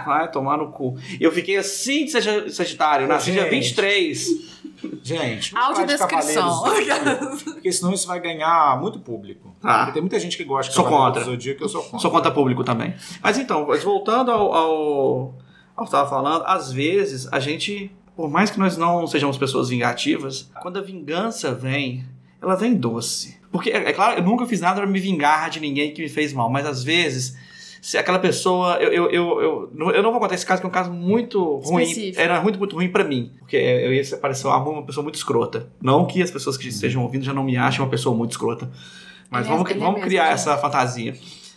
Vai 0.07 0.31
tomar 0.31 0.57
no 0.57 0.73
cu. 0.73 0.97
Eu 1.21 1.31
fiquei 1.33 1.57
assim 1.57 2.05
de 2.05 2.11
Sagi- 2.13 2.51
Sagitário, 2.51 3.07
nasci 3.07 3.31
dia 3.33 3.43
Gente. 3.43 3.51
23. 3.51 4.60
Gente, 5.03 5.57
Audiodescrição. 5.57 6.65
Porque 7.45 7.73
senão 7.73 7.93
isso 7.93 8.07
vai 8.07 8.21
ganhar 8.21 8.79
muito 8.81 8.99
público. 8.99 9.55
Tá. 9.61 9.79
Porque 9.79 9.93
tem 9.93 10.03
muita 10.03 10.19
gente 10.19 10.37
que 10.37 10.45
gosta 10.45 10.71
de 10.71 10.75
Sou 10.75 10.85
contra. 10.85 11.23
do 11.23 11.31
Zodíaco, 11.31 11.63
eu 11.65 11.69
sou 11.69 11.83
contra. 11.83 11.99
Sou 11.99 12.11
contra 12.11 12.31
público 12.31 12.65
também. 12.65 12.95
Mas 13.23 13.39
então, 13.39 13.67
mas 13.67 13.83
voltando 13.83 14.31
ao, 14.31 14.53
ao, 14.53 15.35
ao 15.77 15.85
que 15.85 15.89
eu 15.89 15.91
tava 15.91 16.09
falando, 16.09 16.45
às 16.47 16.73
vezes 16.73 17.31
a 17.33 17.41
gente, 17.41 17.91
por 18.17 18.29
mais 18.31 18.51
que 18.51 18.59
nós 18.59 18.77
não 18.77 19.07
sejamos 19.07 19.37
pessoas 19.37 19.69
vingativas, 19.69 20.51
quando 20.63 20.79
a 20.79 20.83
vingança 20.83 21.55
vem, 21.55 22.05
ela 22.41 22.55
vem 22.55 22.75
doce. 22.75 23.41
Porque, 23.51 23.71
é, 23.71 23.89
é 23.89 23.93
claro, 23.93 24.19
eu 24.19 24.25
nunca 24.25 24.47
fiz 24.47 24.61
nada 24.61 24.81
pra 24.81 24.89
me 24.89 25.01
vingar 25.01 25.51
de 25.51 25.61
ninguém 25.61 25.93
que 25.93 26.03
me 26.03 26.09
fez 26.09 26.33
mal, 26.33 26.49
mas 26.49 26.67
às 26.67 26.83
vezes, 26.83 27.37
se 27.81 27.97
aquela 27.99 28.19
pessoa. 28.19 28.75
Eu, 28.77 28.93
eu, 28.93 29.11
eu, 29.11 29.41
eu, 29.43 29.71
não- 29.75 29.91
eu 29.91 30.03
não 30.03 30.11
vou 30.11 30.21
contar 30.21 30.35
esse 30.35 30.45
caso, 30.47 30.61
que 30.61 30.67
é 30.67 30.69
um 30.69 30.73
caso 30.73 30.93
muito 30.93 31.57
ruim. 31.65 31.83
Específico. 31.85 32.21
Era 32.21 32.41
muito, 32.41 32.59
muito 32.59 32.77
ruim 32.77 32.89
pra 32.91 33.05
mim. 33.05 33.33
Porque 33.39 33.57
eu 33.57 33.93
ia 33.93 34.03
parecer 34.19 34.47
uma, 34.47 34.57
uma 34.59 34.83
pessoa 34.85 35.03
muito 35.03 35.15
escrota. 35.17 35.71
Não 35.81 36.07
que 36.07 36.23
as 36.23 36.31
pessoas 36.31 36.57
que 36.57 36.69
estejam 36.69 37.03
ouvindo 37.03 37.25
já 37.25 37.33
não 37.33 37.43
me 37.45 37.57
achem 37.57 37.81
uma 37.81 37.89
pessoa 37.91 38.15
muito 38.17 38.33
escrota. 38.33 38.71
Mas 39.31 39.47
Ele 39.47 39.55
é- 39.55 39.57
vamos, 39.57 39.71
é 39.71 39.75
vamos 39.75 39.95
mesmo, 39.95 40.07
criar 40.07 40.25
né? 40.25 40.33
essa 40.33 40.57
fantasia. 40.59 41.15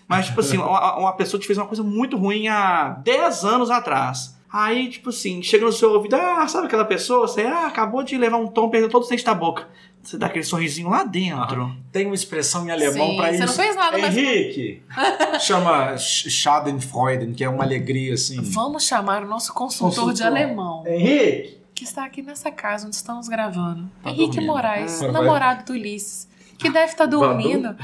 Mas, 0.08 0.28
tipo 0.28 0.40
assim, 0.42 0.58
uma, 0.60 0.98
uma 0.98 1.14
pessoa 1.14 1.40
te 1.40 1.48
fez 1.48 1.58
uma 1.58 1.66
coisa 1.68 1.82
muito 1.84 2.18
ruim 2.18 2.48
há 2.48 2.90
10 3.04 3.44
anos 3.46 3.70
atrás. 3.72 4.38
Aí, 4.54 4.88
tipo 4.88 5.10
assim, 5.10 5.42
chega 5.42 5.66
no 5.66 5.72
seu 5.74 5.92
ouvido, 5.94 6.16
ah, 6.16 6.48
sabe 6.48 6.68
aquela 6.68 6.86
pessoa? 6.86 7.28
Você 7.28 7.42
ah, 7.42 7.66
acabou 7.66 8.04
de 8.04 8.16
levar 8.16 8.38
um 8.38 8.46
tom, 8.46 8.70
perdeu 8.70 8.88
todo 8.88 9.04
o 9.04 9.08
dente 9.10 9.26
da 9.26 9.34
boca. 9.34 9.68
Você 10.04 10.16
dá 10.18 10.28
aquele 10.28 10.44
sorrisinho 10.44 10.90
lá 10.90 11.04
dentro. 11.04 11.76
Tem 11.92 12.06
uma 12.06 12.14
expressão 12.14 12.68
em 12.68 12.70
alemão 12.72 13.08
Sim, 13.12 13.18
pra 13.18 13.28
você 13.30 13.34
isso. 13.38 13.46
não 13.48 13.54
fez 13.54 13.76
nada, 13.76 13.98
mas- 13.98 14.16
Henrique! 14.16 14.84
Chama 15.40 15.98
Sch- 15.98 16.28
Schadenfreude, 16.30 17.34
que 17.34 17.44
é 17.44 17.50
uma 17.50 17.64
alegria 17.64 18.14
assim. 18.14 18.40
Vamos 18.42 18.86
chamar 18.86 19.24
o 19.24 19.28
nosso 19.28 19.54
consultor, 19.54 20.14
de 20.14 20.22
Consultor. 20.22 20.28
alemão, 20.28 20.84
Henrique! 20.86 21.58
que 21.74 21.84
está 21.86 22.06
aqui 22.06 22.22
nessa 22.22 22.52
casa 22.52 22.86
onde 22.86 22.96
estamos 22.96 23.28
gravando. 23.28 23.90
Tá 24.04 24.12
Henrique 24.12 24.28
dormindo. 24.36 24.46
Moraes, 24.46 25.02
Ah. 25.02 25.12
namorado 25.12 25.66
do 25.66 25.74
Ulisses, 25.74 26.28
que 26.60 26.70
deve 26.70 26.92
estar 26.92 27.08
dormindo 27.08 27.76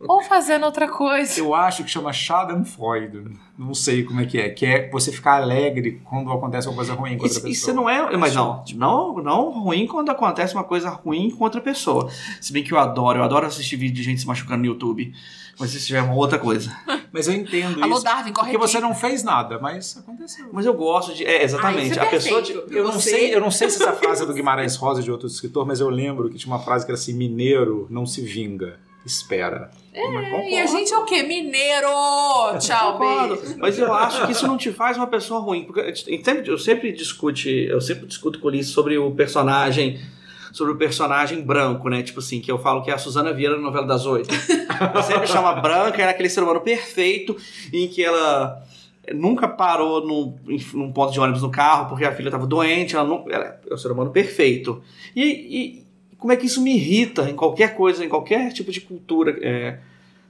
ou 0.00 0.22
fazendo 0.22 0.64
outra 0.64 0.88
coisa. 0.88 1.38
Eu 1.40 1.54
acho 1.54 1.82
que 1.84 1.90
chama 1.90 2.12
Schadenfreude. 2.12 3.24
Não 3.58 3.74
sei 3.74 4.04
como 4.04 4.20
é 4.20 4.26
que 4.26 4.38
é. 4.38 4.50
Que 4.50 4.66
é 4.66 4.90
você 4.90 5.10
ficar 5.10 5.34
alegre 5.42 6.00
quando 6.04 6.30
acontece 6.30 6.68
uma 6.68 6.76
coisa 6.76 6.94
ruim 6.94 7.16
com 7.16 7.24
outra 7.24 7.38
Isso, 7.38 7.40
pessoa. 7.42 7.52
isso 7.52 7.72
não 7.74 7.88
é. 7.90 8.16
Mas 8.16 8.34
não, 8.34 8.62
não, 8.74 9.16
não 9.22 9.50
ruim 9.50 9.86
quando 9.86 10.10
acontece 10.10 10.54
uma 10.54 10.64
coisa 10.64 10.88
ruim 10.90 11.30
com 11.30 11.42
outra 11.44 11.60
pessoa. 11.60 12.08
Se 12.40 12.52
bem 12.52 12.62
que 12.62 12.72
eu 12.72 12.78
adoro, 12.78 13.18
eu 13.18 13.24
adoro 13.24 13.46
assistir 13.46 13.76
vídeo 13.76 13.94
de 13.96 14.02
gente 14.02 14.20
se 14.20 14.26
machucando 14.26 14.60
no 14.60 14.66
YouTube. 14.66 15.12
Mas 15.60 15.74
isso 15.74 15.88
já 15.88 15.98
é 15.98 16.02
uma 16.02 16.14
outra 16.14 16.38
coisa. 16.38 16.70
Mas 17.12 17.26
eu 17.26 17.34
entendo 17.34 17.82
Alô, 17.82 17.94
isso. 17.96 18.04
Darwin, 18.04 18.32
corre 18.32 18.52
Porque 18.52 18.56
aqui. 18.64 18.72
você 18.74 18.80
não 18.80 18.94
fez 18.94 19.24
nada, 19.24 19.58
mas 19.58 19.96
aconteceu. 19.96 20.46
Mas 20.52 20.66
eu 20.66 20.74
gosto 20.74 21.14
de. 21.14 21.24
É, 21.24 21.42
exatamente. 21.42 21.80
Ah, 21.80 21.90
isso 21.92 21.98
é 21.98 22.02
a 22.02 22.06
pessoa. 22.06 22.42
de- 22.42 22.52
Eu 22.76 22.84
não, 22.84 22.92
Você- 22.92 23.10
sei, 23.10 23.34
eu 23.34 23.40
não 23.40 23.50
sei 23.50 23.68
se 23.70 23.82
essa 23.82 23.92
frase 23.94 24.22
é 24.22 24.26
do 24.26 24.34
Guimarães 24.34 24.76
Rosa 24.76 25.02
de 25.02 25.10
outro 25.10 25.26
escritor, 25.26 25.66
mas 25.66 25.80
eu 25.80 25.88
lembro 25.88 26.28
que 26.28 26.36
tinha 26.36 26.52
uma 26.54 26.62
frase 26.62 26.84
que 26.84 26.92
era 26.92 26.98
assim: 27.00 27.14
mineiro 27.14 27.86
não 27.90 28.04
se 28.06 28.20
vinga, 28.20 28.78
espera. 29.04 29.70
E 30.48 30.56
a 30.56 30.66
gente 30.66 30.92
é 30.92 30.98
o 30.98 31.04
quê? 31.04 31.22
Mineiro! 31.22 31.88
Tchau, 32.60 32.98
Concordo. 32.98 33.36
beijo. 33.36 33.56
Mas 33.58 33.78
eu 33.78 33.92
acho 33.92 34.26
que 34.26 34.32
isso 34.32 34.46
não 34.46 34.56
te 34.56 34.70
faz 34.70 34.96
uma 34.96 35.06
pessoa 35.06 35.40
ruim. 35.40 35.64
Porque 35.64 35.80
eu 36.46 36.58
sempre, 36.58 36.92
discute, 36.92 37.66
eu 37.68 37.80
sempre 37.80 38.06
discuto 38.06 38.38
com 38.38 38.48
o 38.48 38.64
sobre 38.64 38.96
o 38.98 39.10
personagem. 39.12 40.00
Sobre 40.52 40.72
o 40.72 40.76
personagem 40.76 41.42
branco, 41.42 41.88
né? 41.88 42.02
Tipo 42.02 42.20
assim, 42.20 42.40
que 42.40 42.50
eu 42.50 42.58
falo 42.58 42.82
que 42.82 42.90
é 42.90 42.94
a 42.94 42.98
Suzana 42.98 43.32
Vieira 43.32 43.56
na 43.56 43.62
novela 43.62 43.86
das 43.86 44.06
oito. 44.06 44.34
Eu 44.94 45.02
sempre 45.02 45.26
chama 45.28 45.52
branca, 45.54 46.00
era 46.00 46.10
aquele 46.10 46.30
ser 46.30 46.42
humano 46.42 46.60
perfeito 46.60 47.36
em 47.72 47.86
que 47.86 48.02
ela 48.02 48.62
nunca 49.14 49.46
parou 49.46 50.06
num, 50.06 50.38
num 50.74 50.92
ponto 50.92 51.12
de 51.12 51.20
ônibus 51.20 51.42
no 51.42 51.50
carro 51.50 51.88
porque 51.88 52.04
a 52.04 52.14
filha 52.14 52.28
estava 52.28 52.46
doente. 52.46 52.96
Ela, 52.96 53.06
não, 53.06 53.26
ela 53.30 53.60
é 53.68 53.74
o 53.74 53.76
ser 53.76 53.92
humano 53.92 54.10
perfeito. 54.10 54.82
E, 55.14 55.22
e 55.22 55.87
como 56.18 56.32
é 56.32 56.36
que 56.36 56.46
isso 56.46 56.60
me 56.60 56.74
irrita 56.74 57.30
em 57.30 57.34
qualquer 57.34 57.74
coisa, 57.76 58.04
em 58.04 58.08
qualquer 58.08 58.52
tipo 58.52 58.70
de 58.72 58.80
cultura 58.80 59.38
é, 59.40 59.78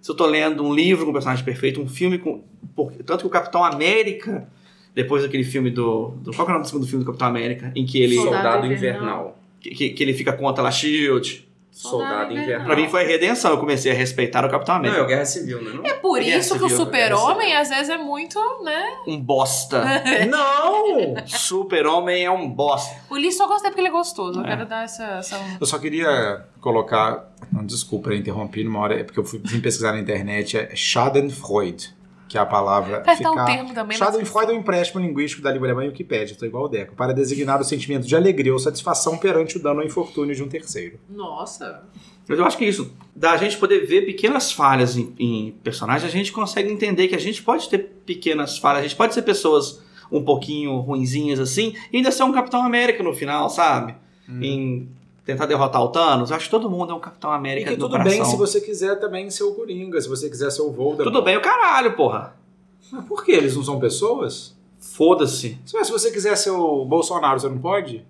se 0.00 0.10
eu 0.10 0.14
tô 0.14 0.26
lendo 0.26 0.62
um 0.64 0.72
livro 0.74 1.04
com 1.04 1.10
um 1.10 1.12
personagem 1.14 1.44
perfeito, 1.44 1.80
um 1.80 1.88
filme 1.88 2.18
com. 2.18 2.42
por- 2.76 2.92
tanto 3.04 3.20
que 3.22 3.26
o 3.26 3.30
Capitão 3.30 3.64
América, 3.64 4.46
depois 4.94 5.22
daquele 5.22 5.44
filme 5.44 5.70
do, 5.70 6.10
do. 6.22 6.32
Qual 6.32 6.46
que 6.46 6.52
é 6.52 6.54
o 6.54 6.58
nome 6.58 6.62
do 6.62 6.68
segundo 6.68 6.86
filme 6.86 7.04
do 7.04 7.06
Capitão 7.06 7.26
América? 7.28 7.72
Em 7.74 7.84
que 7.84 8.00
ele. 8.00 8.14
Soldado 8.14 8.36
Soldado 8.42 8.66
Invernal. 8.66 9.00
Invernal. 9.02 9.38
Que, 9.60 9.70
que- 9.70 9.90
que 9.90 10.02
ele 10.04 10.12
fica 10.14 10.32
contra 10.32 10.62
a 10.62 10.70
Shield. 10.70 11.47
Soldado 11.78 12.32
Invernal. 12.32 12.66
Pra 12.66 12.76
mim 12.76 12.88
foi 12.88 13.04
a 13.04 13.06
redenção. 13.06 13.52
Eu 13.52 13.58
comecei 13.58 13.92
a 13.92 13.94
respeitar 13.94 14.44
o 14.44 14.50
Capitão 14.50 14.76
Não, 14.78 14.84
é 14.84 14.88
América. 14.88 15.04
o 15.04 15.06
Guerra 15.06 15.24
Civil, 15.24 15.62
né? 15.62 15.70
Não? 15.74 15.84
É 15.86 15.94
por 15.94 16.18
Guerra 16.18 16.36
isso 16.38 16.58
que 16.58 16.64
o 16.64 16.68
Civil, 16.68 16.84
super-homem 16.84 17.56
às 17.56 17.68
vezes 17.68 17.88
é 17.88 17.96
muito, 17.98 18.38
né? 18.64 18.96
Um 19.06 19.20
bosta. 19.20 19.84
Não! 20.28 21.14
Super-Homem 21.26 22.24
é 22.24 22.30
um 22.30 22.48
bosta. 22.48 22.96
O 23.08 23.14
Lee 23.14 23.32
só 23.32 23.46
gostei 23.46 23.70
porque 23.70 23.80
ele 23.80 23.88
é 23.88 23.92
gostoso. 23.92 24.40
Eu 24.40 24.44
É. 24.44 24.48
quero 24.48 24.66
dar 24.66 24.84
essa. 24.84 25.04
essa... 25.18 25.38
Eu 25.60 25.66
só 25.66 25.78
queria 25.78 26.44
colocar. 26.60 27.28
Não, 27.52 27.64
desculpa, 27.64 28.10
eu 28.10 28.16
interrompi 28.16 28.64
numa 28.64 28.80
hora, 28.80 28.98
é 29.00 29.04
porque 29.04 29.18
eu 29.20 29.24
fui, 29.24 29.40
vim 29.44 29.60
pesquisar 29.60 29.92
na 29.92 30.00
internet. 30.00 30.56
É 30.58 30.74
Schadenfreude, 30.74 31.94
que 32.28 32.36
é 32.36 32.40
a 32.40 32.46
palavra. 32.46 32.98
Apertar 32.98 33.30
um 33.30 33.42
o 33.42 33.44
termo 33.46 33.68
também. 33.74 33.98
mas- 33.98 34.08
Schadenfreude 34.08 34.52
é 34.52 34.54
um 34.54 34.58
empréstimo 34.58 35.00
linguístico 35.00 35.42
da 35.42 35.50
língua 35.50 35.66
alemã 35.68 35.84
e 35.84 35.88
Wikipédia, 35.88 36.32
estou 36.34 36.46
igual 36.46 36.64
o 36.64 36.68
Deco, 36.68 36.94
para 36.94 37.12
designar 37.14 37.60
o 37.60 37.64
sentimento 37.64 38.06
de 38.06 38.14
alegria 38.14 38.52
ou 38.52 38.58
satisfação 38.58 39.16
perante 39.16 39.56
o 39.56 39.62
dano 39.62 39.80
ou 39.80 39.86
infortúnio 39.86 40.34
de 40.34 40.42
um 40.42 40.48
terceiro. 40.48 40.98
Nossa. 41.08 41.82
Mas 42.28 42.38
eu 42.38 42.44
acho 42.44 42.58
que 42.58 42.64
isso, 42.66 42.92
da 43.16 43.36
gente 43.38 43.56
poder 43.56 43.86
ver 43.86 44.02
pequenas 44.04 44.52
falhas 44.52 44.96
em, 44.98 45.14
em 45.18 45.52
personagens, 45.64 46.04
a 46.08 46.12
gente 46.12 46.30
consegue 46.30 46.70
entender 46.70 47.08
que 47.08 47.14
a 47.14 47.18
gente 47.20 47.42
pode 47.42 47.68
ter 47.70 47.78
pequenas 48.04 48.58
falhas, 48.58 48.80
a 48.80 48.82
gente 48.82 48.96
pode 48.96 49.14
ser 49.14 49.22
pessoas 49.22 49.82
um 50.12 50.22
pouquinho 50.22 50.76
ruinzinhas 50.80 51.40
assim, 51.40 51.74
e 51.92 51.96
ainda 51.98 52.10
ser 52.10 52.24
um 52.24 52.32
Capitão 52.32 52.62
América 52.62 53.02
no 53.02 53.14
final, 53.14 53.48
sabe? 53.48 53.94
Em 54.28 54.88
tentar 55.28 55.44
derrotar 55.44 55.82
o 55.82 55.88
Thanos. 55.88 56.30
Eu 56.30 56.36
acho 56.36 56.46
que 56.46 56.50
todo 56.50 56.70
mundo 56.70 56.90
é 56.90 56.94
um 56.94 57.00
Capitão 57.00 57.30
E 57.30 57.34
América 57.36 57.70
que 57.70 57.76
no 57.76 57.82
tudo 57.82 57.90
coração. 57.98 58.10
bem 58.10 58.24
se 58.24 58.34
você 58.34 58.62
quiser 58.62 58.98
também 58.98 59.28
ser 59.28 59.42
o 59.44 59.52
Coringa, 59.54 60.00
se 60.00 60.08
você 60.08 60.28
quiser 60.30 60.50
ser 60.50 60.62
o 60.62 60.70
Voldemort. 60.72 61.04
Tudo 61.04 61.20
bem 61.22 61.36
o 61.36 61.42
caralho, 61.42 61.94
porra. 61.94 62.34
Mas 62.90 63.04
por 63.04 63.22
que? 63.22 63.32
Eles 63.32 63.54
não 63.54 63.62
são 63.62 63.78
pessoas? 63.78 64.56
Foda-se. 64.80 65.58
Se 65.66 65.84
se 65.84 65.92
você 65.92 66.10
quiser 66.10 66.34
ser 66.36 66.50
o 66.50 66.82
Bolsonaro, 66.86 67.38
você 67.38 67.46
não 67.48 67.58
pode? 67.58 68.02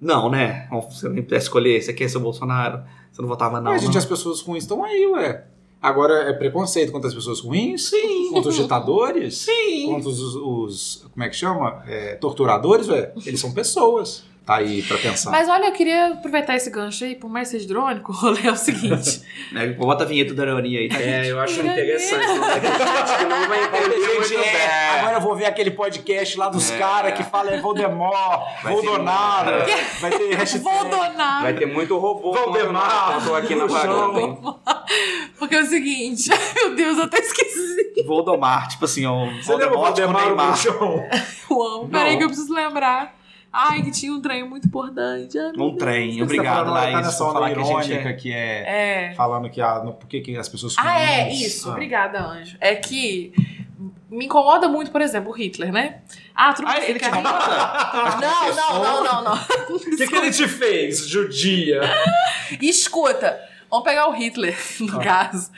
Não, 0.00 0.28
né? 0.28 0.68
Você 0.90 1.08
não 1.08 1.14
pudesse 1.22 1.46
escolher, 1.46 1.80
você 1.80 1.92
quer 1.92 2.08
ser 2.10 2.18
o 2.18 2.20
Bolsonaro, 2.20 2.82
você 3.12 3.22
não 3.22 3.28
votava 3.28 3.60
não. 3.60 3.70
Mas, 3.70 3.82
gente, 3.82 3.92
não. 3.92 3.98
as 3.98 4.04
pessoas 4.04 4.40
ruins 4.40 4.64
estão 4.64 4.82
aí, 4.84 5.06
ué. 5.06 5.44
Agora 5.80 6.14
é 6.28 6.32
preconceito 6.32 6.90
contra 6.90 7.06
as 7.08 7.14
pessoas 7.14 7.38
ruins? 7.38 7.88
Sim. 7.90 8.30
Contra 8.32 8.50
os 8.50 8.56
ditadores? 8.56 9.38
Sim. 9.38 9.86
Contra 9.86 10.08
os, 10.08 10.20
os- 10.34 11.06
Como 11.12 11.22
é 11.24 11.28
que 11.28 11.36
chama? 11.36 11.84
É, 11.86 12.16
torturadores, 12.16 12.88
ué. 12.88 13.12
Eles 13.24 13.38
são 13.38 13.52
pessoas. 13.52 14.24
Tá 14.46 14.58
aí 14.58 14.80
pra 14.84 14.96
pensar. 14.96 15.32
Mas 15.32 15.48
olha, 15.48 15.64
eu 15.66 15.72
queria 15.72 16.12
aproveitar 16.12 16.54
esse 16.54 16.70
gancho 16.70 17.04
aí, 17.04 17.16
por 17.16 17.28
mais 17.28 17.48
seja 17.48 17.66
drônico, 17.66 18.12
o 18.14 18.14
rolê 18.14 18.46
é 18.46 18.52
o 18.52 18.56
seguinte. 18.56 19.20
Né? 19.50 19.66
Bota 19.72 20.04
a 20.04 20.06
vinheta 20.06 20.32
da 20.34 20.44
ironia 20.44 20.78
aí. 20.78 20.88
tá? 20.88 21.00
É, 21.02 21.28
eu 21.32 21.40
acho 21.40 21.60
interessante. 21.60 22.26
Não 22.38 22.48
tem 22.50 22.62
gente 22.62 23.48
vai 23.48 24.44
é, 24.44 25.00
agora 25.00 25.16
eu 25.16 25.20
vou 25.20 25.34
ver 25.34 25.46
aquele 25.46 25.72
podcast 25.72 26.38
lá 26.38 26.48
dos 26.48 26.70
É. 26.70 26.78
caras 26.78 27.14
que 27.14 27.24
fala 27.24 27.50
é 27.50 27.60
Voldemort, 27.60 28.46
Vai 28.62 28.72
Voldonado. 28.72 29.50
ter- 29.64 29.84
Vai 30.00 30.10
ter 30.12 30.34
hashtag. 30.38 30.62
Vou 30.62 30.84
donar. 30.84 31.42
Vai 31.42 31.54
ter 31.54 31.66
muito 31.66 31.98
robô 31.98 32.32
tô 33.24 33.34
aqui 33.34 33.54
na 33.56 33.64
no 33.66 33.68
varanda? 33.72 34.54
Porque 35.40 35.56
é 35.56 35.60
o 35.62 35.66
seguinte, 35.66 36.30
meu 36.54 36.74
Deus, 36.76 36.98
eu 36.98 37.04
até 37.04 37.18
esqueci. 37.18 38.04
Voldemar, 38.06 38.68
tipo 38.68 38.84
assim, 38.84 39.04
ó, 39.06 39.26
Você 39.42 39.56
lembra 39.56 39.76
o 39.76 39.80
Voldemort 39.80 40.36
amo. 41.60 41.88
Peraí 41.88 42.12
Não. 42.12 42.18
que 42.18 42.24
eu 42.24 42.28
preciso 42.28 42.54
lembrar. 42.54 43.16
Ai, 43.52 43.82
que 43.82 43.90
tinha 43.90 44.12
um 44.12 44.20
trem 44.20 44.46
muito 44.48 44.66
importante. 44.66 45.38
Ai, 45.38 45.52
Um 45.56 45.76
trem. 45.76 46.18
Tá 46.18 46.24
Obrigado, 46.24 46.66
tá 46.66 46.70
Laís, 46.72 46.94
nessa 46.96 47.18
por 47.18 47.24
onda 47.24 47.32
falar 47.34 47.54
que 47.54 47.60
a 47.60 47.62
gente 47.64 47.70
irônica 47.90 48.08
é... 48.08 48.12
que 48.12 48.32
é... 48.32 49.08
É. 49.10 49.14
Falando 49.14 49.48
que 49.48 49.60
ah, 49.60 49.82
no- 49.84 49.94
por 49.94 50.06
que, 50.08 50.20
que 50.20 50.36
as 50.36 50.48
pessoas 50.48 50.74
Ah, 50.78 51.00
é, 51.00 51.32
isso. 51.32 51.68
Ah. 51.68 51.72
Obrigada, 51.72 52.20
Anjo. 52.22 52.56
É 52.60 52.74
que 52.74 53.32
me 54.10 54.26
incomoda 54.26 54.68
muito, 54.68 54.90
por 54.90 55.00
exemplo, 55.00 55.30
o 55.30 55.34
Hitler, 55.34 55.72
né? 55.72 56.00
Ah, 56.34 56.52
tudo 56.52 56.68
Ah, 56.68 56.74
bem, 56.74 56.90
ele 56.90 56.98
te 56.98 57.06
incomoda? 57.08 57.28
Não, 58.20 58.54
não, 58.54 58.82
não, 58.84 59.04
não, 59.04 59.24
não. 59.24 59.76
O 59.76 59.96
que, 59.96 60.06
que 60.06 60.14
ele 60.16 60.30
te 60.30 60.46
fez, 60.48 61.06
judia? 61.08 61.80
Escuta, 62.60 63.38
vamos 63.70 63.84
pegar 63.84 64.08
o 64.08 64.12
Hitler, 64.12 64.56
no 64.80 65.00
Ah. 65.00 65.02
caso. 65.02 65.50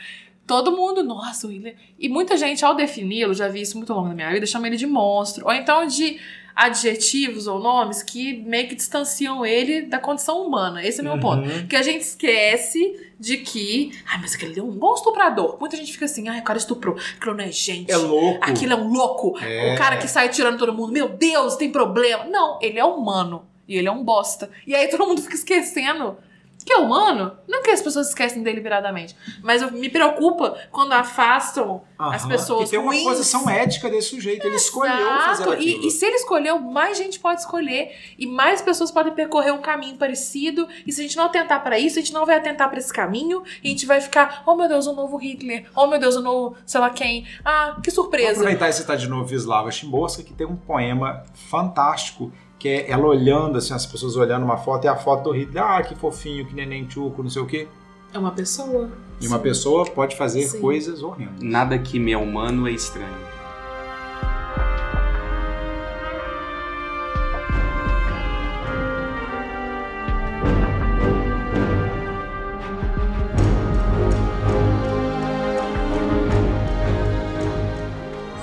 Todo 0.47 0.71
mundo, 0.71 1.03
nossa, 1.03 1.45
o 1.47 1.51
Hitler. 1.51 1.75
E 1.99 2.09
muita 2.09 2.35
gente, 2.35 2.65
ao 2.65 2.75
defini-lo, 2.75 3.33
já 3.35 3.47
vi 3.47 3.61
isso 3.61 3.77
muito 3.77 3.91
ao 3.93 3.97
longo 3.99 4.09
da 4.09 4.15
minha 4.15 4.31
vida, 4.31 4.45
chama 4.47 4.65
ele 4.67 4.77
de 4.77 4.87
monstro. 4.87 5.45
Ou 5.45 5.53
então 5.53 5.85
de 5.85 6.19
adjetivos 6.55 7.47
ou 7.47 7.59
nomes 7.59 8.03
que 8.03 8.33
meio 8.43 8.67
que 8.67 8.75
distanciam 8.75 9.45
ele 9.45 9.83
da 9.83 9.99
condição 9.99 10.45
humana. 10.45 10.83
Esse 10.83 10.99
é 10.99 11.03
o 11.03 11.05
meu 11.05 11.19
ponto. 11.19 11.47
Uhum. 11.47 11.59
Porque 11.59 11.75
a 11.75 11.83
gente 11.83 12.01
esquece 12.01 13.09
de 13.19 13.37
que. 13.37 13.91
Ai, 14.05 14.19
mas 14.21 14.35
aquele 14.35 14.59
é 14.59 14.63
um 14.63 14.71
bom 14.71 14.93
estuprador. 14.93 15.57
Muita 15.59 15.75
gente 15.75 15.91
fica 15.91 16.05
assim, 16.05 16.27
ai, 16.29 16.39
o 16.39 16.43
cara 16.43 16.57
estuprou. 16.57 16.97
Aquilo 17.17 17.35
não 17.35 17.43
é 17.43 17.51
gente. 17.51 17.91
É 17.91 17.97
louco. 17.97 18.39
Aquilo 18.41 18.73
é 18.73 18.75
um 18.75 18.89
louco. 18.89 19.37
É. 19.39 19.73
O 19.73 19.77
cara 19.77 19.97
que 19.97 20.07
sai 20.07 20.29
tirando 20.29 20.57
todo 20.57 20.73
mundo. 20.73 20.91
Meu 20.91 21.09
Deus, 21.09 21.55
tem 21.55 21.71
problema. 21.71 22.25
Não, 22.25 22.59
ele 22.61 22.79
é 22.79 22.85
humano. 22.85 23.45
E 23.67 23.77
ele 23.77 23.87
é 23.87 23.91
um 23.91 24.03
bosta. 24.03 24.49
E 24.65 24.73
aí 24.73 24.87
todo 24.87 25.05
mundo 25.05 25.21
fica 25.21 25.35
esquecendo 25.35 26.17
que 26.65 26.73
é 26.73 26.77
humano. 26.77 27.31
Não 27.47 27.63
que 27.63 27.69
as 27.71 27.81
pessoas 27.81 28.09
esquecem 28.09 28.43
deliberadamente. 28.43 29.15
Mas 29.41 29.61
eu- 29.61 29.71
me 29.71 29.89
preocupa 29.89 30.57
quando 30.71 30.91
afastam 30.93 31.81
as 31.97 32.21
Aham, 32.23 32.29
pessoas 32.29 32.63
Que 32.65 32.71
tem 32.71 32.79
uma 32.79 32.91
ruins. 32.91 33.03
posição 33.03 33.49
ética 33.49 33.89
desse 33.89 34.09
sujeito. 34.09 34.45
Ele 34.45 34.55
escolheu 34.55 34.91
fazer 35.07 35.43
Exato. 35.43 35.51
aquilo. 35.53 35.83
E, 35.83 35.87
e 35.87 35.91
se 35.91 36.05
ele 36.05 36.15
escolheu, 36.15 36.59
mais 36.59 36.97
gente 36.97 37.19
pode 37.19 37.41
escolher. 37.41 37.91
E 38.17 38.27
mais 38.27 38.61
pessoas 38.61 38.91
podem 38.91 39.13
percorrer 39.13 39.51
um 39.53 39.61
caminho 39.61 39.97
parecido. 39.97 40.67
E 40.85 40.91
se 40.91 40.99
a 41.01 41.03
gente 41.03 41.17
não 41.17 41.25
atentar 41.25 41.63
pra 41.63 41.79
isso, 41.79 41.97
a 41.97 42.01
gente 42.01 42.13
não 42.13 42.25
vai 42.25 42.35
atentar 42.37 42.69
pra 42.69 42.77
esse 42.77 42.91
caminho. 42.93 43.41
E 43.63 43.67
a 43.67 43.71
gente 43.71 43.85
vai 43.85 43.99
ficar, 44.01 44.43
oh 44.45 44.55
meu 44.55 44.67
Deus, 44.67 44.85
o 44.85 44.93
novo 44.93 45.17
Hitler. 45.17 45.65
Oh 45.75 45.87
meu 45.87 45.99
Deus, 45.99 46.15
o 46.17 46.21
novo 46.21 46.55
sei 46.65 46.79
lá 46.81 46.89
quem. 46.89 47.25
Ah, 47.43 47.77
que 47.83 47.89
Vou 47.89 48.03
surpresa. 48.03 48.31
aproveitar 48.31 48.69
e 48.69 48.73
citar 48.73 48.97
de 48.97 49.07
novo 49.07 49.29
Wisława 49.31 49.71
Szymborska, 49.71 50.23
que 50.23 50.33
tem 50.33 50.45
um 50.45 50.55
poema 50.57 51.23
fantástico, 51.33 52.31
que 52.59 52.67
é 52.67 52.91
ela 52.91 53.07
olhando, 53.07 53.57
assim, 53.57 53.73
as 53.73 53.85
pessoas 53.85 54.17
olhando 54.17 54.43
uma 54.43 54.57
foto, 54.57 54.83
e 54.83 54.87
a 54.89 54.95
foto 54.95 55.23
do 55.23 55.31
Hitler, 55.31 55.63
ah, 55.63 55.81
que 55.81 55.95
fofinho, 55.95 56.45
que 56.45 56.53
neném 56.53 56.85
tchuco, 56.85 57.23
não 57.23 57.29
sei 57.29 57.41
o 57.41 57.45
quê. 57.45 57.69
É 58.13 58.19
uma 58.19 58.31
pessoa. 58.31 58.89
E 59.21 59.27
uma 59.27 59.39
pessoa 59.39 59.85
pode 59.85 60.17
fazer 60.17 60.43
Sim. 60.43 60.59
coisas 60.59 61.01
horrendas. 61.01 61.41
Nada 61.41 61.79
que 61.79 61.97
me 61.97 62.11
é 62.11 62.17
humano 62.17 62.67
é 62.67 62.71
estranho. 62.71 63.07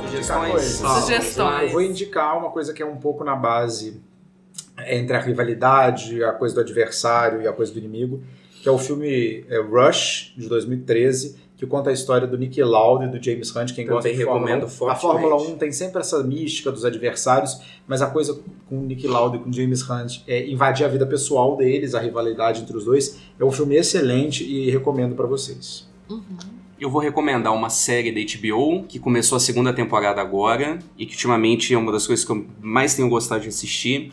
Sugestões. 0.01 0.63
Sugestões. 0.63 1.63
Eu 1.65 1.73
vou 1.73 1.83
indicar 1.83 2.39
uma 2.39 2.51
coisa 2.51 2.73
que 2.73 2.83
é 2.83 2.87
um 2.87 2.97
pouco 2.97 3.23
na 3.23 3.37
base 3.37 4.06
entre 4.87 5.17
a 5.17 5.21
rivalidade, 5.21 6.23
a 6.23 6.33
coisa 6.33 6.55
do 6.55 6.61
adversário 6.61 7.43
e 7.43 7.49
a 7.49 7.53
coisa 7.53 7.73
do 7.73 7.79
inimigo, 7.79 8.23
que 8.63 8.69
é 8.69 8.73
o 8.73 8.79
filme 8.79 9.45
é, 9.49 9.61
Rush, 9.61 10.35
de 10.37 10.49
2013, 10.49 11.47
que 11.57 11.67
conta 11.67 11.89
a 11.89 11.93
história 11.93 12.27
do 12.27 12.37
Nick 12.37 12.63
Lauda 12.63 13.07
e 13.07 13.09
do 13.09 13.23
James 13.23 13.55
Hunt, 13.55 13.73
quem 13.73 13.87
Também 13.87 13.95
gosta 13.95 14.11
de 14.11 14.25
Fórmula 14.25 14.51
recomendo 14.51 14.83
1. 14.83 14.89
A. 14.91 14.95
Fórmula 14.95 15.37
1 15.37 15.57
tem 15.57 15.73
sempre 15.73 16.01
essa 16.01 16.23
mística 16.23 16.71
dos 16.71 16.85
adversários, 16.85 17.59
mas 17.87 18.03
a 18.03 18.09
coisa 18.09 18.39
com 18.69 18.79
o 18.79 18.83
Nick 18.83 19.07
Lauda 19.07 19.37
e 19.37 19.41
com 19.41 19.49
o 19.49 19.53
James 19.53 19.89
Hunt 19.89 20.21
é 20.27 20.47
invadir 20.47 20.85
a 20.85 20.89
vida 20.89 21.07
pessoal 21.07 21.57
deles, 21.57 21.95
a 21.95 22.01
rivalidade 22.01 22.61
entre 22.61 22.77
os 22.77 22.85
dois. 22.85 23.19
É 23.41 23.45
um 23.45 23.51
filme 23.51 23.77
excelente 23.77 24.45
e 24.45 24.71
recomendo 24.71 25.15
pra 25.15 25.27
vocês. 25.27 25.89
Eu 26.79 26.91
vou 26.91 27.01
recomendar 27.01 27.55
uma 27.55 27.71
série 27.71 28.13
da 28.13 28.21
HBO 28.21 28.85
que 28.87 28.99
começou 28.99 29.37
a 29.37 29.41
segunda 29.41 29.73
temporada 29.73 30.21
agora 30.21 30.79
e 30.99 31.07
que 31.07 31.13
ultimamente 31.13 31.73
é 31.73 31.79
uma 31.79 31.91
das 31.91 32.07
coisas 32.07 32.23
que 32.23 32.33
eu 32.33 32.45
mais 32.61 32.95
tenho 32.95 33.09
gostado 33.09 33.41
de 33.43 33.49
assistir, 33.49 34.13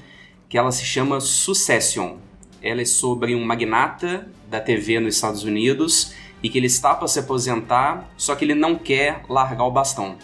que 0.50 0.58
ela 0.58 0.72
se 0.72 0.86
chama 0.86 1.20
Succession. 1.20 2.18
Ela 2.62 2.82
é 2.82 2.86
sobre 2.86 3.36
um 3.36 3.44
magnata 3.44 4.30
da 4.50 4.60
TV 4.60 5.00
nos 5.00 5.16
Estados 5.16 5.44
Unidos 5.44 6.14
e 6.42 6.50
que 6.50 6.58
ele 6.58 6.68
está 6.68 6.94
para 6.94 7.08
se 7.08 7.20
aposentar, 7.20 8.10
só 8.18 8.36
que 8.36 8.46
ele 8.46 8.56
não 8.56 8.76
quer 8.76 9.24
largar 9.30 9.64
o 9.66 9.72
bastão. 9.72 10.18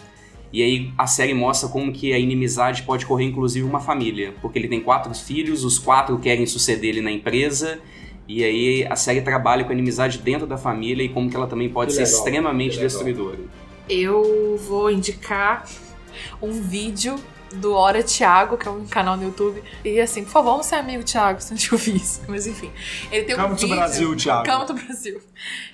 E 0.52 0.62
aí 0.62 0.92
a 0.98 1.06
série 1.06 1.32
mostra 1.32 1.68
como 1.68 1.92
que 1.92 2.12
a 2.12 2.18
inimizade 2.18 2.82
pode 2.82 3.06
correr 3.06 3.24
inclusive 3.24 3.64
uma 3.64 3.80
família, 3.80 4.34
porque 4.42 4.58
ele 4.58 4.68
tem 4.68 4.80
quatro 4.80 5.14
filhos, 5.14 5.64
os 5.64 5.78
quatro 5.78 6.18
querem 6.18 6.44
suceder 6.46 6.90
ele 6.90 7.00
na 7.00 7.10
empresa 7.10 7.80
e 8.32 8.44
aí 8.44 8.86
a 8.88 8.94
série 8.94 9.20
trabalha 9.22 9.64
com 9.64 9.70
a 9.70 9.72
inimizade 9.72 10.18
dentro 10.18 10.46
da 10.46 10.56
família 10.56 11.02
e 11.02 11.08
como 11.08 11.28
que 11.28 11.34
ela 11.34 11.48
também 11.48 11.68
pode 11.68 11.88
Que 11.88 11.96
ser 11.96 12.04
legal, 12.04 12.18
extremamente 12.18 12.78
destruidora. 12.78 13.38
Eu 13.88 14.56
vou 14.68 14.88
indicar 14.88 15.66
um 16.40 16.52
vídeo 16.52 17.16
do 17.54 17.72
Hora 17.74 18.02
Thiago, 18.02 18.56
que 18.56 18.66
é 18.68 18.70
um 18.70 18.86
canal 18.86 19.16
no 19.16 19.24
YouTube. 19.24 19.62
E 19.84 20.00
assim, 20.00 20.24
por 20.24 20.30
favor, 20.30 20.50
vamos 20.52 20.66
ser 20.66 20.76
amigo, 20.76 21.02
Thiago, 21.02 21.40
se 21.42 21.50
não 21.50 21.58
te 21.58 21.72
ouvir 21.74 21.96
isso. 21.96 22.22
Mas 22.28 22.46
enfim. 22.46 22.70
Ele 23.10 23.24
tem 23.24 23.38
um 23.40 23.54
vídeo. 23.54 23.68
Brasil, 23.76 24.16
Thiago. 24.16 24.48
Come 24.50 24.66
to 24.66 24.74
Brasil. 24.74 25.20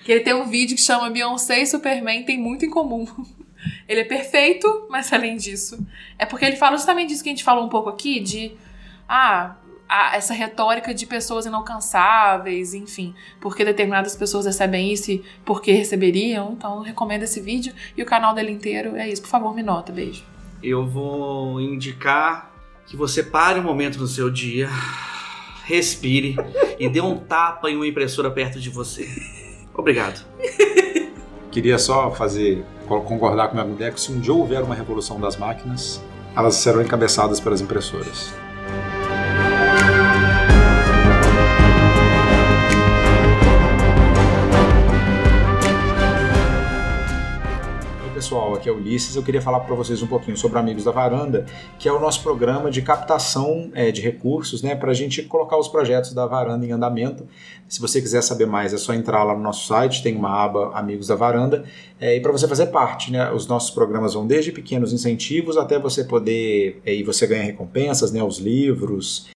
Que 0.04 0.12
ele 0.12 0.20
tem 0.20 0.34
um 0.34 0.46
vídeo 0.48 0.76
que 0.76 0.82
chama 0.82 1.10
Beyoncé 1.10 1.60
e 1.62 1.66
Superman 1.66 2.24
tem 2.24 2.38
muito 2.38 2.64
em 2.64 2.70
comum. 2.70 3.06
Ele 3.88 4.00
é 4.02 4.04
perfeito, 4.04 4.86
mas 4.88 5.12
além 5.12 5.36
disso. 5.36 5.84
É 6.16 6.24
porque 6.24 6.44
ele 6.44 6.54
fala 6.54 6.76
justamente 6.76 7.08
disso 7.08 7.22
que 7.24 7.28
a 7.30 7.32
gente 7.32 7.42
falou 7.42 7.64
um 7.64 7.68
pouco 7.68 7.88
aqui, 7.88 8.20
de. 8.20 8.52
Ah, 9.08 9.56
a- 9.88 10.14
essa 10.16 10.32
retórica 10.34 10.94
de 10.94 11.04
pessoas 11.04 11.46
inalcançáveis, 11.46 12.74
enfim, 12.74 13.12
porque 13.40 13.64
determinadas 13.64 14.14
pessoas 14.14 14.46
recebem 14.46 14.92
isso 14.92 15.10
e 15.10 15.24
porque 15.44 15.72
receberiam. 15.72 16.52
Então, 16.52 16.76
eu 16.76 16.82
recomendo 16.82 17.24
esse 17.24 17.40
vídeo 17.40 17.74
e 17.96 18.02
o 18.02 18.06
canal 18.06 18.34
dele 18.34 18.52
inteiro. 18.52 18.94
É 18.94 19.08
isso, 19.08 19.22
por 19.22 19.28
favor, 19.28 19.52
me 19.54 19.64
nota. 19.64 19.90
Beijo. 19.92 20.24
Eu 20.62 20.86
vou 20.86 21.60
indicar 21.60 22.52
que 22.86 22.96
você 22.96 23.22
pare 23.22 23.58
um 23.58 23.62
momento 23.62 23.98
no 23.98 24.06
seu 24.06 24.30
dia, 24.30 24.68
respire 25.64 26.36
e 26.78 26.88
dê 26.88 27.00
um 27.00 27.18
tapa 27.18 27.70
em 27.70 27.76
uma 27.76 27.86
impressora 27.86 28.30
perto 28.30 28.60
de 28.60 28.70
você. 28.70 29.08
Obrigado. 29.74 30.24
Queria 31.50 31.78
só 31.78 32.10
fazer, 32.10 32.64
concordar 32.86 33.48
com 33.48 33.54
minha 33.54 33.66
mulher 33.66 33.92
que 33.92 34.00
se 34.00 34.12
um 34.12 34.20
dia 34.20 34.32
houver 34.32 34.62
uma 34.62 34.74
revolução 34.74 35.18
das 35.18 35.36
máquinas, 35.36 36.02
elas 36.36 36.54
serão 36.56 36.82
encabeçadas 36.82 37.40
pelas 37.40 37.60
impressoras. 37.60 38.32
Pessoal, 48.26 48.54
aqui 48.54 48.68
é 48.68 48.72
o 48.72 48.76
Ulisses. 48.76 49.14
Eu 49.14 49.22
queria 49.22 49.40
falar 49.40 49.60
para 49.60 49.72
vocês 49.76 50.02
um 50.02 50.06
pouquinho 50.08 50.36
sobre 50.36 50.58
Amigos 50.58 50.82
da 50.82 50.90
Varanda, 50.90 51.46
que 51.78 51.88
é 51.88 51.92
o 51.92 52.00
nosso 52.00 52.24
programa 52.24 52.72
de 52.72 52.82
captação 52.82 53.70
é, 53.72 53.92
de 53.92 54.00
recursos, 54.00 54.62
né, 54.62 54.74
para 54.74 54.90
a 54.90 54.94
gente 54.94 55.22
colocar 55.22 55.56
os 55.56 55.68
projetos 55.68 56.12
da 56.12 56.26
Varanda 56.26 56.66
em 56.66 56.72
andamento. 56.72 57.24
Se 57.68 57.80
você 57.80 58.00
quiser 58.00 58.22
saber 58.22 58.46
mais, 58.46 58.74
é 58.74 58.78
só 58.78 58.92
entrar 58.92 59.22
lá 59.22 59.32
no 59.32 59.40
nosso 59.40 59.68
site, 59.68 60.02
tem 60.02 60.16
uma 60.16 60.42
aba 60.44 60.72
Amigos 60.74 61.06
da 61.06 61.14
Varanda, 61.14 61.62
é, 62.00 62.16
e 62.16 62.20
para 62.20 62.32
você 62.32 62.48
fazer 62.48 62.66
parte, 62.66 63.12
né, 63.12 63.30
os 63.30 63.46
nossos 63.46 63.70
programas 63.70 64.14
vão 64.14 64.26
desde 64.26 64.50
pequenos 64.50 64.92
incentivos 64.92 65.56
até 65.56 65.78
você 65.78 66.02
poder, 66.02 66.82
é, 66.84 66.92
e 66.92 67.04
você 67.04 67.28
ganha 67.28 67.44
recompensas, 67.44 68.10
né, 68.10 68.24
os 68.24 68.38
livros, 68.38 69.28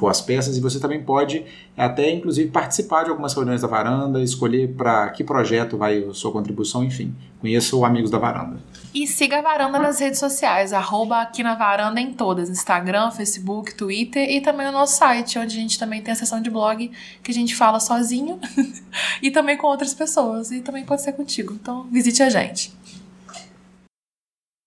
for 0.00 0.08
as 0.08 0.22
peças 0.22 0.56
e 0.56 0.60
você 0.60 0.80
também 0.80 1.02
pode 1.02 1.44
até 1.76 2.10
inclusive 2.10 2.50
participar 2.50 3.04
de 3.04 3.10
algumas 3.10 3.34
reuniões 3.34 3.60
da 3.60 3.68
varanda, 3.68 4.22
escolher 4.22 4.74
para 4.74 5.10
que 5.10 5.22
projeto 5.22 5.76
vai 5.76 6.02
a 6.02 6.14
sua 6.14 6.32
contribuição, 6.32 6.82
enfim. 6.82 7.14
Conheça 7.38 7.74
o 7.76 7.84
Amigos 7.84 8.10
da 8.10 8.18
Varanda. 8.18 8.60
E 8.94 9.06
siga 9.06 9.38
a 9.38 9.42
Varanda 9.42 9.78
nas 9.78 9.98
redes 9.98 10.18
sociais, 10.18 10.72
arroba 10.72 11.22
aqui 11.22 11.42
na 11.42 11.54
Varanda 11.54 12.00
em 12.00 12.12
todas, 12.12 12.50
Instagram, 12.50 13.10
Facebook, 13.10 13.74
Twitter 13.74 14.28
e 14.28 14.40
também 14.40 14.66
no 14.66 14.72
nosso 14.72 14.98
site, 14.98 15.38
onde 15.38 15.56
a 15.56 15.60
gente 15.60 15.78
também 15.78 16.02
tem 16.02 16.12
a 16.12 16.16
seção 16.16 16.40
de 16.42 16.50
blog 16.50 16.90
que 17.22 17.30
a 17.30 17.34
gente 17.34 17.54
fala 17.54 17.80
sozinho 17.80 18.38
e 19.22 19.30
também 19.30 19.56
com 19.56 19.66
outras 19.66 19.94
pessoas, 19.94 20.50
e 20.50 20.60
também 20.60 20.84
pode 20.84 21.02
ser 21.02 21.12
contigo. 21.12 21.54
Então 21.54 21.86
visite 21.90 22.22
a 22.22 22.28
gente. 22.28 22.72